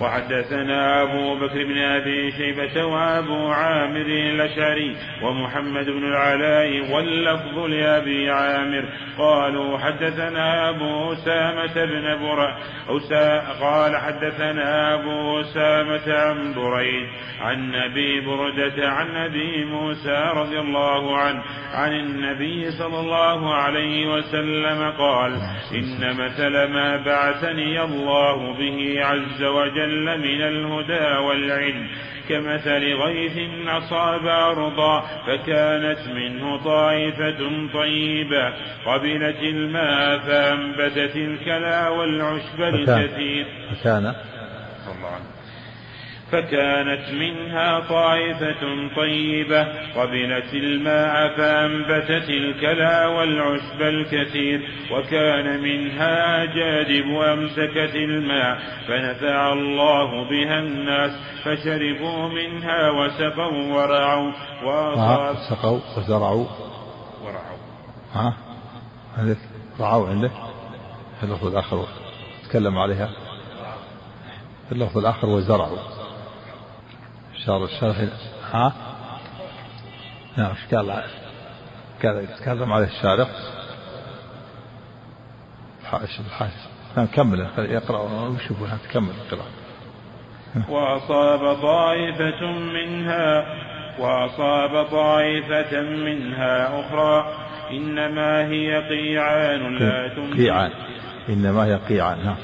وحدثنا 0.00 1.02
أبو 1.02 1.38
بكر 1.38 1.64
بن 1.64 1.78
أبي 1.78 2.30
شيبة 2.30 2.84
وأبو 2.84 3.48
عامر 3.48 4.06
الأشعري 4.06 4.96
ومحمد 5.22 5.86
بن 5.86 6.04
العلاء 6.04 6.94
واللفظ 6.94 7.58
لأبي 7.58 8.30
عامر. 8.30 8.84
قالوا 9.18 9.78
حدثنا 9.78 10.68
أبو 10.68 11.12
أسامة 11.12 11.74
بن 11.74 12.22
برأ 12.22 12.56
قال 13.60 13.96
حدثنا 13.96 14.94
أبو 14.94 15.40
أسامة 15.40 16.14
عن 16.14 16.54
بريد 16.54 17.08
عن 17.40 17.74
أبي 17.74 18.20
بردة 18.20 18.88
عن 18.88 19.16
أبي 19.16 19.64
موسى 19.64 20.30
رضي 20.34 20.58
الله 20.58 21.18
عنه 21.18 21.42
عن 21.74 21.92
النبي 21.92 22.70
صلى 22.70 23.00
الله 23.00 23.54
عليه 23.54 24.06
وسلم 24.06 24.90
قال 24.98 25.32
إن 25.74 26.16
مثل 26.16 26.72
ما 26.72 26.96
بعثني 26.96 27.82
الله 27.82 28.58
به 28.58 29.04
عز 29.04 29.42
وجل 29.42 29.83
من 30.20 30.42
الهدى 30.42 31.18
والعلم. 31.26 31.88
كمثل 32.28 32.94
غيث 32.94 33.38
أصاب 33.68 34.26
أرضا 34.26 35.00
فكانت 35.00 36.08
منه 36.08 36.64
طائفة 36.64 37.68
طيبة. 37.74 38.52
قبلت 38.86 39.42
الماء 39.42 40.18
فأنبتت 40.18 41.16
الكلا 41.16 41.88
والعشب 41.88 42.62
الكثير. 42.62 43.46
فكان 43.70 44.14
فكانت 46.32 47.10
منها 47.10 47.80
طائفة 47.80 48.88
طيبة 48.96 49.62
قبلت 49.96 50.54
الماء 50.54 51.36
فأنبتت 51.36 52.30
الكلا 52.30 53.06
والعشب 53.06 53.82
الكثير 53.82 54.60
وكان 54.92 55.62
منها 55.62 56.44
جادب 56.44 57.06
أمسكت 57.06 57.94
الماء 57.94 58.58
فنفع 58.88 59.52
الله 59.52 60.28
بها 60.30 60.58
الناس 60.58 61.10
فشربوا 61.44 62.28
منها 62.28 62.90
وسقوا 62.90 63.74
ورعوا 63.74 64.32
سقوا 65.50 65.80
وزرعوا. 65.98 66.46
ورعوا. 67.24 67.58
ها؟ 68.14 68.34
رعوا 69.80 70.08
عنده؟ 70.08 70.30
اللفظ 71.22 71.46
الآخر 71.46 71.86
تكلم 72.48 72.78
عليها. 72.78 73.10
اللفظ 74.72 74.98
الآخر 74.98 75.26
وزرعوا. 75.26 75.93
شهر 77.46 77.64
الشرح 77.64 77.96
ها؟ 78.52 78.72
نعم 80.36 80.50
إيش 80.50 80.74
قال؟ 80.74 81.04
قال 82.02 82.24
يتكلم 82.24 82.72
عليه 82.72 82.86
الشارح 82.86 83.28
الحاشية 86.26 86.68
نعم 86.96 87.06
كمل 87.06 87.48
يقرأ 87.58 87.98
وشوفوا 87.98 88.66
تكمل 88.88 89.10
القراءة 89.10 89.50
وأصاب 90.68 91.56
طائفة 91.62 92.46
منها 92.52 93.44
وأصاب 93.98 94.86
طائفة 94.86 95.80
منها 95.80 96.80
أخرى. 96.80 97.44
إنما 97.70 98.46
هي 98.46 98.88
قيعان 98.88 99.78
لا 99.78 100.08
تمسك 100.16 100.36
قيعان 100.36 100.70
إنما 101.28 101.64
هي 101.64 101.74
قيعان 101.74 102.24
نعم 102.24 102.36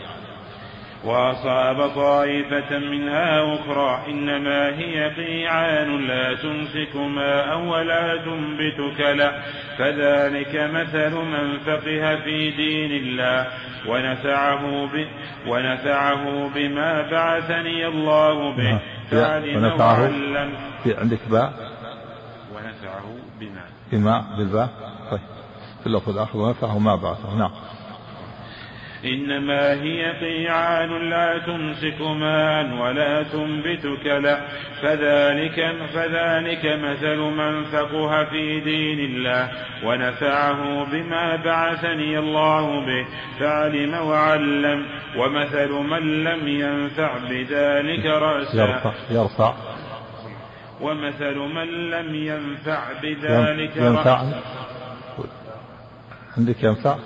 وأصاب 1.05 1.89
طائفة 1.89 2.79
منها 2.79 3.55
أخرى 3.55 4.11
إنما 4.11 4.79
هي 4.79 5.11
قيعان 5.11 6.07
لا 6.07 6.35
تمسك 6.35 6.97
ماء 6.97 7.59
ولا 7.59 8.17
تنبت 8.17 8.97
كلا 8.99 9.43
فذلك 9.79 10.55
مثل 10.55 11.15
من 11.15 11.59
فقه 11.59 12.17
في 12.17 12.51
دين 12.51 12.93
الله. 12.93 13.47
ونفعه 13.89 14.87
ب 14.87 15.07
ونفعه 15.47 16.49
بما 16.55 17.11
بعثني 17.11 17.87
الله 17.87 18.57
به. 18.57 18.81
نعم. 19.13 19.81
وعلم. 19.81 20.53
في 20.85 20.95
عندك 20.95 21.19
باء؟ 21.31 21.53
ونفعه 22.55 23.17
بما. 23.41 23.65
بما 23.93 24.25
بالباء؟ 24.39 24.69
طيب. 25.11 25.21
في 25.81 25.87
اللفظ 25.87 26.09
الآخر 26.09 26.39
ونفعه 26.39 26.79
ما 26.79 26.97
بعثه. 26.97 27.35
نعم. 27.39 27.51
إنما 29.05 29.73
هي 29.83 30.13
قيعان 30.21 31.11
لا 31.11 31.39
تمسك 31.39 32.01
ماء 32.01 32.83
ولا 32.83 33.23
تنبت 33.23 33.99
كلا 34.05 34.41
فذلك 34.83 35.75
فذلك 35.95 36.65
مثل 36.65 37.17
من 37.17 37.65
فقه 37.65 38.25
في 38.25 38.61
دين 38.61 39.01
الله 39.01 39.51
ونفعه 39.85 40.85
بما 40.85 41.37
بعثني 41.37 42.19
الله 42.19 42.87
به 42.87 43.07
فعلم 43.41 43.95
وعلم. 43.95 44.87
ومثل 45.17 45.73
من 45.73 46.25
لم 46.25 46.49
ينفع 46.49 47.19
بذلك 47.19 48.07
رأسا. 48.07 48.63
يرفع 48.63 48.93
يرفع. 49.11 49.55
ومثل 50.81 51.37
من 51.37 51.91
لم 51.91 52.15
ينفع 52.15 52.81
بذلك 53.03 53.77
ينفع. 53.77 54.23
عندك 56.39 56.63
ينفع؟ 56.63 56.97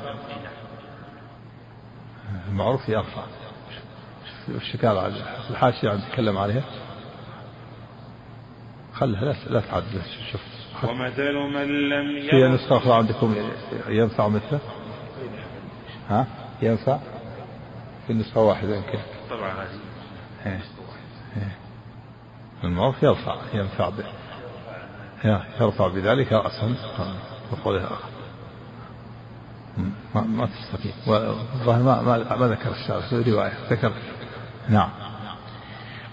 المعروف 2.55 2.89
يرفع 2.89 3.23
وش 4.49 4.77
قال 4.77 5.23
الحاشية 5.51 5.91
عم 5.91 5.99
تتكلم 5.99 6.39
عليها؟ 6.39 6.65
خلها 8.95 9.25
لا 9.25 9.35
لا 9.51 9.61
تعدل 9.61 10.03
شوف. 10.33 10.41
ومثل 10.85 11.35
من 11.35 11.89
لم 11.89 12.31
في 12.31 12.49
نسخة 12.49 12.77
أخرى 12.77 12.93
عندكم 12.95 13.35
ينفع 13.89 14.29
مثله؟ 14.29 14.61
ها؟ 16.09 16.27
ينفع؟ 16.63 16.99
في 18.07 18.13
نسخة 18.13 18.41
واحدة 18.41 18.77
يمكن. 18.77 18.99
طبعا 19.31 19.67
إيه. 20.47 20.61
إيه. 21.37 21.57
المعروف 22.65 23.03
يرفع 23.03 23.37
ينفع 23.55 23.89
به. 23.89 24.05
يرفع 25.61 25.89
بذلك 25.89 26.33
رأسا 26.33 26.75
وقوله 27.53 27.89
ما, 30.15 30.21
ما 30.21 30.47
تستقيم 30.47 30.93
والظاهر 31.07 31.83
ما, 31.83 32.03
ما, 32.03 32.37
ما 32.37 32.49
ذكر 32.49 32.73
في 33.11 33.31
رواية. 33.31 33.53
ذكر. 33.71 33.93
نعم. 34.69 34.91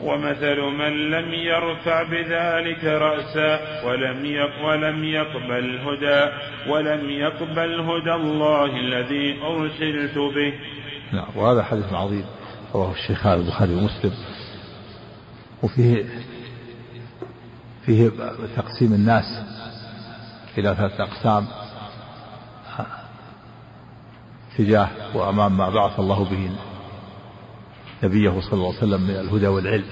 ومثل 0.01 0.62
من 0.62 1.12
لم 1.12 1.34
يرفع 1.34 2.03
بذلك 2.03 2.84
رأسا 2.84 3.84
ولم 3.86 4.26
ولم 4.64 5.03
يقبل 5.03 5.80
هدى 5.80 6.32
ولم 6.72 7.09
يقبل 7.09 7.80
هدى 7.80 8.14
الله 8.14 8.66
الذي 8.66 9.41
أرسلت 9.43 10.18
به. 10.18 10.53
نعم. 11.14 11.28
وهذا 11.36 11.64
حديث 11.64 11.93
عظيم 11.93 12.26
رواه 12.74 12.91
الشيخان 12.91 13.39
البخاري 13.39 13.74
ومسلم. 13.74 14.14
وفيه 15.64 16.05
فيه 17.86 18.12
تقسيم 18.55 18.93
الناس 18.93 19.26
إلى 20.57 20.76
ثلاثة 20.76 21.03
أقسام. 21.03 21.47
تجاه 24.58 24.89
وأمام 25.14 25.58
ما 25.58 25.70
بعث 25.70 25.99
الله 25.99 26.24
به 26.24 26.52
نبيه 28.04 28.41
صلى 28.41 28.54
الله 28.54 28.68
عليه 28.68 28.78
وسلم 28.78 29.02
من 29.02 29.16
الهدى 29.16 29.47
والعلم. 29.47 29.86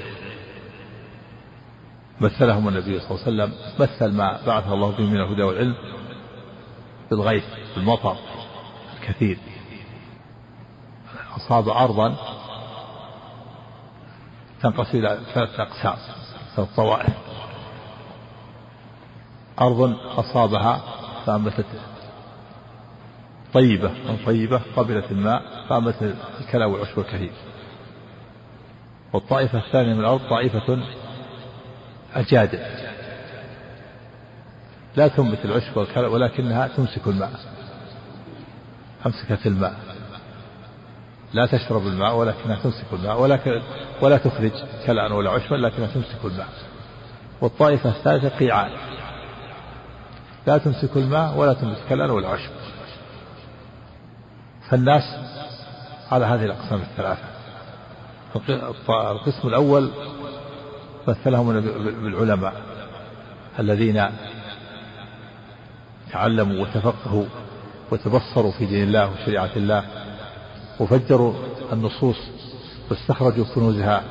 مثلهم 2.21 2.67
النبي 2.67 2.99
صلى 2.99 3.11
الله 3.11 3.25
عليه 3.25 3.31
وسلم 3.31 3.53
مثل 3.79 4.13
ما 4.13 4.39
بعث 4.47 4.71
الله 4.71 4.91
به 4.91 5.03
من 5.03 5.21
الهدى 5.21 5.43
والعلم 5.43 5.75
بالغيث 7.09 7.43
بالمطر 7.75 8.15
الكثير. 8.99 9.37
أصاب 11.37 11.69
أرضا 11.69 12.15
تنقسم 14.61 14.97
إلى 14.97 15.19
ثلاثة 15.33 15.63
أقسام 15.63 15.97
ثلاث 16.55 16.75
طوائف. 16.75 17.13
أرض 19.61 19.95
أصابها 20.17 20.81
فأنبتت 21.25 21.65
طيبة 23.53 23.89
من 23.89 24.17
طيبة 24.25 24.61
قبلت 24.75 25.11
الماء 25.11 25.65
فأنبتت 25.69 26.15
الكلى 26.41 26.65
والعشب 26.65 26.99
الكثير 26.99 27.31
والطائفة 29.13 29.59
الثانية 29.59 29.93
من 29.93 29.99
الأرض 29.99 30.21
طائفة 30.29 30.79
أجادل 32.15 32.59
لا 34.95 35.07
تنبت 35.07 35.45
العشب 35.45 35.77
والكلى 35.77 36.07
ولكنها 36.07 36.67
تمسك 36.67 37.07
الماء. 37.07 37.31
أمسكت 39.05 39.47
الماء. 39.47 39.75
لا 41.33 41.45
تشرب 41.45 41.87
الماء 41.87 42.15
ولكنها 42.15 42.55
تمسك 42.63 42.85
الماء 42.93 43.21
ولكن 43.21 43.61
ولا 44.01 44.17
تخرج 44.17 44.51
كلأ 44.85 45.13
ولا 45.13 45.29
عشبا 45.29 45.55
لكنها 45.55 45.87
تمسك 45.87 46.25
الماء. 46.25 46.47
والطائفة 47.41 47.89
الثالثة 47.89 48.29
قيعان. 48.29 48.71
لا 50.47 50.57
تمسك 50.57 50.97
الماء 50.97 51.37
ولا 51.37 51.53
تمسك 51.53 51.81
كلأ 51.89 52.11
ولا 52.11 52.27
عشب. 52.27 52.51
فالناس 54.69 55.03
على 56.11 56.25
هذه 56.25 56.45
الأقسام 56.45 56.81
الثلاثة. 56.81 57.23
القسم 58.89 59.47
الأول 59.47 59.91
مثلهم 61.07 61.61
بالعلماء 62.03 62.53
الذين 63.59 64.05
تعلموا 66.11 66.61
وتفقهوا 66.61 67.25
وتبصروا 67.91 68.51
في 68.51 68.65
دين 68.65 68.83
الله 68.83 69.11
وشريعة 69.11 69.49
الله 69.55 69.83
وفجروا 70.79 71.33
النصوص 71.73 72.17
واستخرجوا 72.91 73.45
كنوزها 73.55 74.03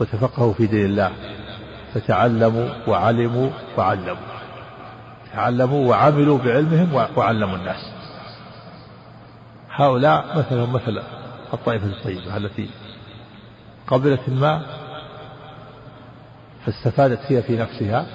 وتفقهوا 0.00 0.52
في 0.52 0.66
دين 0.66 0.84
الله. 0.84 1.12
فتعلموا 1.94 2.68
وعلموا 2.88 3.50
وعلموا. 3.78 4.26
تعلموا 5.32 5.88
وعملوا 5.90 6.38
بعلمهم 6.38 7.08
وعلموا 7.16 7.56
الناس. 7.56 7.93
هؤلاء 9.76 10.38
مثلهم 10.38 10.72
مثل 10.72 11.02
الطائفة 11.52 11.86
الطيبة 11.86 12.36
التي 12.36 12.70
قبلت 13.86 14.20
الماء 14.28 14.62
فاستفادت 16.66 17.20
هي 17.32 17.42
في 17.42 17.56
نفسها 17.56 18.06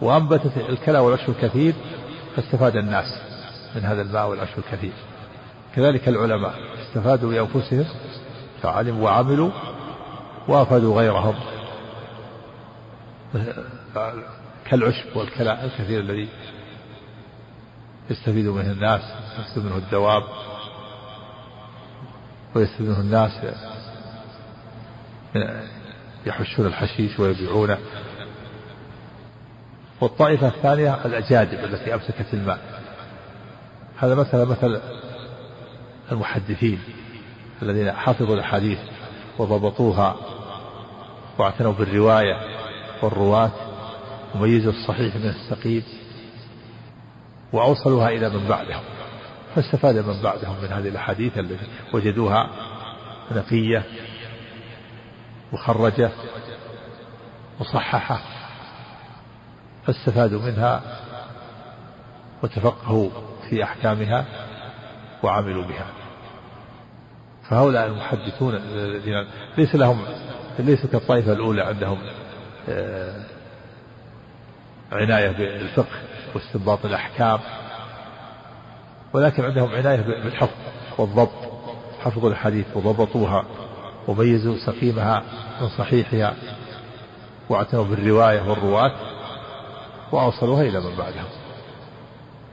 وأنبتت 0.00 0.56
الكلى 0.56 0.98
والعشب 0.98 1.28
الكثير 1.28 1.74
فاستفاد 2.36 2.76
الناس 2.76 3.06
من 3.76 3.82
هذا 3.82 4.02
الماء 4.02 4.28
والعشب 4.28 4.58
الكثير. 4.58 4.92
كذلك 5.74 6.08
العلماء 6.08 6.54
استفادوا 6.82 7.30
بأنفسهم 7.30 7.84
فعلموا 8.62 9.04
وعملوا 9.04 9.50
وأفادوا 10.48 11.00
غيرهم. 11.00 11.34
كالعشب 14.70 15.16
والكلاء 15.16 15.64
الكثير 15.64 16.00
الذي 16.00 16.28
يستفيد 18.10 18.46
منه 18.46 18.72
الناس 18.72 19.02
يستفيد 19.40 19.64
منه 19.64 19.76
الدواب 19.76 20.22
ويستفيد 22.54 22.86
منه 22.88 23.00
الناس 23.00 23.32
يحشون 26.26 26.66
الحشيش 26.66 27.18
ويبيعونه. 27.18 27.78
والطائفة 30.00 30.48
الثانية 30.48 30.98
الأجادب 31.04 31.64
التي 31.64 31.94
أمسكت 31.94 32.26
الماء. 32.34 32.58
هذا 33.98 34.14
مثلا 34.14 34.44
مثل 34.44 34.80
المحدثين 36.12 36.80
الذين 37.62 37.92
حفظوا 37.92 38.34
الأحاديث 38.34 38.78
وضبطوها 39.38 40.16
واعتنوا 41.38 41.72
بالرواية 41.72 42.36
والرواة 43.02 43.50
وميزوا 44.34 44.72
الصحيح 44.72 45.16
من 45.16 45.28
السقيم. 45.28 45.82
وأوصلوها 47.52 48.08
إلى 48.08 48.28
من 48.28 48.48
بعدهم. 48.48 48.82
فاستفاد 49.54 49.96
من 49.96 50.22
بعدهم 50.22 50.56
من 50.62 50.68
هذه 50.68 50.88
الأحاديث 50.88 51.38
التي 51.38 51.66
وجدوها 51.94 52.50
نقية 53.30 53.84
مخرجة 55.52 56.10
مصححة. 57.60 58.20
فاستفادوا 59.86 60.40
منها 60.40 60.82
وتفقهوا 62.42 63.10
في 63.50 63.64
أحكامها 63.64 64.24
وعملوا 65.22 65.64
بها. 65.64 65.86
فهؤلاء 67.50 67.86
المحدثون 67.86 68.54
الذين 68.54 69.26
ليس 69.58 69.74
لهم 69.74 70.04
ليسوا 70.58 70.90
كالطائفة 70.90 71.32
الأولى 71.32 71.62
عندهم 71.62 71.98
آه، 72.68 73.14
عناية 74.92 75.30
بالفقه 75.30 75.96
واستنباط 76.34 76.84
الأحكام 76.84 77.40
ولكن 79.12 79.44
عندهم 79.44 79.70
عناية 79.74 80.00
بالحفظ 80.00 80.56
والضبط 80.98 81.52
حفظوا 82.04 82.30
الحديث 82.30 82.66
وضبطوها 82.74 83.44
وميزوا 84.08 84.56
سقيمها 84.66 85.22
من 85.60 85.68
صحيحها 85.68 86.34
واعتنوا 87.48 87.84
بالرواية 87.84 88.50
والرواة 88.50 88.92
وأوصلوها 90.12 90.62
إلى 90.62 90.80
من 90.80 90.96
بعدهم. 90.96 91.28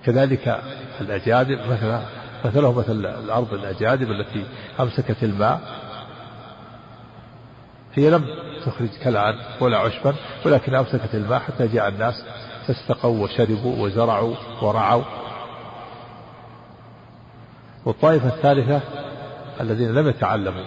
كذلك 0.05 0.61
الأجادب 1.01 1.59
مثلا 1.71 2.01
مثلهم 2.45 2.77
مثل 2.77 3.05
الأرض 3.05 3.53
الأجادب 3.53 4.11
التي 4.11 4.45
أمسكت 4.79 5.23
الماء 5.23 5.61
هي 7.93 8.09
لم 8.09 8.25
تخرج 8.65 8.89
كلعا 9.03 9.35
ولا 9.61 9.77
عشبا 9.77 10.15
ولكن 10.45 10.75
أمسكت 10.75 11.15
الماء 11.15 11.39
حتى 11.39 11.67
جاء 11.67 11.87
الناس 11.87 12.23
فاستقوا 12.67 13.23
وشربوا 13.23 13.83
وزرعوا 13.83 14.35
ورعوا. 14.61 15.03
والطائفة 17.85 18.27
الثالثة 18.27 18.81
الذين 19.61 19.93
لم 19.93 20.07
يتعلموا 20.07 20.65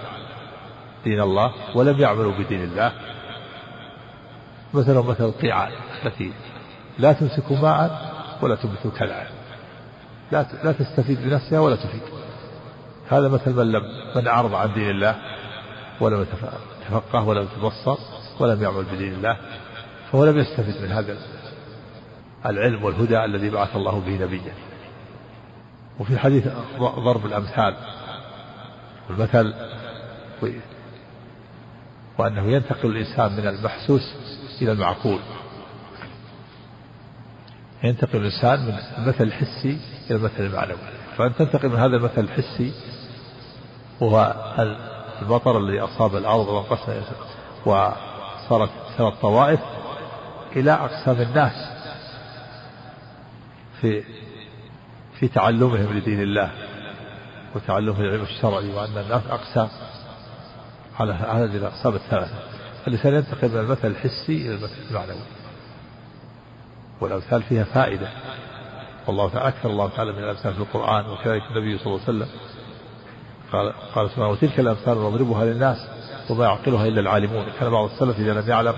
دين 1.04 1.20
الله 1.20 1.52
ولم 1.74 2.00
يعملوا 2.00 2.32
بدين 2.32 2.62
الله 2.62 2.92
مثلهم 4.74 5.06
مثل 5.06 5.24
القيعان 5.24 5.72
التي 6.04 6.32
لا 6.98 7.12
تمسك 7.12 7.52
ماء 7.52 8.12
ولا 8.42 8.54
تنبت 8.54 8.98
كلعا 8.98 9.26
لا 10.32 10.46
لا 10.64 10.72
تستفيد 10.72 11.22
بنفسها 11.22 11.60
ولا 11.60 11.76
تفيد. 11.76 12.02
هذا 13.08 13.28
مثل 13.28 13.52
من 13.52 13.72
لم 13.72 13.82
من 14.16 14.26
أعرض 14.26 14.54
عن 14.54 14.74
دين 14.74 14.90
الله 14.90 15.16
ولم 16.00 16.26
يتفقه 16.82 17.28
ولم 17.28 17.42
يتبصر 17.42 17.96
ولم 18.40 18.62
يعمل 18.62 18.84
بدين 18.84 19.14
الله 19.14 19.36
فهو 20.12 20.24
لم 20.24 20.38
يستفد 20.38 20.82
من 20.82 20.92
هذا 20.92 21.16
العلم 22.46 22.84
والهدى 22.84 23.24
الذي 23.24 23.50
بعث 23.50 23.76
الله 23.76 24.00
به 24.00 24.24
نبيه 24.24 24.52
وفي 26.00 26.12
الحديث 26.12 26.48
ضرب 26.78 27.26
الأمثال 27.26 27.76
المثل 29.10 29.54
وأنه 32.18 32.42
ينتقل 32.42 32.88
الإنسان 32.88 33.32
من 33.32 33.46
المحسوس 33.48 34.14
إلى 34.62 34.72
المعقول. 34.72 35.20
ينتقل 37.84 38.18
الإنسان 38.18 38.66
من 38.66 38.78
المثل 38.98 39.24
الحسي 39.24 39.78
إلى 40.10 40.16
المثل 40.16 40.46
المعنوي. 40.46 40.78
فأن 41.16 41.34
تنتقل 41.34 41.68
من 41.68 41.76
هذا 41.76 41.96
المثل 41.96 42.20
الحسي 42.20 42.72
وهو 44.00 44.34
المطر 45.22 45.58
الذي 45.58 45.80
أصاب 45.80 46.16
الأرض 46.16 46.48
وانقسم 46.48 47.02
وصارت 47.66 48.70
ثلاث 48.98 49.14
طوائف 49.20 49.60
إلى 50.56 50.72
أقسام 50.72 51.20
الناس 51.20 51.52
في 53.80 54.04
في 55.18 55.28
تعلمهم 55.28 55.98
لدين 55.98 56.22
الله 56.22 56.50
وتعلمهم 57.54 58.00
العلم 58.00 58.22
الشرعي 58.22 58.70
وأن 58.74 58.98
الناس 58.98 59.22
أقسام 59.30 59.68
على 61.00 61.12
هذه 61.12 61.56
الأقسام 61.56 61.94
الثلاثة. 61.94 62.34
فالإنسان 62.84 63.14
ينتقل 63.14 63.48
من 63.48 63.58
المثل 63.58 63.88
الحسي 63.88 64.36
إلى 64.36 64.54
المثل 64.54 64.76
المعنوي. 64.90 65.22
والأمثال 67.00 67.42
فيها 67.42 67.64
فائدة. 67.64 68.08
والله 69.06 69.28
تعالى 69.28 69.48
أكثر 69.48 69.70
الله 69.70 69.88
تعالى 69.88 70.12
من 70.12 70.18
الأمثال 70.18 70.54
في 70.54 70.60
القرآن 70.60 71.06
وكذلك 71.10 71.42
النبي 71.50 71.78
صلى 71.78 71.86
الله 71.86 72.00
عليه 72.08 72.18
وسلم 72.18 72.28
قال 73.52 73.72
قال 73.94 74.10
سبحانه 74.10 74.28
وتلك 74.28 74.60
الأمثال 74.60 74.98
نضربها 74.98 75.44
للناس 75.44 75.76
وما 76.30 76.44
يعقلها 76.44 76.86
إلا 76.88 77.00
العالمون. 77.00 77.46
كان 77.60 77.70
بعض 77.70 77.90
السلف 77.90 78.18
إذا 78.18 78.40
لم 78.40 78.48
يعلم 78.48 78.74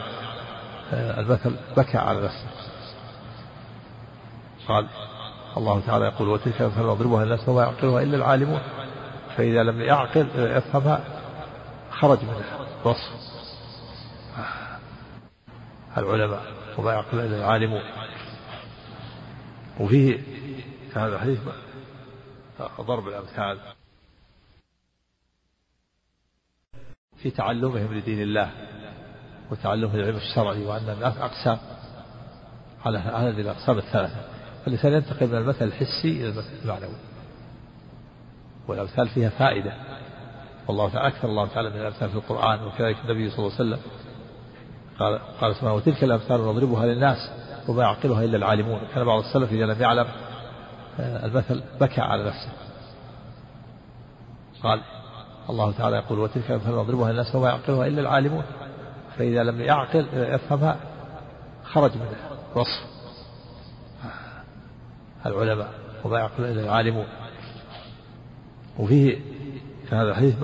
آه، 0.93 1.21
المثل 1.21 1.57
بكى 1.77 1.99
على 1.99 2.21
نفسه. 2.21 2.47
قال 4.69 4.87
الله 5.57 5.81
تعالى 5.87 6.05
يقول 6.05 6.29
وتلك 6.29 6.61
الأمثال 6.61 6.87
نضربها 6.87 7.25
للناس 7.25 7.49
وما 7.49 7.63
يعقلها 7.63 8.03
إلا 8.03 8.17
العالمون. 8.17 8.61
فإذا 9.37 9.63
لم 9.63 9.81
يعقل 9.81 10.27
يفهمها 10.37 11.01
خرج 11.91 12.19
من 12.23 12.43
الوصف. 12.85 13.11
العلماء 15.99 16.43
وما 16.79 16.93
يعقل 16.93 17.21
إلا 17.21 17.37
العالمون. 17.37 17.83
وفيه 19.81 20.17
في 20.93 20.99
هذا 20.99 21.15
الحديث 21.15 21.39
ضرب 22.81 23.09
الأمثال. 23.09 23.59
في 27.25 27.31
تعلمهم 27.31 27.95
لدين 27.95 28.23
الله 28.23 28.51
وتعلمهم 29.51 29.95
العلم 29.95 30.17
الشرعي 30.17 30.65
وأن 30.65 30.89
الناس 30.89 31.17
أقسام 31.17 31.59
على 32.85 32.99
هذه 32.99 33.41
الأقسام 33.41 33.79
الثلاثة. 33.79 34.17
فالإنسان 34.65 34.93
ينتقل 34.93 35.27
من 35.27 35.35
المثل 35.35 35.65
الحسي 35.65 36.09
إلى 36.09 36.29
المثل 36.29 36.51
المعنوي. 36.63 36.97
والأمثال 38.69 39.09
فيها 39.09 39.29
فائدة. 39.29 39.73
والله 40.69 40.89
تعالى 40.89 41.09
أكثر. 41.09 41.29
الله 41.29 41.47
تعالى 41.47 41.71
من 41.71 41.81
الأمثال 41.81 42.09
في 42.09 42.15
القرآن 42.15 42.63
وكذلك 42.65 42.97
النبي 43.05 43.31
صلى 43.31 43.39
الله 43.39 43.59
عليه 43.59 43.71
وسلم. 43.71 43.81
قال 44.99 45.19
قال 45.41 45.55
سبحانه 45.55 45.75
وتلك 45.75 46.05
الأمثال 46.05 46.41
نضربها 46.41 46.87
للناس 46.87 47.31
وما 47.69 47.83
يعقلها 47.83 48.25
إلا 48.25 48.37
العالمون. 48.37 48.81
كان 48.95 49.05
بعض 49.05 49.25
السلف 49.25 49.53
إذا 49.53 49.67
لم 49.67 49.83
يعلم 49.83 50.07
آه، 51.01 51.27
المثل 51.27 51.63
بكى 51.81 52.01
على 52.01 52.25
نفسه. 52.25 52.53
قال 54.63 54.81
الله 55.51 55.73
تعالى 55.73 55.97
يقول 55.97 56.19
وتلك 56.19 56.51
الأمثال 56.51 56.73
نضربها 56.77 57.11
للناس 57.11 57.35
وما 57.35 57.49
يعقلها 57.49 57.87
إلا 57.87 58.01
العالمون. 58.01 58.45
فإذا 59.19 59.43
لم 59.43 59.61
يعقل 59.61 60.07
يفهمها 60.13 60.77
خرج 61.65 61.97
من 61.97 62.07
الوصف 62.53 62.85
العلماء 65.27 65.69
وما 66.05 66.19
يعقل 66.19 66.45
إلا 66.45 66.63
العالمون. 66.63 67.07
وفيه 68.79 69.19
في 69.89 69.97
هذا 69.97 70.11
الحديث 70.11 70.35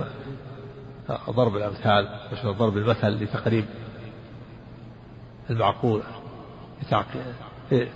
ضرب 1.29 1.55
الأمثال 1.55 2.09
ضرب 2.45 2.77
المثل 2.77 3.07
لتقريب 3.07 3.65
المعقول 5.49 6.01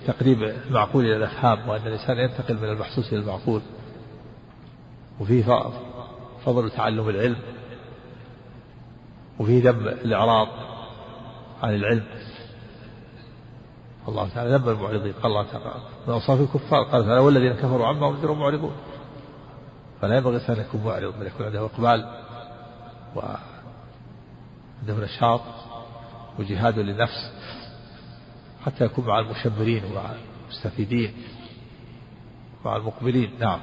تقريب 0.08 0.44
المعقول 0.44 1.06
إلى 1.06 1.16
الأفهام 1.16 1.70
وأن 1.70 1.88
الإنسان 1.88 2.18
ينتقل 2.20 2.58
من 2.58 2.70
المحسوس 2.70 3.14
إلى 3.14 3.22
المعقول. 3.22 3.62
وفيه 5.20 5.44
فضل 6.46 6.70
تعلم 6.70 7.10
العلم 7.10 7.38
وفيه 9.40 9.70
ذم 9.70 9.88
الإعراض 9.88 10.48
عن 11.64 11.76
العلم. 11.76 12.04
الله 14.08 14.30
تعالى 14.30 14.56
ذم 14.56 14.70
المعرضين. 14.70 15.14
قال 15.14 15.26
الله 15.26 15.44
تعالى 15.44 15.66
من 16.08 16.14
أوصاف 16.14 16.42
الكفار 16.42 16.84
قال 16.84 17.06
تعالى 17.06 17.20
والذين 17.20 17.54
كفروا 17.54 17.88
عما 17.88 18.10
أنذروا 18.10 18.36
معرضون. 18.36 18.76
فلا 20.02 20.18
ينبغي 20.18 20.36
الإنسان 20.36 20.60
يكون 20.66 20.84
معرض 20.84 21.20
بل 21.20 21.28
يكون 21.28 21.46
عنده 21.46 21.66
إقبال 21.66 22.22
وعنده 23.16 25.06
نشاط 25.06 25.42
وجهاد 26.40 26.80
للنفس 26.80 27.32
حتى 28.66 28.86
يكون 28.86 29.06
مع 29.06 29.20
المشمرين 29.20 29.84
ومع 29.86 30.02
المستفيدين 30.46 31.14
مع 32.66 32.76
المقبلين. 32.76 33.32
نعم. 33.40 33.60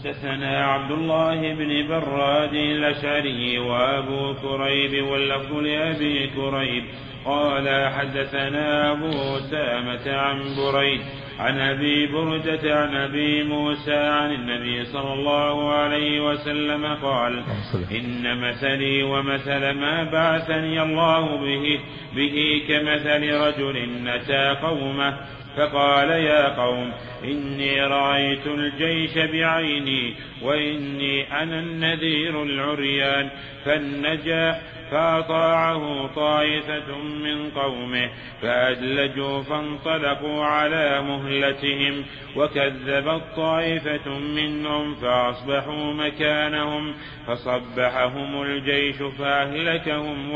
حدثنا 0.00 0.64
عبد 0.64 0.90
الله 0.90 1.54
بن 1.54 1.88
براد 1.88 2.54
الأشعري 2.54 3.58
وأبو 3.58 4.34
كريب 4.34 5.04
واللفظ 5.04 5.52
لأبي 5.52 6.26
كريب. 6.26 6.84
قال 7.24 7.88
حدثنا 7.92 8.92
أبو 8.92 9.10
أسامة 9.10 10.16
عن 10.16 10.38
بريد 10.56 11.00
عن 11.38 11.60
أبي 11.60 12.06
بردة 12.06 12.80
عن 12.80 12.96
أبي 12.96 13.44
موسى 13.44 13.94
عن 13.94 14.32
النبي 14.32 14.84
صلى 14.84 15.12
الله 15.12 15.72
عليه 15.72 16.20
وسلم 16.20 16.86
قال 16.86 17.44
إن 17.90 18.40
مثلي 18.40 19.02
ومثل 19.02 19.70
ما 19.70 20.04
بعثني 20.04 20.82
الله 20.82 21.36
به 21.36 21.80
به 22.16 22.62
كمثل 22.68 23.22
رجل 23.32 24.08
أتى 24.08 24.60
قومه. 24.62 25.39
فقال 25.60 26.10
يا 26.10 26.48
قوم 26.48 26.92
إني 27.24 27.80
رأيت 27.80 28.46
الجيش 28.46 29.18
بعيني 29.18 30.14
وإني 30.42 31.42
أنا 31.42 31.60
النذير 31.60 32.42
العريان. 32.42 33.30
فالنجا 33.64 34.60
فأطاعه 34.90 36.06
طائفة 36.06 36.98
من 36.98 37.50
قومه 37.50 38.10
فأدلجوا 38.42 39.42
فانطلقوا 39.42 40.44
على 40.44 41.02
مهلتهم 41.02 42.04
وكذبت 42.36 43.22
طائفة 43.36 44.18
منهم 44.18 44.94
فأصبحوا 44.94 45.92
مكانهم 45.94 46.94
فصبحهم 47.26 48.42
الجيش 48.42 48.96
فأهلكهم 49.18 50.32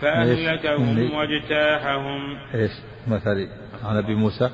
فأهلكهم 0.00 1.14
واجتاحهم. 1.14 2.38
إيش 2.54 2.72
مثل 3.08 3.61
عن 3.84 3.96
ابي 3.96 4.14
موسى 4.14 4.50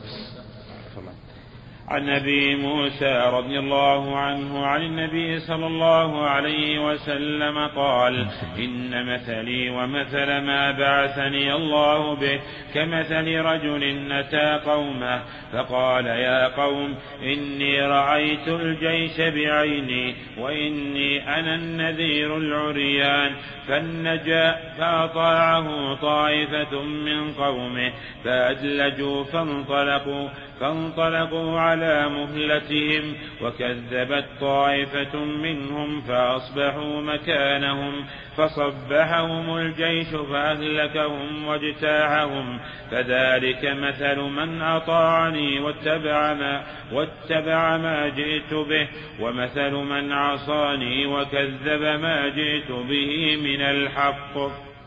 عن 1.90 2.08
أبي 2.08 2.56
موسى 2.56 3.30
رضي 3.32 3.58
الله 3.58 4.16
عنه 4.16 4.66
عن 4.66 4.82
النبي 4.82 5.38
صلى 5.40 5.66
الله 5.66 6.26
عليه 6.26 6.78
وسلم 6.78 7.58
قال 7.66 8.26
إن 8.58 9.06
مثلي 9.06 9.70
ومثل 9.70 10.26
ما 10.26 10.70
بعثني 10.70 11.52
الله 11.52 12.14
به 12.14 12.40
كمثل 12.74 13.40
رجل 13.40 14.12
اتى 14.12 14.70
قومه 14.70 15.22
فقال 15.52 16.06
يا 16.06 16.48
قوم 16.48 16.94
إني 17.22 17.82
رأيت 17.82 18.48
الجيش 18.48 19.20
بعيني 19.20 20.14
وإني 20.38 21.38
أنا 21.38 21.54
النذير 21.54 22.36
العريان 22.36 23.32
فالنجا 23.68 24.56
فأطاعه 24.78 25.94
طائفة 25.94 26.82
من 26.82 27.32
قومه 27.32 27.92
فأدلجوا 28.24 29.24
فانطلقوا 29.24 30.28
فانطلقوا 30.60 31.60
على 31.60 32.08
مهلتهم 32.08 33.14
وكذبت 33.42 34.24
طائفة 34.40 35.18
منهم 35.24 36.00
فأصبحوا 36.00 37.00
مكانهم 37.00 38.04
فصبحهم 38.36 39.56
الجيش 39.56 40.08
فأهلكهم 40.08 41.46
واجتاحهم 41.46 42.58
فذلك 42.90 43.64
مثل 43.64 44.20
من 44.20 44.62
أطاعني 44.62 45.60
واتبع 45.60 46.34
ما 46.34 46.62
واتبع 46.92 47.76
ما 47.76 48.08
جئت 48.08 48.54
به 48.54 48.88
ومثل 49.20 49.72
من 49.72 50.12
عصاني 50.12 51.06
وكذب 51.06 51.82
ما 51.82 52.28
جئت 52.28 52.70
به 52.70 53.36
من 53.36 53.60
الحق. 53.60 54.36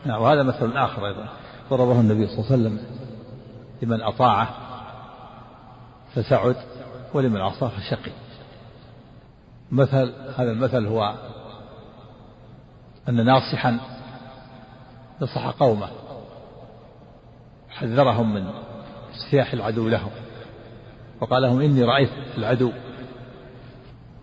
نعم 0.06 0.22
وهذا 0.22 0.42
مثل 0.42 0.76
آخر 0.76 1.06
أيضا 1.06 1.28
ضربه 1.70 2.00
النبي 2.00 2.26
صلى 2.26 2.38
الله 2.38 2.52
عليه 2.52 2.62
وسلم 2.62 2.80
لمن 3.82 4.02
أطاعه 4.02 4.61
فسعد 6.14 6.56
ولمن 7.14 7.40
عصاه 7.40 7.68
فشقي 7.68 8.12
مثل 9.72 10.12
هذا 10.36 10.50
المثل 10.52 10.86
هو 10.86 11.14
أن 13.08 13.24
ناصحا 13.24 13.80
نصح 15.20 15.46
قومه 15.46 15.88
حذرهم 17.70 18.34
من 18.34 18.50
اجتياح 19.14 19.52
العدو 19.52 19.88
لهم 19.88 20.10
وقال 21.20 21.42
لهم 21.42 21.60
إني 21.60 21.82
رأيت 21.82 22.10
العدو 22.38 22.72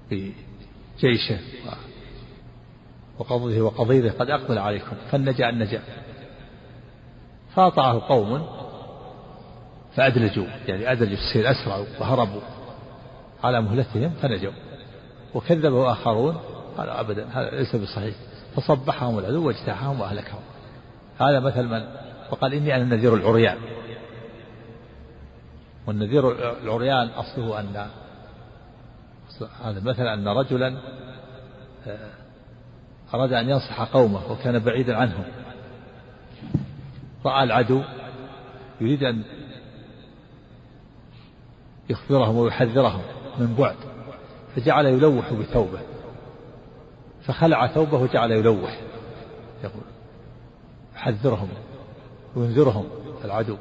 في 0.09 0.31
جيشه 0.99 1.39
وقضيه 3.19 3.61
وقضيده 3.61 4.11
قد 4.11 4.29
أقبل 4.29 4.57
عليكم 4.57 4.95
فالنجا 5.11 5.49
النجا 5.49 5.81
فأطاعه 7.55 7.99
قوم 8.07 8.47
فأدلجوا 9.99 10.45
يعني 10.67 10.91
أدلجوا 10.91 11.17
السير 11.17 11.51
أسرعوا 11.51 11.85
وهربوا. 11.99 12.41
على 13.43 13.61
مهلتهم 13.61 14.09
فنجوا. 14.09 14.51
وكذبوا 15.33 15.91
آخرون 15.91 16.37
قال 16.77 16.89
أبدا 16.89 17.27
هذا 17.31 17.49
ليس 17.49 17.75
بصحيح. 17.75 18.15
فصبحهم 18.55 19.19
العدو 19.19 19.47
واجتاحهم 19.47 20.01
وأهلكهم. 20.01 20.39
هذا 21.19 21.39
مثل 21.39 21.63
من؟ 21.63 21.83
وقال 22.31 22.53
إني 22.53 22.75
أنا 22.75 22.83
النذير 22.83 23.15
العريان. 23.15 23.57
والنذير 25.87 26.31
العريان 26.63 27.07
أصله 27.07 27.59
أن 27.59 27.87
هذا 29.63 29.79
مثلا 29.79 30.13
أن 30.13 30.27
رجلا 30.27 30.77
آه، 31.87 32.09
أراد 33.13 33.33
أن 33.33 33.49
ينصح 33.49 33.81
قومه 33.81 34.31
وكان 34.31 34.59
بعيدا 34.59 34.95
عنهم. 34.95 35.23
رأى 37.25 37.43
العدو 37.43 37.81
يريد 38.81 39.03
أن 39.03 39.23
يخبرهم 41.89 42.35
ويحذرهم 42.35 43.01
من 43.37 43.55
بعد 43.55 43.75
فجعل 44.55 44.85
يلوح 44.85 45.33
بثوبه 45.33 45.79
فخلع 47.23 47.67
ثوبه 47.67 47.97
وجعل 47.97 48.31
يلوح 48.31 48.79
يقول 49.63 49.83
يحذرهم 50.95 51.49
وينذرهم 52.35 52.89
العدو. 53.25 53.57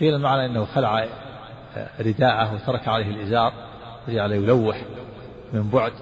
قيل 0.00 0.18
معنى 0.18 0.46
إنه 0.46 0.64
خلع 0.64 1.08
رداءه 2.00 2.54
وترك 2.54 2.88
عليه 2.88 3.10
الإزار 3.10 3.52
وجعل 4.08 4.32
يلوح 4.32 4.82
من 5.52 5.70
بعد 5.70 5.92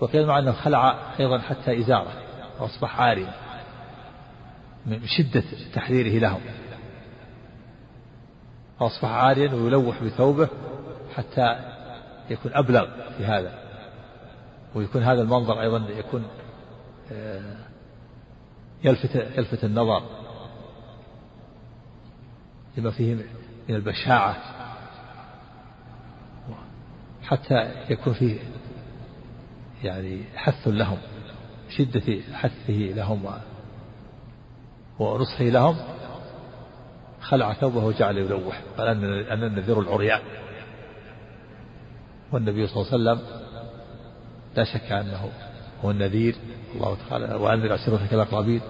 وقيل 0.00 0.26
معنى 0.26 0.48
إنه 0.48 0.52
خلع 0.52 0.94
أيضا 1.20 1.38
حتى 1.38 1.80
إزاره 1.80 2.12
وأصبح 2.60 3.00
عاريا 3.00 3.34
من 4.86 5.06
شدة 5.06 5.44
تحذيره 5.74 6.18
لهم. 6.18 6.40
فاصبح 8.82 9.08
عاريا 9.08 9.54
ويلوح 9.54 10.02
بثوبه 10.02 10.48
حتى 11.14 11.56
يكون 12.30 12.54
أبلغ 12.54 12.86
في 13.16 13.24
هذا. 13.24 13.58
ويكون 14.74 15.02
هذا 15.02 15.22
المنظر 15.22 15.60
أيضا 15.60 15.88
يكون 15.90 16.26
آه، 17.12 17.56
يلفت 18.84 19.14
يلفت 19.14 19.64
النظر 19.64 20.02
لما 22.76 22.90
فيه 22.90 23.14
من 23.68 23.74
البشاعة. 23.74 24.36
حتى 27.22 27.70
يكون 27.90 28.12
فيه 28.12 28.38
يعني 29.84 30.24
حث 30.36 30.68
لهم 30.68 30.98
شدة 31.68 32.22
حثه 32.32 32.72
لهم 32.72 33.30
ونصحه 34.98 35.44
لهم. 35.44 35.76
خلع 37.22 37.52
ثوبه 37.52 37.84
وجعل 37.84 38.18
يلوح. 38.18 38.62
قال 38.78 38.88
أن 39.28 39.44
النذير 39.44 39.80
العريان. 39.80 40.20
والنبي 42.32 42.66
صلى 42.66 42.76
الله 42.76 42.92
عليه 42.92 43.20
وسلم 43.20 43.42
لا 44.56 44.64
شك 44.64 44.92
أنه 44.92 45.30
هو 45.84 45.90
النذير. 45.90 46.34
الله 46.74 46.96
تعالى 47.10 47.34
وأنذر 47.34 47.72
عشيرتك 47.72 48.14
الأقربين 48.14 48.60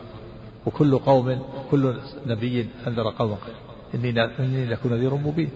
وكل 0.66 0.98
قوم 0.98 1.42
كل 1.70 1.96
نبي 2.26 2.68
أنذر 2.86 3.10
قوما 3.10 3.36
إني 3.94 4.24
إني 4.24 4.66
لكم 4.66 4.94
نذير 4.94 5.14
مبين. 5.14 5.50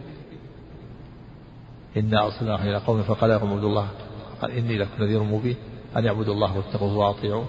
إنا 1.97 2.25
أرسلناه 2.25 2.63
إلى 2.63 2.77
قوم 2.77 3.03
فقال 3.03 3.31
لهم 3.31 3.51
اعبدوا 3.51 3.69
الله. 3.69 3.89
قال 4.43 4.51
إني 4.51 4.79
لكم 4.79 5.05
نذير 5.05 5.23
مبين. 5.23 5.57
أن 5.97 6.05
يعبدوا 6.05 6.35
الله 6.35 6.57
واتقوه 6.57 6.97
وأطيعوه. 6.97 7.47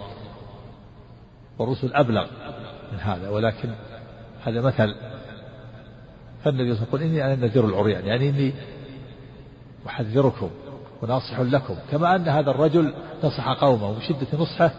والرسل 1.59 1.93
أبلغ 1.93 2.27
من 2.91 2.99
هذا. 2.99 3.29
ولكن 3.29 3.69
هذا 4.43 4.61
مثل 4.61 4.95
فالنبي 6.43 6.75
صلى 6.75 6.83
الله 6.83 6.87
عليه 6.93 6.95
وسلم 6.95 6.99
يقول 6.99 7.01
إني 7.01 7.25
أنا 7.25 7.33
النذير 7.33 7.65
العريان 7.65 8.05
يعني 8.05 8.29
إني 8.29 8.53
أحذركم 9.87 10.49
وناصح 11.01 11.39
لكم 11.39 11.75
كما 11.91 12.15
أن 12.15 12.27
هذا 12.27 12.51
الرجل 12.51 12.93
نصح 13.23 13.49
قومه 13.49 13.89
وبشدة 13.89 14.27
نصحة 14.33 14.71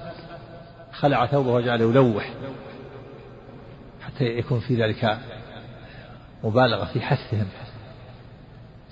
خلع 0.92 1.26
ثوبه 1.26 1.50
وجعل 1.50 1.80
يلوح 1.80 2.32
حتى 4.00 4.24
يكون 4.24 4.61
في 4.61 4.74
ذلك 4.74 5.18
مبالغة 6.44 6.84
في 6.84 7.00
حثهم. 7.00 7.46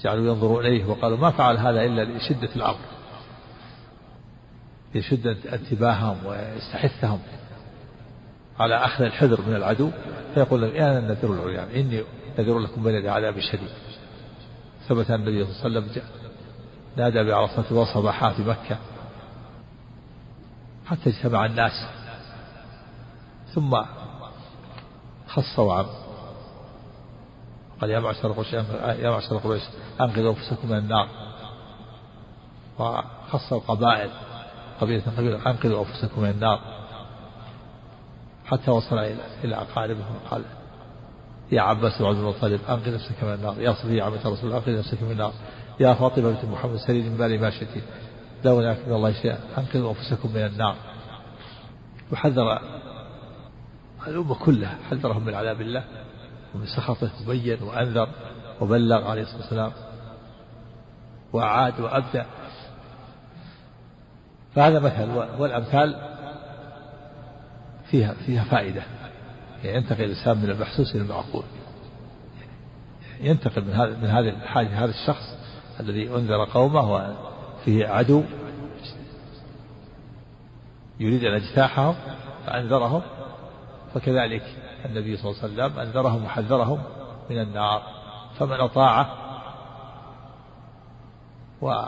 جعلوا 0.02 0.26
ينظروا 0.26 0.60
إليه 0.60 0.84
وقالوا 0.84 1.18
ما 1.18 1.30
فعل 1.30 1.56
هذا 1.56 1.84
إلا 1.84 2.04
لشدة 2.04 2.48
الأمر 2.56 2.78
لشدة 4.94 5.36
انتباههم 5.52 6.16
ويستحثهم 6.26 7.18
على 8.58 8.74
أخذ 8.74 9.04
الحذر 9.04 9.40
من 9.46 9.56
العدو 9.56 9.90
فيقول 10.34 10.60
لهم 10.60 10.70
أنا 10.70 10.98
النذير 10.98 11.32
العريان 11.32 11.68
إني 11.68 12.02
نذير 12.38 12.58
لكم 12.58 12.82
بين 12.82 12.94
يدي 12.94 13.08
عذاب 13.08 13.40
شديد. 13.40 13.68
ثبت 14.88 15.10
أن 15.10 15.14
النبي 15.14 15.44
صلى 15.44 15.66
الله 15.66 15.80
عليه 15.80 15.90
وسلم 15.90 16.02
نادى 16.96 17.24
بعرفة 17.24 17.76
وصباحا 17.76 18.32
في 18.32 18.42
مكة 18.42 18.78
حتى 20.86 21.10
اجتمع 21.10 21.46
الناس. 21.46 21.86
ثم 23.54 23.82
خص 25.28 25.58
وعم 25.58 25.86
قال 27.80 27.90
يا 27.90 28.00
معشر 28.00 28.32
قريش 28.32 28.52
يا 28.52 29.10
معشر 29.10 29.36
قريش 29.36 29.62
أنقذوا 30.00 30.30
أنفسكم 30.30 30.68
من 30.68 30.78
النار. 30.78 31.08
وخص 32.78 33.52
القبائل 33.52 34.10
قبيلة 34.80 35.02
قبيلة 35.16 35.50
أنقذوا 35.50 35.84
أنفسكم 35.86 36.22
من 36.22 36.30
النار. 36.30 36.60
حتى 38.46 38.70
وصل 38.70 38.98
إلى 39.44 39.54
اقاربه 39.56 40.04
وقال 40.24 40.44
يا 41.52 41.60
عباس 41.62 41.98
بن 41.98 42.04
عبد 42.04 42.18
المطلب 42.18 42.60
انقذ 42.68 42.94
نفسك 42.94 43.24
من 43.24 43.34
النار. 43.34 43.60
يا 43.60 43.72
صفية 43.72 44.02
عمة 44.02 44.16
رسول 44.16 44.44
الله 44.44 44.56
انقذ 44.56 44.78
نفسك 44.78 45.02
من 45.02 45.10
النار. 45.10 45.32
يا 45.80 45.94
فاطمة 45.94 46.30
بنت 46.30 46.44
محمد 46.44 46.76
سليم 46.76 47.06
من 47.12 47.16
بالي 47.16 47.38
ما 47.38 47.50
شئت 47.50 47.68
لا 48.44 48.50
هناك 48.50 48.78
من 48.86 48.94
الله 48.94 49.12
شيئا. 49.12 49.38
أنقذوا 49.58 49.90
أنفسكم 49.90 50.30
من 50.34 50.46
النار. 50.46 50.76
وحذر 52.12 52.60
الأمة 54.06 54.34
كلها. 54.34 54.78
حذرهم 54.90 55.24
من 55.24 55.34
عذاب 55.34 55.60
الله 55.60 55.84
ومن 56.54 56.66
سخطه 56.66 57.10
وبين 57.26 57.62
وأنذر 57.62 58.08
وبلغ 58.60 59.10
عليه 59.10 59.22
الصلاة 59.22 59.40
والسلام 59.40 59.72
وأعاد 61.32 61.80
وأبدع. 61.80 62.24
فهذا 64.54 64.78
مثل 64.78 65.08
والأمثال 65.38 65.96
فيها 67.90 68.14
فيها 68.14 68.44
فائدة. 68.44 68.82
ينتقل 69.74 70.04
الإنسان 70.04 70.38
من 70.38 70.50
المحسوس 70.50 70.94
إلى 70.94 71.02
المعقول. 71.02 71.44
ينتقل 73.20 73.64
من 73.64 73.72
هذا 73.72 73.96
من 73.96 74.06
هذه 74.06 74.28
الحاجة 74.28 74.84
هذا 74.84 74.90
الشخص 74.90 75.36
الذي 75.80 76.08
أنذر 76.10 76.44
قومه 76.44 76.92
وفيه 76.92 77.86
عدو. 77.86 78.22
يريد 81.00 81.24
أن 81.24 81.34
يجتاحهم 81.34 81.94
فأنذرهم. 82.46 83.02
فكذلك 83.94 84.42
النبي 84.84 85.16
صلى 85.16 85.30
الله 85.30 85.42
عليه 85.42 85.54
وسلم 85.54 85.78
أنذرهم 85.78 86.24
وحذرهم 86.24 86.82
من 87.30 87.40
النار. 87.40 87.82
فمن 88.38 88.60
أطاعه 88.60 89.16
و 91.62 91.82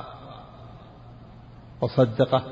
وصدقه 1.81 2.43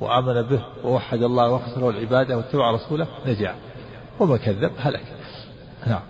وآمن 0.00 0.42
به 0.42 0.64
ووحد 0.84 1.22
الله 1.22 1.50
وخسر 1.50 1.90
العبادة 1.90 2.36
واتبع 2.36 2.70
رسوله 2.70 3.06
نجا. 3.26 3.54
وما 4.20 4.36
كذب 4.36 4.72
هلك. 4.78 5.04
نعم. 5.86 6.02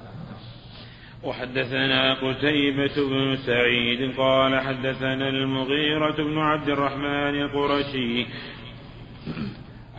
وحدثنا 1.23 2.15
قتيبة 2.15 2.95
بن 2.97 3.37
سعيد 3.47 4.17
قال 4.17 4.61
حدثنا 4.61 5.29
المغيرة 5.29 6.17
بن 6.17 6.39
عبد 6.39 6.69
الرحمن 6.69 7.43
القرشي. 7.43 8.27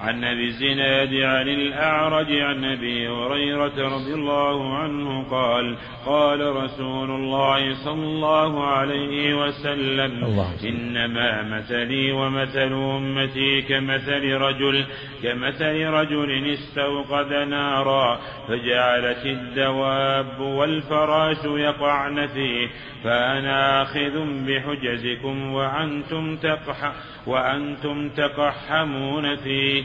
عن 0.02 0.24
أبي 0.24 0.46
الزناد 0.46 1.14
عن 1.14 1.48
الأعرج 1.48 2.32
عن 2.32 2.66
أبي 2.66 3.08
هريرة 3.08 3.88
رضي 3.96 4.14
الله 4.14 4.78
عنه 4.78 5.24
قال 5.30 5.78
قال 6.06 6.56
رسول 6.56 7.12
الله 7.12 7.74
صلى 7.86 8.04
الله 8.04 8.68
عليه 8.68 9.34
وسلم 9.34 10.24
الله 10.24 10.54
إنما 10.64 11.42
مثلي 11.44 12.12
ومثل 12.12 12.74
أمتي 12.74 13.62
كمثل 13.62 14.34
رجل 14.34 14.86
كمثل 15.24 15.86
رجل 15.86 16.54
استوقد 16.54 17.34
نارا 17.34 18.20
فجعلت 18.48 19.26
الدواب 19.26 20.40
والفراش 20.40 21.46
يقعن 21.46 22.28
فيه 22.28 22.68
فأنا 23.04 23.82
آخذ 23.82 24.46
بحجزكم 24.48 25.54
وأنتم 25.54 26.38
تقح 26.38 26.92
وأنتم 27.28 28.10
تقحمون 28.10 29.36
فيه. 29.36 29.84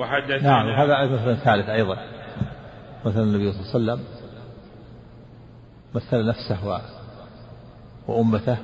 وحدثنا 0.00 0.42
نعم 0.42 0.68
هذا 0.68 1.02
المثل 1.02 1.30
الثالث 1.30 1.68
أيضا. 1.68 1.96
مثل 3.04 3.22
النبي 3.22 3.52
صلى 3.52 3.60
الله 3.60 3.92
عليه 3.92 4.02
وسلم 4.02 4.04
مثل 5.94 6.26
نفسه. 6.26 6.80
وأمته 8.08 8.56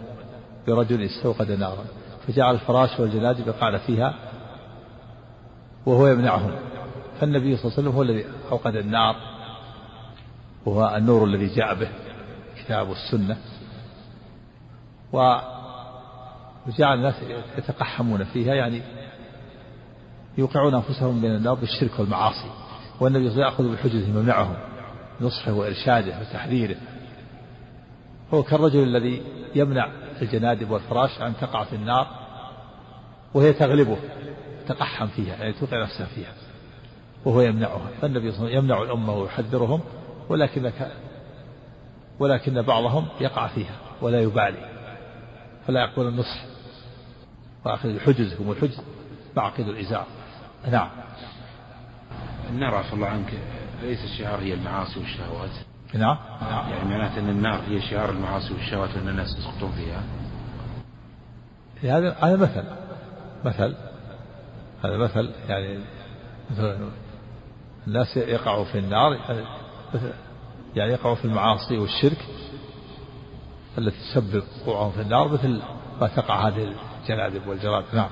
برجل 0.67 1.03
استوقد 1.03 1.51
نارا 1.51 1.85
فجعل 2.27 2.55
الفراش 2.55 3.01
والجنادب 3.01 3.49
يقعن 3.49 3.79
فيها 3.79 4.15
وهو 5.87 6.07
يمنعهم. 6.07 6.51
فالنبي 7.21 7.57
صلى 7.57 7.65
الله 7.65 7.79
عليه 7.79 7.89
وسلم 7.89 7.93
هو 7.93 8.03
الذي 8.03 8.25
أوقد 8.51 8.77
النار 8.77 9.17
وهو 10.67 10.97
النور 10.97 11.25
الذي 11.25 11.47
جاء 11.47 11.75
به 11.75 11.89
كتاب 12.59 12.91
السنة. 12.91 13.37
وجعل 15.13 16.99
الناس 16.99 17.15
يتقحمون 17.59 18.25
فيها 18.25 18.55
يعني 18.55 18.83
يوقعون 20.39 20.75
أنفسهم 20.75 21.23
من 21.23 21.37
النار 21.37 21.55
بالشرك 21.55 22.01
والمعاصي 22.01 22.51
والنبي 23.01 23.41
يأخذ 23.41 23.73
بحجزهم 23.73 24.17
ويمنعهم 24.17 24.57
نصحه 25.21 25.53
وإرشاده 25.53 26.21
وتحذيره. 26.21 26.77
هو 28.35 28.43
كالرجل 28.43 28.83
الذي 28.83 29.23
يمنع 29.55 29.89
الجنادب 30.23 30.71
والفراش 30.71 31.21
أن 31.21 31.37
تقع 31.41 31.65
في 31.65 31.77
النار 31.77 32.07
وهي 33.35 33.53
تغلبه 33.53 33.97
تقحم 34.69 35.07
فيها 35.07 35.37
يعني 35.37 35.53
توقع 35.53 35.83
نفسها 35.83 36.07
فيها 36.07 36.33
وهو 37.25 37.41
يمنعها. 37.41 37.91
فالنبي 38.01 38.33
صلى 38.33 38.39
الله 38.39 38.49
عليه 38.49 38.59
وسلم 38.59 38.65
يمنع 38.65 38.83
الأمة 38.83 39.15
ويحذرهم 39.15 39.81
ولكن 40.29 40.73
ولكن 42.19 42.63
بعضهم 42.63 43.07
يقع 43.21 43.47
فيها 43.47 43.77
ولا 44.03 44.21
يبالي. 44.21 44.71
فلا 45.67 45.81
يقول 45.81 46.09
النصح 46.09 46.45
وأخذ 47.65 47.99
حجزكم 47.99 48.49
والحجز 48.49 48.81
معقد 49.37 49.69
الإزار. 49.69 50.07
نعم. 50.71 50.89
النار 52.51 52.75
عفى 52.75 52.93
الله 52.93 53.07
عنك 53.07 53.33
ليس 53.83 54.05
الشعار 54.05 54.41
هي 54.41 54.55
المعاصي 54.55 55.01
والشهوات؟ 55.01 55.51
نعم. 55.95 56.17
يعني 56.71 56.85
معناته 56.85 57.19
أن 57.19 57.29
النار 57.29 57.61
هي 57.69 57.81
شعار 57.81 58.11
المعاصي 58.11 58.55
والشهوات 58.55 58.97
وأن 58.97 59.09
الناس 59.09 59.39
يسقطون 59.39 59.73
فيها؟ 59.73 60.03
هذا 61.83 62.17
هذا 62.21 62.37
مثل 62.37 62.65
مثل 63.45 63.75
هذا 64.85 64.97
مثل 64.97 65.31
يعني 65.49 65.79
مثل 66.51 66.91
الناس 67.87 68.17
يقعوا 68.17 68.65
في 68.65 68.79
النار 68.79 69.19
يعني 70.77 70.93
يقعوا 70.93 71.15
في 71.15 71.25
المعاصي 71.25 71.79
والشرك 71.79 72.27
التي 73.79 73.97
تسبب 73.99 74.43
وقوعهم 74.67 74.93
في 74.93 75.01
النار 75.01 75.29
مثل 75.29 75.63
ما 76.01 76.07
تقع 76.07 76.49
هذه 76.49 76.75
الجنادب 77.03 77.47
والجراد. 77.47 77.85
نعم. 77.93 78.09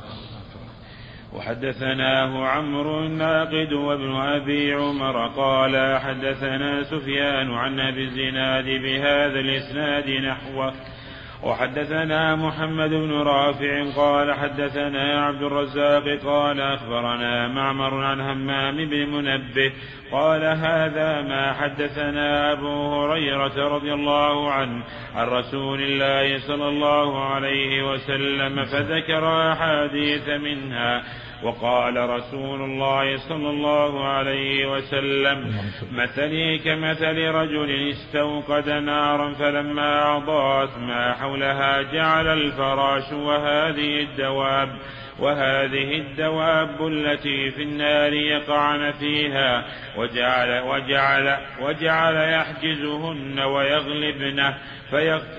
وحدثناه 1.35 2.47
عمرو 2.47 3.07
الناقد 3.07 3.73
وابن 3.73 4.17
أبي 4.17 4.75
عمر 4.75 5.27
قال 5.27 5.99
حدثنا 6.01 6.83
سفيان 6.83 7.51
عن 7.51 7.81
أبي 7.81 8.05
الزناد 8.05 8.65
بهذا 8.65 9.41
الإسناد 9.41 10.11
نحوه. 10.11 10.75
وحدثنا 11.45 12.37
محمد 12.37 12.91
بن 12.91 13.13
رافع 13.13 13.85
قال 13.97 14.35
حدثنا 14.35 15.27
عبد 15.27 15.43
الرزاق 15.43 16.19
قال 16.25 16.61
أخبرنا 16.61 17.49
معمر 17.49 18.05
عن 18.05 18.21
همام 18.21 18.77
بن 18.77 19.07
منبه 19.07 19.73
قال 20.13 20.45
هذا 20.45 21.23
ما 21.23 21.53
حدثنا 21.53 22.53
أبو 22.53 22.95
هريرة 22.95 23.69
رضي 23.69 23.93
الله 23.93 24.53
عنه 24.53 24.85
عن 25.15 25.29
رسول 25.29 25.83
الله 25.83 26.39
صلى 26.39 26.69
الله 26.69 27.25
عليه 27.25 27.93
وسلم 27.93 28.65
فذكر 28.65 29.53
أحاديث 29.53 30.29
منها 30.29 31.03
وقال 31.45 32.11
رسول 32.11 32.63
الله 32.63 33.17
صلى 33.17 33.51
الله 33.51 34.05
عليه 34.05 34.67
وسلم 34.73 35.55
مثلي 35.93 36.59
كمثل 36.59 37.19
رجل 37.19 37.91
استوقد 37.91 38.69
نارا 38.69 39.35
فلما 39.35 40.17
أضاءت 40.17 40.79
ما 40.79 41.13
حولها 41.13 41.83
جعل 41.83 42.27
الفراش 42.27 43.13
وهذه 43.13 44.01
الدواب 44.01 44.69
وهذه 45.19 45.99
الدواب 45.99 46.87
التي 46.87 47.51
في 47.51 47.63
النار 47.63 48.13
يقعن 48.13 48.93
فيها 48.93 49.65
وجعل 49.97 50.61
وجعل 50.61 51.39
وجعل 51.61 52.15
يحجزهن 52.15 53.41
ويغلبن 53.41 54.55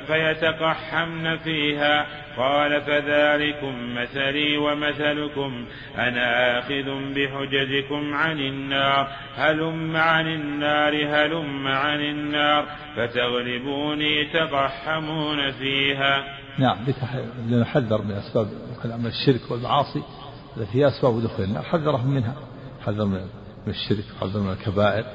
فيتقحمن 0.08 1.38
فيها. 1.38 2.06
قال 2.38 2.82
فذلكم 2.82 3.96
مثلي 3.96 4.58
ومثلكم. 4.58 5.66
أنا 5.98 6.60
آخذ 6.60 7.14
بحججكم 7.16 8.14
عن 8.14 8.40
النار. 8.40 9.08
هلم 9.38 9.98
عن 9.98 10.28
النار 10.28 10.94
هلم 10.96 11.68
عن 11.68 12.02
النار. 12.02 12.66
فتغلبوني 12.96 14.26
تقحمون 14.26 15.52
فيها. 15.52 16.24
نعم 16.60 16.77
لنحذر 17.48 18.02
من 18.02 18.11
أسباب 18.11 18.48
من 18.86 19.06
الشرك 19.06 19.52
والمعاصي 19.52 20.03
التي 20.57 20.80
هي 20.80 20.88
أسباب 20.88 21.22
دخول 21.22 21.45
النار 21.45 21.64
حذرهم 21.64 22.07
منها 22.07 22.36
حذر 22.86 23.06
من 23.06 23.27
الشرك 23.68 24.03
حذر 24.22 24.40
من 24.40 24.52
الكبائر 24.52 25.06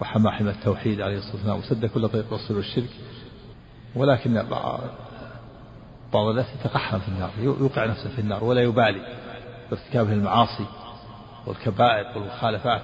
وحماحم 0.00 0.48
التوحيد 0.48 1.00
عليه 1.00 1.18
الصلاة 1.18 1.34
والسلام 1.34 1.58
وسد 1.58 1.86
كل 1.86 2.08
طريق 2.08 2.32
وصل 2.32 2.58
الشرك 2.58 2.90
ولكن 3.96 4.42
بعض 6.12 6.26
الناس 6.26 6.46
يتقحم 6.60 6.98
في 6.98 7.08
النار 7.08 7.30
يوقع 7.38 7.86
نفسه 7.86 8.10
في 8.10 8.20
النار 8.20 8.44
ولا 8.44 8.62
يبالي 8.62 9.02
بارتكابه 9.70 10.12
المعاصي 10.12 10.66
والكبائر 11.46 12.18
والمخالفات. 12.18 12.82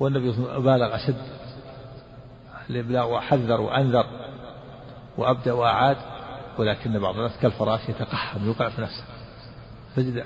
والنبي 0.00 0.32
صلى 0.32 0.38
الله 0.38 0.50
عليه 0.50 0.60
وسلم 0.60 0.78
بالغ 0.78 0.94
أشد 0.94 1.22
الإبلاغ 2.70 3.12
وحذر 3.12 3.60
وأنذر 3.60 4.06
وأبدأ 5.18 5.52
وأعاد. 5.52 5.96
ولكن 6.58 6.98
بعض 6.98 7.16
الناس 7.16 7.38
كالفراش 7.42 7.88
يتقحم 7.88 8.46
يوقع 8.46 8.68
في 8.68 8.82
نفسه. 8.82 9.04
تجد 9.96 10.24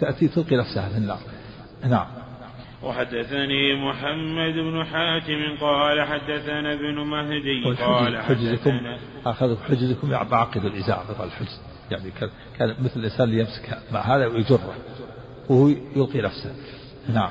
تأتي 0.00 0.28
تلقي 0.28 0.56
نفسها 0.56 0.88
في 0.88 0.98
النار. 0.98 1.18
نعم. 1.84 2.06
وحدثني 2.82 3.74
محمد 3.88 4.54
بن 4.54 4.84
حاتم 4.84 5.56
قال 5.60 6.02
حدثنا 6.02 6.72
ابن 6.72 6.94
مهدي 6.94 7.82
قال 7.82 8.22
حجزكم 8.22 8.80
أخذ 9.26 9.62
حجزكم 9.62 10.08
بعقد 10.10 10.64
الإزار 10.64 11.04
الحجز. 11.24 11.60
يعني 11.90 12.10
كان 12.58 12.74
مثل 12.80 13.00
الإنسان 13.00 13.28
اللي 13.28 13.40
يمسك 13.40 13.78
مع 13.92 14.00
هذا 14.00 14.26
ويجره 14.26 14.74
وهو 15.48 15.68
يلقي 15.68 16.20
نفسه. 16.20 16.54
نعم. 17.08 17.30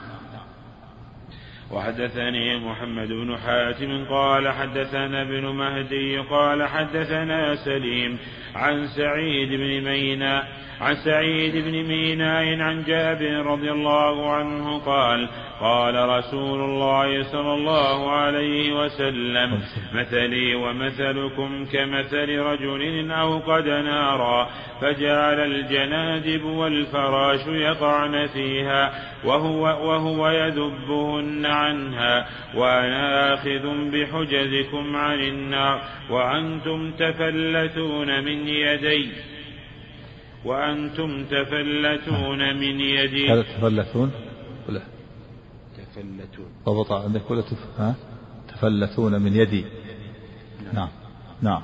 وحدثني 1.71 2.59
محمد 2.59 3.07
بن 3.07 3.37
حاتم 3.37 4.05
قال 4.05 4.49
حدثنا 4.49 5.21
ابن 5.21 5.45
مهدي 5.45 6.17
قال 6.17 6.67
حدثنا 6.67 7.55
سليم 7.55 8.17
عن 8.55 8.87
سعيد 8.87 9.49
بن 9.49 9.89
مينا 9.89 10.47
عن 10.81 10.95
سعيد 10.95 11.55
بن 11.55 11.83
ميناء 11.83 12.59
عن 12.59 12.83
جابر 12.83 13.45
رضي 13.45 13.71
الله 13.71 14.33
عنه 14.33 14.77
قال 14.79 15.29
قال 15.61 16.09
رسول 16.09 16.59
الله 16.61 17.23
صلى 17.23 17.53
الله 17.53 18.11
عليه 18.11 18.73
وسلم 18.73 19.61
مثلي 19.93 20.55
ومثلكم 20.55 21.65
كمثل 21.65 22.39
رجل 22.39 23.11
أوقد 23.11 23.67
نارا 23.67 24.49
فجعل 24.81 25.39
الجنادب 25.39 26.43
والفراش 26.43 27.47
يقعن 27.47 28.27
فيها 28.27 28.91
وهو, 29.25 29.61
وهو 29.61 30.29
يذبهن 30.29 31.45
عنها 31.45 32.27
وأنا 32.55 33.33
آخذ 33.33 33.91
بحجزكم 33.91 34.95
عن 34.95 35.19
النار 35.19 35.81
وأنتم 36.09 36.91
تفلتون 36.91 38.23
من 38.23 38.47
يدي 38.47 39.09
وأنتم 40.45 41.25
تفلتون 41.25 42.55
من 42.57 42.79
يدي. 42.79 43.29
هذا 43.29 43.41
تفلتون؟ 43.41 44.11
تفلتون. 45.95 46.45
ضبط 46.65 46.91
عندك 46.91 47.31
ولا 47.31 47.41
تف... 47.41 47.79
ها؟ 47.79 47.95
تفلتون 48.47 49.21
من 49.21 49.35
يدي. 49.35 49.65
نعم. 50.73 50.73
نعم, 50.73 50.89
نعم. 51.41 51.61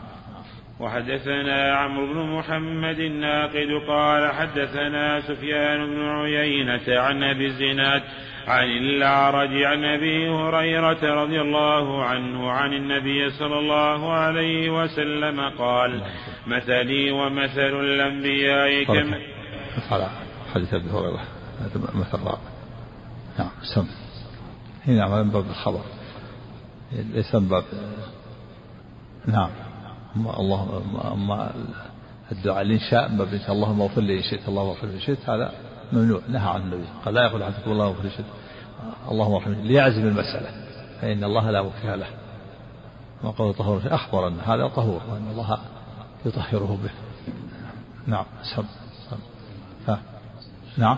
وحدثنا 0.79 1.75
عمرو 1.75 2.13
بن 2.13 2.19
محمد 2.19 2.99
الناقد 2.99 3.67
قال 3.87 4.33
حدثنا 4.33 5.21
سفيان 5.21 5.85
بن 5.85 6.01
عيينة 6.01 6.99
عن 6.99 7.23
أبي 7.23 7.45
الزناد 7.45 8.03
عن 8.47 8.67
الأعرج 8.67 9.63
عن 9.63 9.85
أبي 9.85 10.29
هريرة 10.29 11.23
رضي 11.23 11.41
الله 11.41 12.03
عنه 12.03 12.51
عن 12.51 12.73
النبي 12.73 13.29
صلى 13.29 13.59
الله 13.59 14.13
عليه 14.13 14.69
وسلم 14.69 15.39
قال 15.57 16.01
مثلي 16.47 17.11
ومثل 17.11 17.79
الأنبياء 17.79 18.85
على 19.91 20.09
حديث 20.53 20.73
أبي 20.73 20.89
هريرة. 20.89 21.21
مثل 21.95 22.17
رابع 22.23 22.37
نعم. 23.39 23.49
سم. 23.75 24.06
هنا 24.87 25.23
من 25.23 25.29
باب 25.29 25.45
الخبر. 25.49 25.81
ليس 26.91 27.35
من 27.35 27.47
باب 27.47 27.63
نعم. 29.25 29.49
اللهم 30.15 30.97
أما 30.97 31.51
الدعاء 32.31 32.61
الإنشاء 32.61 33.07
باب 33.17 33.41
اللهم 33.49 33.81
اغفر 33.81 34.01
لي 34.01 34.17
إن 34.17 34.23
شئت 34.23 34.49
اللهم 34.49 34.67
اغفر 34.67 34.87
لي 34.87 34.93
إن 34.93 34.99
شئت 34.99 35.29
هذا 35.29 35.51
ممنوع. 35.93 36.21
نهى 36.29 36.49
عن 36.49 36.61
النبي. 36.61 36.85
قال 37.05 37.13
لا 37.13 37.23
يقول 37.23 37.43
أحدكم 37.43 37.71
الله 37.71 37.85
اغفر 37.85 38.03
لي 38.03 38.09
شئت. 38.09 38.25
اللهم 39.11 39.33
اغفر 39.33 39.49
لي. 39.49 39.67
ليعزم 39.67 40.01
المسألة. 40.07 40.49
فإن 41.01 41.23
الله 41.23 41.51
لا 41.51 41.61
مكره 41.61 41.95
له. 41.95 42.07
وقال 43.23 43.53
طهور 43.53 43.81
أخبر 43.85 44.27
أن 44.27 44.39
هذا 44.39 44.67
طهور. 44.67 45.01
وأن 45.09 45.27
الله 45.31 45.57
يطهره 46.25 46.77
به. 46.83 46.89
نعم. 48.07 48.25
سم. 48.55 48.63
ها. 49.87 49.99
نعم. 50.77 50.97